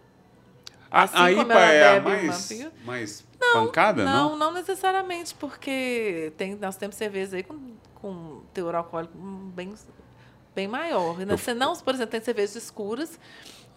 A, 0.90 1.04
assim 1.04 1.18
a 1.18 1.32
IPA 1.32 1.54
é 1.54 1.98
a 1.98 2.02
mais, 2.02 2.52
uma... 2.52 2.72
mais 2.86 3.28
não, 3.40 3.54
pancada, 3.54 4.06
não? 4.06 4.30
Não, 4.30 4.38
não 4.38 4.54
necessariamente, 4.54 5.36
porque 5.36 6.32
tem, 6.38 6.56
nós 6.56 6.76
temos 6.76 6.96
cervejas 6.96 7.34
aí 7.34 7.44
com, 7.44 7.58
com 7.96 8.42
teor 8.54 8.74
alcoólico 8.76 9.18
bem, 9.18 9.74
bem 10.58 10.68
maior. 10.68 11.22
Eu... 11.22 11.38
Você 11.38 11.54
não, 11.54 11.76
por 11.76 11.94
exemplo, 11.94 12.12
tem 12.12 12.22
cervejas 12.22 12.56
escuras 12.56 13.20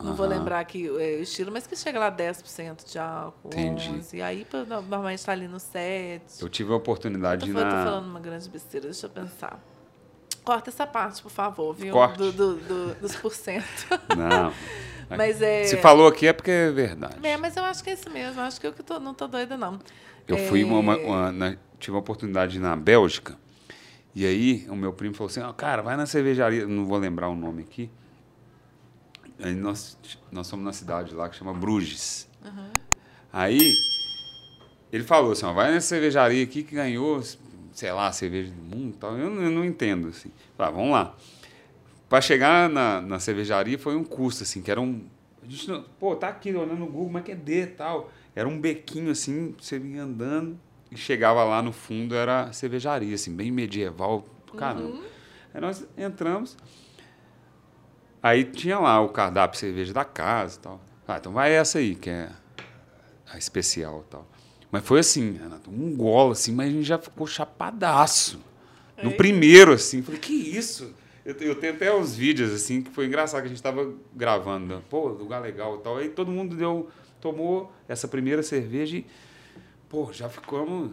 não 0.02 0.14
vou 0.14 0.26
lembrar 0.26 0.60
aqui 0.60 0.86
é, 0.86 1.18
o 1.18 1.22
estilo, 1.22 1.52
mas 1.52 1.66
que 1.66 1.76
chega 1.76 1.98
lá 1.98 2.10
10% 2.10 2.90
de 2.90 2.98
álcool, 2.98 3.48
Entendi. 3.48 3.90
11%. 3.90 4.14
E 4.14 4.22
aí, 4.22 4.46
normalmente 4.66 5.18
está 5.18 5.32
ali 5.32 5.46
no 5.46 5.58
7%. 5.58 6.40
Eu 6.40 6.48
tive 6.48 6.72
a 6.72 6.76
oportunidade 6.76 7.48
eu 7.48 7.54
tô, 7.54 7.60
na... 7.60 7.84
falando 7.84 8.06
uma 8.06 8.20
grande 8.20 8.48
besteira, 8.48 8.86
deixa 8.86 9.06
eu 9.06 9.10
pensar. 9.10 9.60
Corta 10.42 10.70
essa 10.70 10.86
parte, 10.86 11.22
por 11.22 11.30
favor, 11.30 11.74
viu? 11.74 11.92
Corte. 11.92 12.16
Do, 12.16 12.32
do, 12.32 12.56
do, 12.56 12.94
dos 12.94 13.14
porcento. 13.16 13.86
Não. 14.16 14.52
mas 15.16 15.42
é... 15.42 15.64
Se 15.64 15.76
falou 15.76 16.08
aqui 16.08 16.26
é 16.26 16.32
porque 16.32 16.50
é 16.50 16.70
verdade. 16.70 17.16
É, 17.22 17.36
mas 17.36 17.56
eu 17.56 17.64
acho 17.64 17.84
que 17.84 17.90
é 17.90 17.92
isso 17.92 18.08
mesmo. 18.08 18.40
Eu 18.40 18.44
acho 18.44 18.60
que 18.60 18.66
eu 18.66 18.72
que 18.72 18.82
tô, 18.82 18.98
não 18.98 19.12
tô 19.12 19.26
doida, 19.26 19.56
não. 19.56 19.78
Eu 20.26 20.36
é... 20.36 20.46
fui 20.46 20.64
uma, 20.64 20.78
uma, 20.78 20.96
uma 20.96 21.58
tive 21.78 21.94
uma 21.94 22.00
oportunidade 22.00 22.58
na 22.58 22.74
Bélgica. 22.74 23.36
E 24.20 24.26
aí, 24.26 24.66
o 24.68 24.76
meu 24.76 24.92
primo 24.92 25.14
falou 25.14 25.30
assim: 25.30 25.40
oh, 25.40 25.54
cara, 25.54 25.80
vai 25.80 25.96
na 25.96 26.04
cervejaria. 26.04 26.66
Não 26.66 26.84
vou 26.84 26.98
lembrar 26.98 27.30
o 27.30 27.34
nome 27.34 27.62
aqui 27.62 27.90
Aí 29.42 29.54
nós, 29.54 29.96
nós 30.30 30.46
somos 30.46 30.62
na 30.62 30.74
cidade 30.74 31.14
lá 31.14 31.26
que 31.26 31.36
chama 31.36 31.54
Bruges. 31.54 32.28
Uhum. 32.44 32.70
Aí 33.32 33.74
ele 34.92 35.04
falou 35.04 35.32
assim: 35.32 35.46
ó, 35.46 35.54
vai 35.54 35.72
nessa 35.72 35.86
cervejaria 35.86 36.44
aqui 36.44 36.62
que 36.62 36.74
ganhou, 36.74 37.22
sei 37.72 37.92
lá, 37.92 38.12
cerveja 38.12 38.52
do 38.52 38.76
mundo 38.76 38.98
tal. 38.98 39.16
Eu, 39.16 39.42
eu 39.42 39.50
não 39.50 39.64
entendo. 39.64 40.08
Assim. 40.08 40.30
Falei, 40.54 40.70
ah, 40.70 40.76
vamos 40.76 40.92
lá. 40.92 41.16
Para 42.06 42.20
chegar 42.20 42.68
na, 42.68 43.00
na 43.00 43.18
cervejaria 43.18 43.78
foi 43.78 43.96
um 43.96 44.04
custo, 44.04 44.42
assim, 44.42 44.60
que 44.60 44.70
era 44.70 44.82
um. 44.82 45.02
A 45.42 45.50
gente 45.50 45.66
não, 45.66 45.82
pô, 45.98 46.14
tá 46.14 46.28
aqui 46.28 46.50
olhando 46.50 46.76
no 46.76 46.86
Google, 46.86 47.08
mas 47.08 47.22
é 47.22 47.24
que 47.24 47.32
é 47.32 47.36
D 47.36 47.66
tal. 47.68 48.12
Era 48.36 48.46
um 48.46 48.60
bequinho 48.60 49.10
assim, 49.10 49.54
você 49.58 49.78
vinha 49.78 50.02
andando 50.02 50.58
e 50.90 50.96
chegava 50.96 51.44
lá 51.44 51.62
no 51.62 51.72
fundo, 51.72 52.14
era 52.14 52.52
cervejaria, 52.52 53.14
assim, 53.14 53.34
bem 53.34 53.50
medieval, 53.50 54.24
caramba. 54.56 54.88
Uhum. 54.88 55.02
Aí 55.54 55.60
nós 55.60 55.86
entramos. 55.96 56.56
Aí 58.22 58.44
tinha 58.44 58.78
lá 58.78 59.00
o 59.00 59.08
cardápio 59.08 59.58
cerveja 59.58 59.92
da 59.92 60.04
casa 60.04 60.58
e 60.58 60.60
tal. 60.60 60.80
Ah, 61.06 61.16
então 61.18 61.32
vai 61.32 61.52
essa 61.52 61.78
aí, 61.78 61.94
que 61.94 62.10
é 62.10 62.28
a 63.32 63.38
especial 63.38 64.04
e 64.06 64.10
tal. 64.10 64.28
Mas 64.70 64.84
foi 64.84 65.00
assim, 65.00 65.32
Renato, 65.32 65.70
um 65.70 65.96
golo 65.96 66.32
assim, 66.32 66.52
mas 66.52 66.68
a 66.68 66.70
gente 66.70 66.84
já 66.84 66.98
ficou 66.98 67.26
chapadaço. 67.26 68.40
No 69.02 69.12
primeiro, 69.12 69.72
assim, 69.72 70.02
falei, 70.02 70.20
que 70.20 70.32
isso? 70.32 70.94
Eu, 71.24 71.34
eu, 71.40 71.54
tenho 71.54 71.72
até 71.72 71.92
os 71.94 72.14
vídeos, 72.14 72.52
assim, 72.52 72.82
que 72.82 72.90
foi 72.90 73.06
engraçado 73.06 73.40
que 73.40 73.46
a 73.46 73.48
gente 73.48 73.56
estava 73.56 73.92
gravando. 74.14 74.74
Né? 74.74 74.82
Pô, 74.88 75.08
lugar 75.08 75.40
legal 75.40 75.76
e 75.76 75.78
tal. 75.80 75.96
Aí 75.96 76.08
todo 76.10 76.30
mundo 76.30 76.54
deu, 76.54 76.88
tomou 77.20 77.72
essa 77.88 78.06
primeira 78.06 78.42
cerveja 78.42 78.98
e, 78.98 79.06
pô, 79.90 80.10
já 80.12 80.28
ficamos 80.28 80.92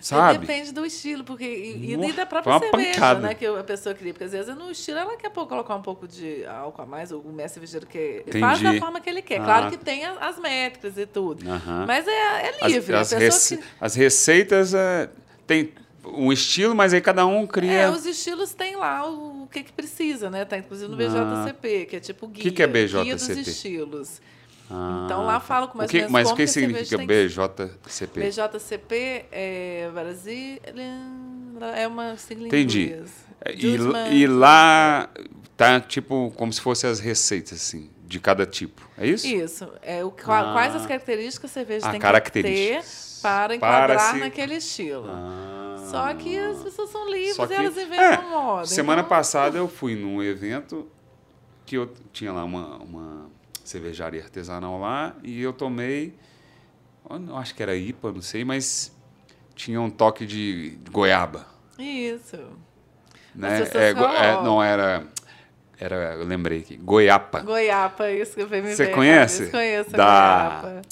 Sabe? 0.00 0.38
depende 0.38 0.72
do 0.72 0.84
estilo, 0.84 1.24
porque 1.24 1.44
e, 1.44 1.94
e 1.94 2.12
da 2.12 2.26
própria 2.26 2.58
cerveja, 2.58 2.92
pancada. 2.92 3.20
né, 3.20 3.34
que 3.34 3.46
a 3.46 3.64
pessoa 3.64 3.94
cria, 3.94 4.12
porque 4.12 4.24
às 4.24 4.32
vezes 4.32 4.54
no 4.54 4.70
estilo 4.70 4.98
ela 4.98 5.16
quer 5.16 5.30
colocar 5.30 5.74
um 5.74 5.82
pouco 5.82 6.06
de 6.06 6.44
álcool 6.44 6.82
a 6.82 6.86
mais, 6.86 7.10
o 7.10 7.20
mestre 7.22 7.66
cervejeiro 7.66 7.86
quer 7.86 8.20
Entendi. 8.20 8.40
faz 8.40 8.60
da 8.60 8.74
forma 8.74 9.00
que 9.00 9.08
ele 9.08 9.22
quer. 9.22 9.40
Ah. 9.40 9.44
Claro 9.44 9.70
que 9.70 9.78
tem 9.78 10.04
as 10.04 10.38
métricas 10.38 10.96
e 10.96 11.06
tudo, 11.06 11.44
mas 11.86 12.06
é, 12.06 12.48
é 12.48 12.68
livre. 12.68 12.96
As, 12.96 13.12
as, 13.12 13.18
rece 13.18 13.56
que... 13.56 13.64
as 13.80 13.94
receitas 13.94 14.74
é, 14.74 15.10
tem 15.46 15.72
um 16.04 16.32
estilo, 16.32 16.74
mas 16.74 16.94
aí 16.94 17.00
cada 17.00 17.26
um 17.26 17.46
cria. 17.46 17.72
É, 17.72 17.90
os 17.90 18.06
estilos 18.06 18.54
têm 18.54 18.76
lá 18.76 19.08
o, 19.08 19.44
o 19.44 19.48
que, 19.48 19.62
que 19.64 19.72
precisa, 19.72 20.30
né? 20.30 20.44
Tá 20.44 20.58
inclusive 20.58 20.90
no 20.90 20.96
BJCP, 20.96 21.82
ah. 21.82 21.86
que 21.86 21.96
é 21.96 22.00
tipo 22.00 22.28
guia. 22.28 22.40
O 22.40 22.44
que, 22.44 22.50
que 22.52 22.62
é 22.62 22.66
BJCP? 22.66 23.04
Guia 23.04 23.14
dos 23.14 23.28
estilos. 23.28 24.20
Ah, 24.70 25.02
então 25.04 25.24
lá 25.24 25.38
falo 25.38 25.68
com 25.68 25.78
mais 25.78 25.88
o 25.88 25.92
que, 25.92 26.08
Mas 26.08 26.30
o 26.30 26.34
que 26.34 26.46
significa 26.46 26.98
BJCP? 26.98 28.20
BJCP 28.20 29.26
é 29.30 29.90
Brasil 29.92 30.60
é 31.74 31.86
uma 31.86 32.16
sigla 32.16 32.46
Entendi. 32.48 32.94
E, 33.54 34.22
e 34.22 34.26
lá 34.26 35.08
tá 35.56 35.80
tipo 35.80 36.32
como 36.36 36.52
se 36.52 36.60
fossem 36.60 36.90
as 36.90 36.98
receitas 36.98 37.58
assim 37.60 37.90
de 38.06 38.20
cada 38.20 38.46
tipo, 38.46 38.88
é 38.96 39.06
isso? 39.06 39.26
Isso. 39.26 39.68
É 39.82 40.04
o, 40.04 40.14
ah, 40.28 40.52
quais 40.52 40.76
as 40.76 40.86
características 40.86 41.50
a 41.50 41.54
cerveja 41.54 41.88
ah, 41.88 41.90
tem 41.90 42.00
que 42.00 42.30
ter 42.30 42.84
para 43.20 43.56
enquadrar 43.56 43.98
para 43.98 44.12
se... 44.12 44.18
naquele 44.18 44.54
estilo. 44.54 45.08
Ah, 45.10 45.76
Só 45.90 46.14
que 46.14 46.38
as 46.38 46.62
pessoas 46.62 46.90
são 46.90 47.10
livres 47.10 47.36
que, 47.36 47.52
e 47.52 47.56
elas 47.56 47.76
inventam 47.76 48.04
é, 48.06 48.30
moda. 48.30 48.66
Semana 48.66 49.00
então... 49.00 49.08
passada 49.08 49.58
eu 49.58 49.68
fui 49.68 49.96
num 49.96 50.22
evento 50.22 50.86
que 51.64 51.76
eu 51.76 51.92
tinha 52.12 52.32
lá 52.32 52.44
uma, 52.44 52.76
uma 52.76 53.25
cervejaria 53.68 54.22
artesanal 54.22 54.80
lá 54.80 55.14
e 55.22 55.40
eu 55.40 55.52
tomei, 55.52 56.14
eu 57.08 57.36
acho 57.36 57.54
que 57.54 57.62
era 57.62 57.74
IPA, 57.74 58.12
não 58.12 58.22
sei, 58.22 58.44
mas 58.44 58.94
tinha 59.54 59.80
um 59.80 59.90
toque 59.90 60.26
de 60.26 60.78
goiaba. 60.90 61.46
Isso. 61.78 62.38
Né? 63.34 63.62
É, 63.74 63.90
é, 63.90 63.94
não 64.42 64.62
era 64.62 65.06
era, 65.78 66.14
eu 66.14 66.24
lembrei 66.24 66.60
aqui, 66.60 66.76
goiapa. 66.76 67.40
Goiapa, 67.40 68.10
isso 68.10 68.34
que 68.34 68.42
eu 68.42 68.48
me 68.48 68.74
Você 68.74 68.86
conhece? 68.88 69.44
Eu 69.44 69.50
conheço 69.50 69.90
da... 69.90 70.60
goiapa. 70.62 70.82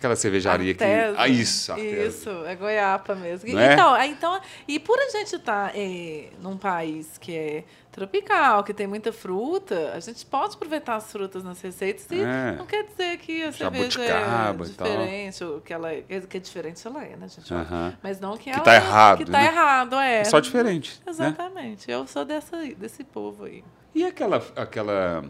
Aquela 0.00 0.16
cervejaria 0.16 0.72
Artesa. 0.72 1.14
que. 1.14 1.20
Ah, 1.20 1.28
isso. 1.28 1.78
Isso, 1.78 2.30
é 2.46 2.56
goiapa 2.56 3.14
mesmo. 3.14 3.46
É? 3.58 3.74
Então, 3.74 4.02
então, 4.02 4.40
e 4.66 4.78
por 4.78 4.98
a 4.98 5.10
gente 5.10 5.36
estar 5.36 5.68
tá, 5.68 5.72
é, 5.78 6.30
num 6.40 6.56
país 6.56 7.18
que 7.18 7.36
é 7.36 7.64
tropical, 7.92 8.64
que 8.64 8.72
tem 8.72 8.86
muita 8.86 9.12
fruta, 9.12 9.92
a 9.94 10.00
gente 10.00 10.24
pode 10.24 10.54
aproveitar 10.54 10.96
as 10.96 11.12
frutas 11.12 11.44
nas 11.44 11.60
receitas 11.60 12.06
e 12.10 12.18
é. 12.18 12.56
não 12.56 12.64
quer 12.64 12.84
dizer 12.84 13.18
que 13.18 13.42
a 13.42 13.52
cerveja 13.52 14.02
é 14.02 14.52
diferente, 14.54 15.44
ou 15.44 15.60
que 15.60 15.70
ela 15.70 15.92
é, 15.92 16.00
que 16.00 16.36
é 16.38 16.40
diferente, 16.40 16.86
ela 16.86 17.04
é, 17.04 17.16
né, 17.16 17.28
gente? 17.28 17.52
Uh 17.52 17.58
-huh. 17.58 17.94
Mas 18.02 18.18
não 18.18 18.38
que, 18.38 18.44
que 18.44 18.50
ela 18.50 18.60
tá 18.60 18.74
errado, 18.74 19.18
que 19.18 19.24
tá 19.26 19.38
né? 19.38 19.46
errado, 19.48 19.96
é. 19.96 20.20
É 20.20 20.24
só 20.24 20.40
diferente. 20.40 20.98
Né? 21.04 21.10
Exatamente. 21.10 21.86
Né? 21.86 21.94
Eu 21.94 22.06
sou 22.06 22.24
dessa, 22.24 22.56
desse 22.74 23.04
povo 23.04 23.44
aí. 23.44 23.62
E 23.94 24.02
aquela, 24.06 24.42
aquela 24.56 25.24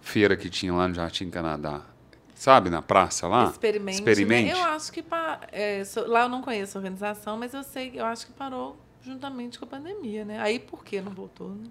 feira 0.00 0.36
que 0.36 0.50
tinha 0.50 0.74
lá 0.74 0.88
no 0.88 0.94
Jardim 0.94 1.30
Canadá? 1.30 1.82
Sabe, 2.36 2.68
na 2.68 2.82
praça 2.82 3.26
lá? 3.26 3.46
Experimente. 3.46 3.98
Experimente. 3.98 4.52
Né? 4.52 4.60
Eu 4.60 4.64
acho 4.66 4.92
que 4.92 5.02
é, 5.50 5.82
lá 6.06 6.24
eu 6.24 6.28
não 6.28 6.42
conheço 6.42 6.76
a 6.76 6.78
organização, 6.78 7.38
mas 7.38 7.54
eu 7.54 7.62
sei, 7.62 7.92
eu 7.94 8.04
acho 8.04 8.26
que 8.26 8.32
parou 8.34 8.76
juntamente 9.02 9.58
com 9.58 9.64
a 9.64 9.68
pandemia, 9.68 10.22
né? 10.22 10.38
Aí 10.38 10.58
por 10.58 10.84
que 10.84 11.00
não 11.00 11.12
voltou, 11.12 11.48
né? 11.48 11.64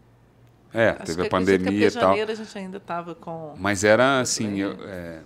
É, 0.73 0.89
acho 0.89 1.05
teve 1.05 1.27
a 1.27 1.29
pandemia 1.29 1.87
e 1.87 1.91
tal. 1.91 2.01
janeiro 2.01 2.31
a 2.31 2.35
gente 2.35 2.57
ainda 2.57 2.77
estava 2.77 3.13
com. 3.13 3.53
Mas 3.57 3.83
era 3.83 4.19
assim, 4.19 4.59
eu, 4.59 4.75
é, 4.85 5.19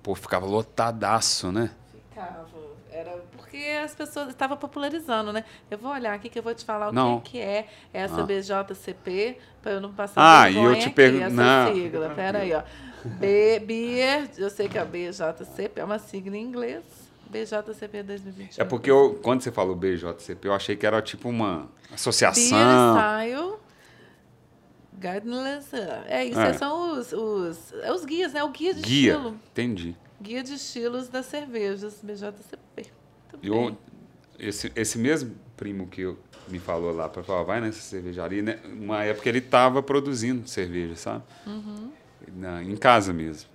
pô, 0.00 0.14
ficava 0.14 0.46
lotadaço, 0.46 1.50
né? 1.50 1.70
Ficava. 2.08 2.46
Era 2.92 3.20
porque 3.36 3.58
as 3.84 3.94
pessoas 3.96 4.28
estavam 4.28 4.56
popularizando, 4.56 5.32
né? 5.32 5.44
Eu 5.68 5.76
vou 5.76 5.90
olhar 5.90 6.14
aqui 6.14 6.28
que 6.28 6.38
eu 6.38 6.42
vou 6.42 6.54
te 6.54 6.64
falar 6.64 6.92
não. 6.92 7.16
o 7.16 7.20
que, 7.20 7.32
que 7.32 7.40
é 7.40 7.66
essa 7.92 8.22
ah. 8.22 8.24
BJCP, 8.24 9.38
para 9.60 9.72
eu 9.72 9.80
não 9.80 9.92
passar 9.92 10.42
Ah, 10.42 10.48
e 10.48 10.56
eu 10.56 10.78
te 10.78 10.88
pergunto. 10.88 11.34
Não. 11.34 11.74
sigla. 11.74 12.10
Pera 12.10 12.38
aí, 12.38 12.54
ó. 12.54 12.62
B, 13.04 13.60
Beer, 13.60 14.30
eu 14.36 14.50
sei 14.50 14.68
que 14.68 14.78
a 14.78 14.84
BJCP 14.84 15.80
é 15.80 15.84
uma 15.84 15.98
sigla 15.98 16.36
em 16.36 16.42
inglês. 16.42 16.84
BJCP 17.28 18.02
2021. 18.02 18.62
É 18.62 18.64
porque 18.64 18.90
eu, 18.90 19.18
quando 19.22 19.42
você 19.42 19.52
falou 19.52 19.76
BJCP, 19.76 20.48
eu 20.48 20.54
achei 20.54 20.76
que 20.76 20.86
era 20.86 21.02
tipo 21.02 21.28
uma 21.28 21.68
associação. 21.92 22.58
Beer 22.58 23.28
Style 23.28 23.58
Guidelines. 24.94 25.72
É, 26.06 26.24
isso 26.24 26.40
é. 26.40 26.52
são 26.54 26.98
os, 26.98 27.12
os, 27.12 27.72
é 27.82 27.92
os 27.92 28.04
guias, 28.04 28.32
né? 28.32 28.42
O 28.42 28.48
guia 28.48 28.74
de 28.74 28.80
guia, 28.80 29.12
estilo. 29.12 29.38
Entendi. 29.52 29.96
Guia 30.20 30.42
de 30.42 30.54
estilos 30.54 31.08
das 31.08 31.26
cervejas, 31.26 32.00
BJCP. 32.02 32.86
Eu, 33.42 33.76
esse, 34.38 34.72
esse 34.74 34.98
mesmo 34.98 35.36
primo 35.56 35.86
que 35.86 36.00
eu, 36.00 36.18
me 36.48 36.58
falou 36.58 36.92
lá 36.94 37.10
para 37.10 37.22
falar, 37.22 37.42
vai 37.42 37.60
nessa 37.60 37.80
cervejaria, 37.80 38.42
né? 38.42 38.58
Uma 38.64 39.04
época 39.04 39.28
ele 39.28 39.38
estava 39.38 39.82
produzindo 39.82 40.48
cerveja, 40.48 40.96
sabe? 40.96 41.22
Uhum 41.46 41.90
na, 42.32 42.62
em 42.62 42.76
casa 42.76 43.12
mesmo. 43.12 43.48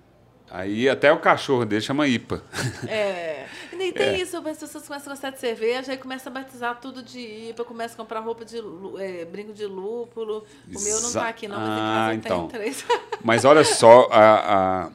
Aí 0.50 0.88
até 0.88 1.12
o 1.12 1.20
cachorro 1.20 1.66
dele 1.66 1.82
chama 1.82 2.08
IPA. 2.08 2.44
É. 2.88 3.48
E 3.72 3.76
nem 3.76 3.92
tem 3.92 4.10
é. 4.10 4.22
isso, 4.22 4.38
as 4.38 4.44
pessoas 4.44 4.88
começam 4.88 5.12
a 5.12 5.16
gostar 5.16 5.32
de 5.32 5.40
cerveja, 5.40 5.92
aí 5.92 5.98
começam 5.98 6.32
a 6.32 6.34
batizar 6.34 6.80
tudo 6.80 7.02
de 7.02 7.50
IPA, 7.50 7.66
começam 7.66 7.96
a 7.96 7.98
comprar 7.98 8.20
roupa 8.20 8.46
de 8.46 8.58
é, 9.00 9.26
brinco 9.26 9.52
de 9.52 9.66
lúpulo. 9.66 10.46
O 10.68 10.80
meu 10.80 11.02
não 11.02 11.08
está 11.08 11.28
aqui, 11.28 11.48
não, 11.48 11.58
mas 11.60 11.68
em 11.68 11.72
casa 11.72 12.10
ah, 12.10 12.14
então. 12.14 12.48
tem 12.48 12.60
três. 12.60 12.86
Mas 13.24 13.46
olha 13.46 13.64
só 13.64 14.10
a, 14.12 14.84
a, 14.84 14.92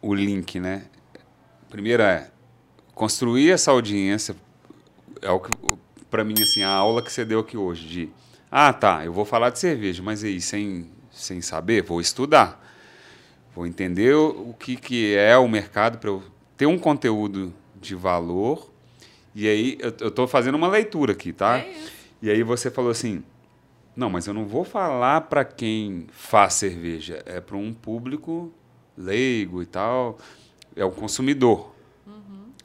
o 0.00 0.14
link, 0.14 0.58
né? 0.58 0.86
Primeiro 1.68 2.02
é 2.02 2.30
construir 2.94 3.50
essa 3.50 3.70
audiência. 3.70 4.34
É 5.20 5.30
o 5.30 5.38
que, 5.38 5.52
para 6.10 6.24
mim, 6.24 6.42
assim, 6.42 6.62
a 6.62 6.70
aula 6.70 7.02
que 7.02 7.12
você 7.12 7.24
deu 7.24 7.40
aqui 7.40 7.56
hoje, 7.56 7.86
de 7.86 8.10
ah, 8.50 8.72
tá, 8.72 9.04
eu 9.04 9.12
vou 9.12 9.24
falar 9.24 9.50
de 9.50 9.60
cerveja, 9.60 10.02
mas 10.02 10.24
aí, 10.24 10.40
sem, 10.40 10.90
sem 11.12 11.40
saber, 11.40 11.82
vou 11.82 12.00
estudar. 12.00 12.60
Vou 13.54 13.66
entender 13.66 14.14
o 14.14 14.54
que, 14.58 14.76
que 14.76 15.14
é 15.16 15.36
o 15.36 15.48
mercado 15.48 15.98
para 15.98 16.10
eu 16.10 16.22
ter 16.56 16.66
um 16.66 16.78
conteúdo 16.78 17.52
de 17.80 17.94
valor. 17.94 18.70
E 19.34 19.48
aí, 19.48 19.78
eu, 19.80 20.10
tô 20.10 20.26
fazendo 20.26 20.54
uma 20.54 20.68
leitura 20.68 21.12
aqui, 21.12 21.32
tá? 21.32 21.58
É. 21.58 21.74
E 22.22 22.30
aí 22.30 22.42
você 22.42 22.70
falou 22.70 22.90
assim: 22.90 23.22
não, 23.96 24.08
mas 24.08 24.26
eu 24.26 24.34
não 24.34 24.46
vou 24.46 24.64
falar 24.64 25.22
para 25.22 25.44
quem 25.44 26.06
faz 26.12 26.54
cerveja, 26.54 27.22
é 27.26 27.40
para 27.40 27.56
um 27.56 27.72
público 27.72 28.52
leigo 28.96 29.62
e 29.62 29.66
tal, 29.66 30.18
é 30.76 30.84
o 30.84 30.90
consumidor. 30.90 31.74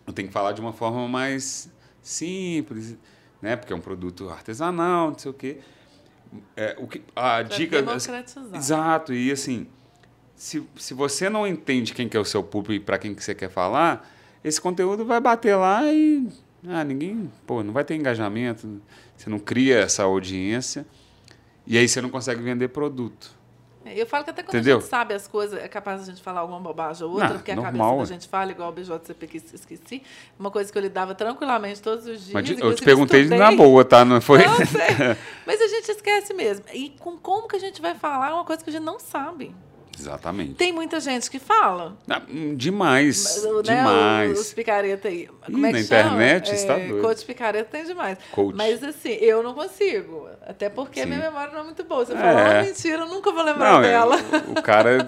Eu 0.05 0.13
tenho 0.13 0.27
que 0.27 0.33
falar 0.33 0.51
de 0.51 0.61
uma 0.61 0.71
forma 0.71 1.07
mais 1.07 1.69
simples, 2.01 2.95
né? 3.41 3.55
Porque 3.55 3.73
é 3.73 3.75
um 3.75 3.81
produto 3.81 4.29
artesanal, 4.29 5.11
não 5.11 5.17
sei 5.17 5.31
o 5.31 5.33
quê. 5.33 5.57
É, 6.55 6.75
o 6.77 6.87
que 6.87 7.01
a 7.15 7.43
Pra 7.43 7.43
dica 7.43 7.81
democratizar. 7.81 8.55
Exato, 8.55 9.13
e 9.13 9.31
assim, 9.31 9.67
se, 10.35 10.63
se 10.75 10.93
você 10.93 11.29
não 11.29 11.47
entende 11.47 11.93
quem 11.93 12.09
que 12.09 12.17
é 12.17 12.19
o 12.19 12.25
seu 12.25 12.43
público 12.43 12.73
e 12.73 12.79
para 12.79 12.97
quem 12.97 13.13
que 13.15 13.23
você 13.23 13.33
quer 13.33 13.49
falar, 13.49 14.09
esse 14.43 14.59
conteúdo 14.59 15.05
vai 15.05 15.19
bater 15.19 15.55
lá 15.55 15.83
e 15.91 16.27
ah, 16.67 16.83
ninguém, 16.83 17.31
pô, 17.45 17.63
não 17.63 17.73
vai 17.73 17.83
ter 17.83 17.95
engajamento, 17.95 18.81
você 19.15 19.29
não 19.29 19.39
cria 19.39 19.79
essa 19.79 20.03
audiência 20.03 20.85
e 21.65 21.77
aí 21.77 21.87
você 21.87 22.01
não 22.01 22.09
consegue 22.09 22.41
vender 22.41 22.69
produto. 22.69 23.35
É, 23.85 24.01
Eu 24.01 24.07
falo 24.07 24.23
que 24.23 24.31
até 24.31 24.41
quando 24.41 24.55
Entendeu? 24.55 24.77
a 24.77 24.79
gente 24.79 24.89
sabe 24.89 25.13
as 25.13 25.27
coisas, 25.27 25.61
é 25.61 25.67
capaz 25.67 26.03
de 26.03 26.09
a 26.09 26.13
gente 26.13 26.23
falar 26.23 26.39
alguma 26.39 26.59
bobagem 26.59 27.05
ou 27.05 27.11
outra, 27.13 27.29
Não, 27.29 27.35
porque 27.35 27.51
a 27.51 27.55
normal, 27.55 27.91
cabeça 27.91 28.09
da 28.09 28.19
gente 28.19 28.27
fala, 28.27 28.51
igual 28.51 28.69
o 28.69 28.71
BJCP 28.71 29.27
que 29.27 29.37
esqueci. 29.37 30.01
Uma 30.39 30.49
coisa 30.49 30.71
que 30.71 30.77
eu 30.77 30.81
lidava 30.81 31.13
tranquilamente 31.13 31.81
todos 31.81 32.07
os 32.07 32.25
dias. 32.25 32.33
Mas 32.33 32.49
eu 32.49 32.73
te 32.73 32.83
perguntei 32.83 33.21
estudei. 33.21 33.37
na 33.37 33.51
boa, 33.51 33.85
tá? 33.85 34.03
Não 34.03 34.19
foi? 34.19 34.43
Não, 34.43 34.55
sei. 34.57 35.15
Mas 35.45 35.61
a 35.61 35.67
gente 35.67 35.91
esquece 35.91 36.33
mesmo. 36.33 36.65
E 36.73 36.89
com 36.99 37.15
como 37.17 37.47
que 37.47 37.55
a 37.55 37.59
gente 37.59 37.79
vai 37.79 37.93
falar 37.93 38.31
é 38.31 38.33
uma 38.33 38.43
coisa 38.43 38.63
que 38.63 38.69
a 38.71 38.73
gente 38.73 38.83
não 38.83 38.99
sabe. 38.99 39.55
Exatamente. 39.97 40.53
Tem 40.55 40.71
muita 40.73 40.99
gente 40.99 41.29
que 41.31 41.39
fala. 41.39 41.97
Ah, 42.09 42.21
hum, 42.29 42.55
demais, 42.55 43.43
né, 43.43 43.61
demais. 43.63 44.39
Os 44.39 44.53
picareta 44.53 45.07
aí. 45.07 45.27
Como 45.45 45.65
Ih, 45.65 45.69
é 45.69 45.73
que 45.73 45.79
na 45.79 45.83
chama? 45.85 46.01
internet, 46.15 46.49
você 46.57 46.67
tá 46.67 46.73
É, 46.79 46.87
doido. 46.87 47.01
Coach 47.01 47.25
picareta 47.25 47.69
tem 47.71 47.85
demais. 47.85 48.17
Coach. 48.31 48.55
Mas 48.55 48.83
assim, 48.83 49.09
eu 49.13 49.41
não 49.41 49.53
consigo. 49.53 50.27
Até 50.45 50.69
porque 50.69 50.99
a 50.99 51.03
Sim. 51.03 51.09
minha 51.09 51.21
memória 51.21 51.53
não 51.53 51.61
é 51.61 51.63
muito 51.63 51.83
boa. 51.83 52.05
Você 52.05 52.13
É. 52.13 52.17
fala 52.17 52.41
uma 52.43 52.61
mentira, 52.63 52.97
eu 53.03 53.07
nunca 53.07 53.31
vou 53.31 53.43
lembrar 53.43 53.71
Não, 53.73 53.79
é, 53.79 53.87
dela. 53.89 54.15
o, 54.47 54.59
o 54.59 54.61
cara 54.61 55.07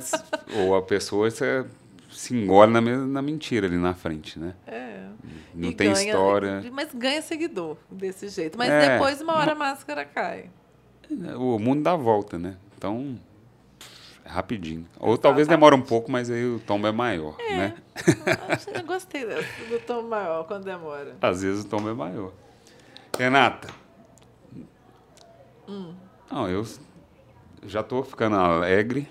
ou 0.57 0.75
a 0.75 0.81
pessoa 0.81 1.29
você 1.29 1.65
se 2.11 2.33
engole 2.35 2.71
na, 2.71 2.81
na 2.81 3.21
mentira 3.21 3.67
ali 3.67 3.77
na 3.77 3.93
frente, 3.93 4.39
né? 4.39 4.53
É. 4.65 5.05
Não 5.53 5.69
E 5.69 5.75
tem 5.75 5.91
ganha- 5.91 6.05
história. 6.05 6.63
Mas 6.71 6.89
ganha 6.93 7.21
seguidor 7.21 7.77
desse 7.91 8.29
jeito. 8.29 8.57
Mas 8.57 8.69
É. 8.69 8.93
depois, 8.93 9.19
uma 9.21 9.35
hora 9.35 9.51
a 9.51 9.55
máscara 9.55 10.05
cai. 10.05 10.45
O 11.37 11.57
mundo 11.57 11.83
dá 11.83 11.95
volta, 11.95 12.37
né? 12.37 12.55
Então, 12.77 13.17
é 14.27 14.29
rapidinho. 14.29 14.85
Ou 14.99 15.17
talvez 15.17 15.47
demore 15.47 15.73
um 15.73 15.81
pouco, 15.81 16.11
mas 16.11 16.29
aí 16.29 16.45
o 16.45 16.59
tombo 16.59 16.85
é 16.85 16.91
maior, 16.91 17.37
né? 17.37 17.75
Acho 18.49 18.67
que 18.67 18.77
eu 18.77 18.85
gostei 18.85 19.25
do 19.25 19.79
tom 19.85 20.03
maior 20.03 20.43
quando 20.45 20.65
demora. 20.65 21.15
Às 21.21 21.41
vezes 21.41 21.63
o 21.63 21.67
tombo 21.67 21.89
é 21.89 21.93
maior. 21.93 22.33
Renata. 23.17 23.69
Hum. 25.67 25.93
Não, 26.29 26.49
eu 26.49 26.65
já 27.65 27.81
tô 27.81 28.03
ficando 28.03 28.35
alegre. 28.35 29.07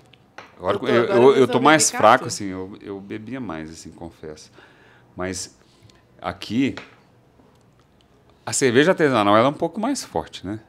Agora, 0.57 0.77
Eu 0.83 1.05
eu, 1.05 1.35
eu, 1.35 1.47
tô 1.47 1.59
mais 1.59 1.91
fraco, 1.91 2.25
assim, 2.25 2.45
eu, 2.45 2.77
eu 2.81 2.99
bebia 2.99 3.39
mais, 3.39 3.69
assim, 3.71 3.91
confesso. 3.91 4.51
Mas 5.15 5.55
aqui, 6.21 6.75
a 8.45 8.53
cerveja 8.53 8.91
artesanal 8.91 9.35
ela 9.35 9.47
é 9.47 9.49
um 9.49 9.53
pouco 9.53 9.79
mais 9.79 10.03
forte, 10.03 10.45
né? 10.45 10.59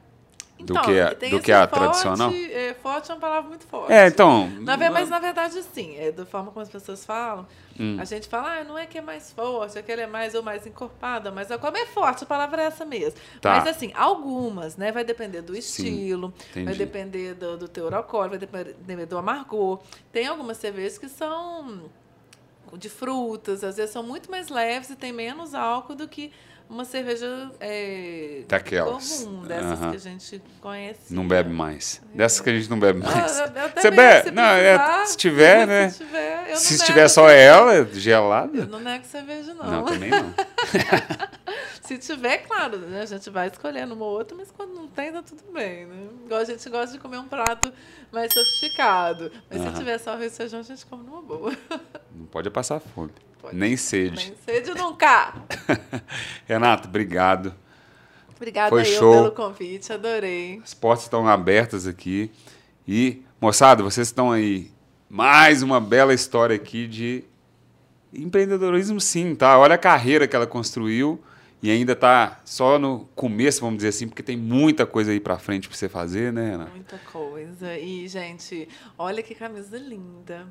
Do 0.58 0.74
que 0.80 1.00
a, 1.00 1.10
do 1.10 1.40
que 1.40 1.52
a 1.52 1.68
forte, 1.68 1.72
tradicional. 1.72 2.32
É, 2.32 2.67
forte 2.88 3.10
é 3.10 3.14
uma 3.14 3.20
palavra 3.20 3.48
muito 3.48 3.66
forte. 3.66 3.92
É, 3.92 4.06
então. 4.06 4.48
Na 4.60 4.76
ve- 4.76 4.90
mas 4.90 5.08
na 5.08 5.18
verdade, 5.18 5.62
sim, 5.62 5.96
é 5.98 6.10
da 6.10 6.24
forma 6.24 6.50
como 6.50 6.62
as 6.62 6.68
pessoas 6.68 7.04
falam. 7.04 7.46
Hum. 7.78 7.96
A 8.00 8.04
gente 8.04 8.26
fala, 8.28 8.58
ah, 8.58 8.64
não 8.64 8.76
é 8.76 8.86
que 8.86 8.98
é 8.98 9.00
mais 9.00 9.30
forte, 9.30 9.78
é 9.78 9.82
que 9.82 9.92
ela 9.92 10.02
é 10.02 10.06
mais 10.06 10.34
ou 10.34 10.42
mais 10.42 10.66
encorpada, 10.66 11.30
mas 11.30 11.50
a 11.50 11.58
como 11.58 11.76
é 11.76 11.86
forte, 11.86 12.24
a 12.24 12.26
palavra 12.26 12.62
é 12.62 12.66
essa 12.66 12.84
mesmo. 12.84 13.20
Tá. 13.40 13.50
Mas 13.56 13.66
assim, 13.68 13.92
algumas, 13.94 14.76
né? 14.76 14.90
Vai 14.90 15.04
depender 15.04 15.42
do 15.42 15.54
estilo, 15.56 16.32
vai 16.64 16.74
depender 16.74 17.34
do, 17.34 17.56
do 17.56 17.68
teor 17.68 17.94
alcoólico, 17.94 18.46
vai 18.50 18.64
depender 18.64 19.06
do 19.06 19.16
amargor. 19.18 19.80
Tem 20.12 20.26
algumas 20.26 20.56
cervejas 20.56 20.98
que 20.98 21.08
são 21.08 21.82
de 22.72 22.88
frutas, 22.88 23.62
às 23.64 23.76
vezes 23.76 23.92
são 23.92 24.02
muito 24.02 24.30
mais 24.30 24.48
leves 24.48 24.90
e 24.90 24.96
tem 24.96 25.12
menos 25.12 25.54
álcool 25.54 25.94
do 25.94 26.06
que 26.08 26.32
uma 26.68 26.84
cerveja 26.84 27.50
é, 27.60 28.42
Daquelas. 28.48 29.22
comum, 29.24 29.42
dessas 29.42 29.80
Aham. 29.80 29.90
que 29.90 29.96
a 29.96 30.00
gente 30.00 30.42
conhece. 30.60 31.14
Não 31.14 31.26
bebe 31.26 31.50
mais. 31.50 32.02
Dessas 32.14 32.40
que 32.40 32.50
a 32.50 32.52
gente 32.54 32.68
não 32.68 32.78
bebe 32.78 33.00
Ah, 33.04 33.10
mais. 33.10 33.40
até 33.40 33.80
Você 33.80 33.90
bebe? 33.90 34.28
se 34.28 34.34
Não, 34.34 34.42
é, 34.44 35.04
se 35.06 35.16
tiver, 35.16 35.66
né? 35.66 35.88
Se 35.90 35.98
tiver, 36.04 36.56
Se 36.56 36.84
tiver 36.84 37.08
só 37.08 37.28
ela, 37.30 37.84
gelada. 37.86 38.56
Eu 38.58 38.66
não 38.66 38.80
nego 38.80 39.04
cerveja, 39.04 39.54
não. 39.54 39.64
Não, 39.70 39.84
também 39.84 40.10
não. 40.10 40.34
Se 41.82 41.96
tiver, 41.96 42.38
claro, 42.46 42.76
né? 42.80 43.00
A 43.00 43.06
gente 43.06 43.30
vai 43.30 43.46
escolhendo 43.48 43.94
uma 43.94 44.04
ou 44.04 44.12
outra, 44.18 44.36
mas 44.36 44.50
quando 44.50 44.74
não 44.74 44.86
tem, 44.88 45.10
tá 45.10 45.22
tudo 45.22 45.42
bem, 45.50 45.86
né? 45.86 46.08
Igual 46.26 46.40
a 46.40 46.44
gente 46.44 46.68
gosta 46.68 46.92
de 46.92 46.98
comer 46.98 47.16
um 47.16 47.26
prato 47.26 47.72
mais 48.12 48.30
sofisticado. 48.34 49.32
Mas 49.50 49.62
Aham. 49.62 49.70
se 49.72 49.78
tiver 49.78 49.96
só 49.98 50.10
arroz 50.12 50.34
e 50.34 50.36
feijão, 50.36 50.60
a 50.60 50.62
gente 50.62 50.84
come 50.84 51.02
numa 51.04 51.22
boa. 51.22 51.50
Não 52.14 52.26
pode 52.26 52.50
passar 52.50 52.78
fome. 52.78 53.10
Nem 53.52 53.76
sede. 53.76 54.16
Nem 54.16 54.34
sede 54.44 54.78
nunca. 54.78 55.34
Renato, 56.46 56.88
obrigado. 56.88 57.54
Obrigada 58.36 58.70
Foi 58.70 58.84
show. 58.84 59.12
pelo 59.14 59.32
convite, 59.32 59.92
adorei. 59.92 60.60
As 60.62 60.72
portas 60.72 61.04
estão 61.04 61.26
abertas 61.26 61.86
aqui. 61.86 62.30
E, 62.86 63.22
moçada, 63.40 63.82
vocês 63.82 64.08
estão 64.08 64.30
aí. 64.30 64.70
Mais 65.10 65.62
uma 65.62 65.80
bela 65.80 66.14
história 66.14 66.54
aqui 66.54 66.86
de 66.86 67.24
empreendedorismo, 68.12 69.00
sim, 69.00 69.34
tá? 69.34 69.58
Olha 69.58 69.74
a 69.74 69.78
carreira 69.78 70.28
que 70.28 70.36
ela 70.36 70.46
construiu 70.46 71.20
e 71.62 71.70
ainda 71.70 71.96
tá 71.96 72.40
só 72.44 72.78
no 72.78 73.08
começo, 73.14 73.60
vamos 73.60 73.78
dizer 73.78 73.88
assim, 73.88 74.06
porque 74.06 74.22
tem 74.22 74.36
muita 74.36 74.86
coisa 74.86 75.10
aí 75.10 75.18
pra 75.18 75.38
frente 75.38 75.68
pra 75.68 75.76
você 75.76 75.88
fazer, 75.88 76.32
né, 76.32 76.52
Renato? 76.52 76.70
Muita 76.70 76.98
coisa. 76.98 77.76
E, 77.76 78.06
gente, 78.06 78.68
olha 78.96 79.22
que 79.22 79.34
camisa 79.34 79.76
linda. 79.76 80.46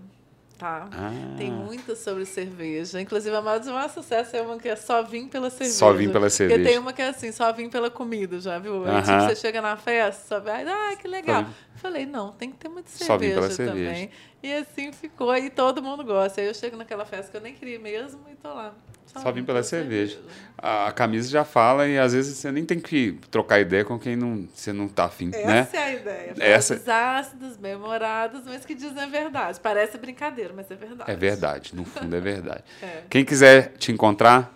Tá? 0.58 0.90
Ah. 0.92 1.12
Tem 1.38 1.52
muito 1.52 1.96
sobre 1.96 2.26
cerveja. 2.26 3.00
Inclusive, 3.00 3.36
a 3.36 3.42
maior 3.42 3.60
de 3.60 3.70
maior 3.70 3.90
sucesso 3.90 4.36
é 4.36 4.42
uma 4.42 4.58
que 4.58 4.68
é 4.68 4.76
só 4.76 5.04
vim 5.04 5.28
pela 5.28 5.52
cerveja. 5.52 5.78
Só 5.78 5.94
vim 5.94 6.10
pela 6.10 6.30
cerveja. 6.30 6.60
Porque 6.60 6.70
tem 6.72 6.80
uma 6.80 6.92
que 6.92 7.02
é 7.02 7.10
assim, 7.10 7.32
só 7.32 7.54
vim 7.54 7.70
pela 7.70 7.92
comida, 7.92 8.40
já 8.40 8.58
viu? 8.58 8.84
Aí, 8.86 8.90
Aham. 8.90 9.02
Tipo, 9.02 9.30
você 9.30 9.36
chega 9.36 9.62
na 9.62 9.78
festa, 9.78 10.28
só 10.28 10.40
vai, 10.40 10.66
ah, 10.68 10.96
que 10.96 11.08
legal. 11.08 11.46
Falei, 11.76 12.08
não, 12.08 12.32
tem 12.32 12.50
que 12.50 12.58
ter 12.58 12.70
muita 12.70 12.90
cerveja 12.90 13.36
pela 13.36 13.50
também. 13.50 13.86
cerveja. 13.86 14.10
E 14.42 14.54
assim 14.54 14.92
ficou, 14.92 15.36
e 15.36 15.50
todo 15.50 15.82
mundo 15.82 16.04
gosta. 16.04 16.42
Aí 16.42 16.48
eu 16.48 16.54
chego 16.56 16.76
naquela 16.76 17.06
festa 17.06 17.30
que 17.30 17.38
eu 17.38 17.42
nem 17.42 17.54
queria 17.54 17.78
mesmo 17.78 18.22
e 18.32 18.36
tô 18.36 18.52
lá. 18.52 18.74
Só 19.18 19.32
vim 19.32 19.44
pela 19.44 19.64
cerveja. 19.64 20.20
A, 20.58 20.88
a 20.88 20.92
camisa 20.92 21.30
já 21.30 21.44
fala 21.46 21.88
e 21.88 21.98
às 22.00 22.14
vezes 22.14 22.38
você 22.38 22.52
nem 22.52 22.66
tem 22.66 22.80
que 22.80 23.20
trocar 23.30 23.60
ideia 23.60 23.86
com 23.86 23.98
quem 24.00 24.16
não, 24.16 24.48
você 24.54 24.74
não 24.74 24.88
tá 24.88 25.06
afim, 25.06 25.30
Essa 25.34 25.48
né? 25.48 25.68
é 25.74 25.78
a 25.78 25.94
ideia. 25.94 26.34
Essa- 26.40 26.78
Frases 26.78 27.28
ácidas, 27.28 27.58
bem-humoradas, 27.58 28.44
mas 28.46 28.66
que 28.66 28.74
dizem 28.74 29.02
a 29.04 29.08
verdade. 29.08 29.60
Parece 29.60 29.98
brincadeira, 29.98 30.54
mas 30.56 30.70
é 30.72 30.76
verdade. 30.76 31.12
É 31.12 31.16
verdade, 31.16 31.76
no 31.76 31.86
fundo 31.86 32.16
é 32.16 32.20
verdade. 32.20 32.64
É. 32.82 33.04
Quem 33.10 33.24
quiser 33.26 33.74
te 33.78 33.92
encontrar, 33.92 34.54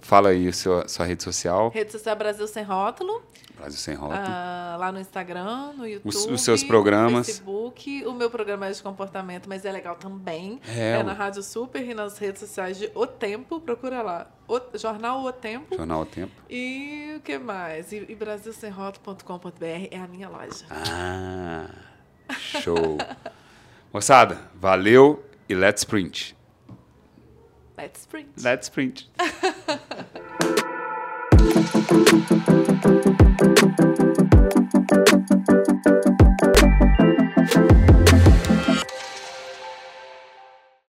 fala 0.00 0.30
aí 0.30 0.48
a 0.48 0.52
sua, 0.52 0.86
sua 0.88 1.06
rede 1.06 1.22
social, 1.22 1.70
Rede 1.70 1.92
social 1.92 2.16
Brasil 2.16 2.46
Sem 2.46 2.62
Rótulo. 2.64 3.22
Brasil 3.64 3.80
Sem 3.80 3.94
Rótulo. 3.94 4.20
Ah, 4.22 4.76
lá 4.78 4.92
no 4.92 5.00
Instagram, 5.00 5.72
no 5.74 5.86
YouTube. 5.86 6.32
os 6.34 6.42
seus 6.42 6.62
programas. 6.62 7.12
No 7.12 7.24
Facebook. 7.24 8.04
O 8.06 8.12
meu 8.12 8.30
programa 8.30 8.66
é 8.66 8.70
de 8.72 8.82
comportamento, 8.82 9.48
mas 9.48 9.64
é 9.64 9.72
legal 9.72 9.96
também. 9.96 10.60
É, 10.68 10.92
É, 10.92 10.98
o- 10.98 11.04
na 11.04 11.12
Rádio 11.14 11.42
Super 11.42 11.82
e 11.82 11.94
nas 11.94 12.18
redes 12.18 12.40
sociais 12.40 12.76
de 12.78 12.90
O 12.94 13.06
Tempo. 13.06 13.60
Procura 13.60 14.02
lá. 14.02 14.26
O, 14.46 14.60
Jornal 14.76 15.24
O 15.24 15.32
Tempo. 15.32 15.74
Jornal 15.76 16.00
ao 16.00 16.06
Tempo. 16.06 16.32
E 16.50 17.14
o 17.16 17.20
que 17.20 17.38
mais? 17.38 17.90
E, 17.92 18.04
e 18.08 18.14
brasilsemroto.com.br 18.14 19.88
é 19.90 19.98
a 19.98 20.06
minha 20.06 20.28
loja. 20.28 20.66
Ah, 20.70 21.70
show. 22.28 22.98
Moçada, 23.92 24.38
valeu 24.54 25.24
e 25.48 25.54
let's 25.54 25.84
print. 25.84 26.36
Let's 27.78 28.04
print. 28.06 28.28
Let's 28.42 28.68
print. 28.68 29.10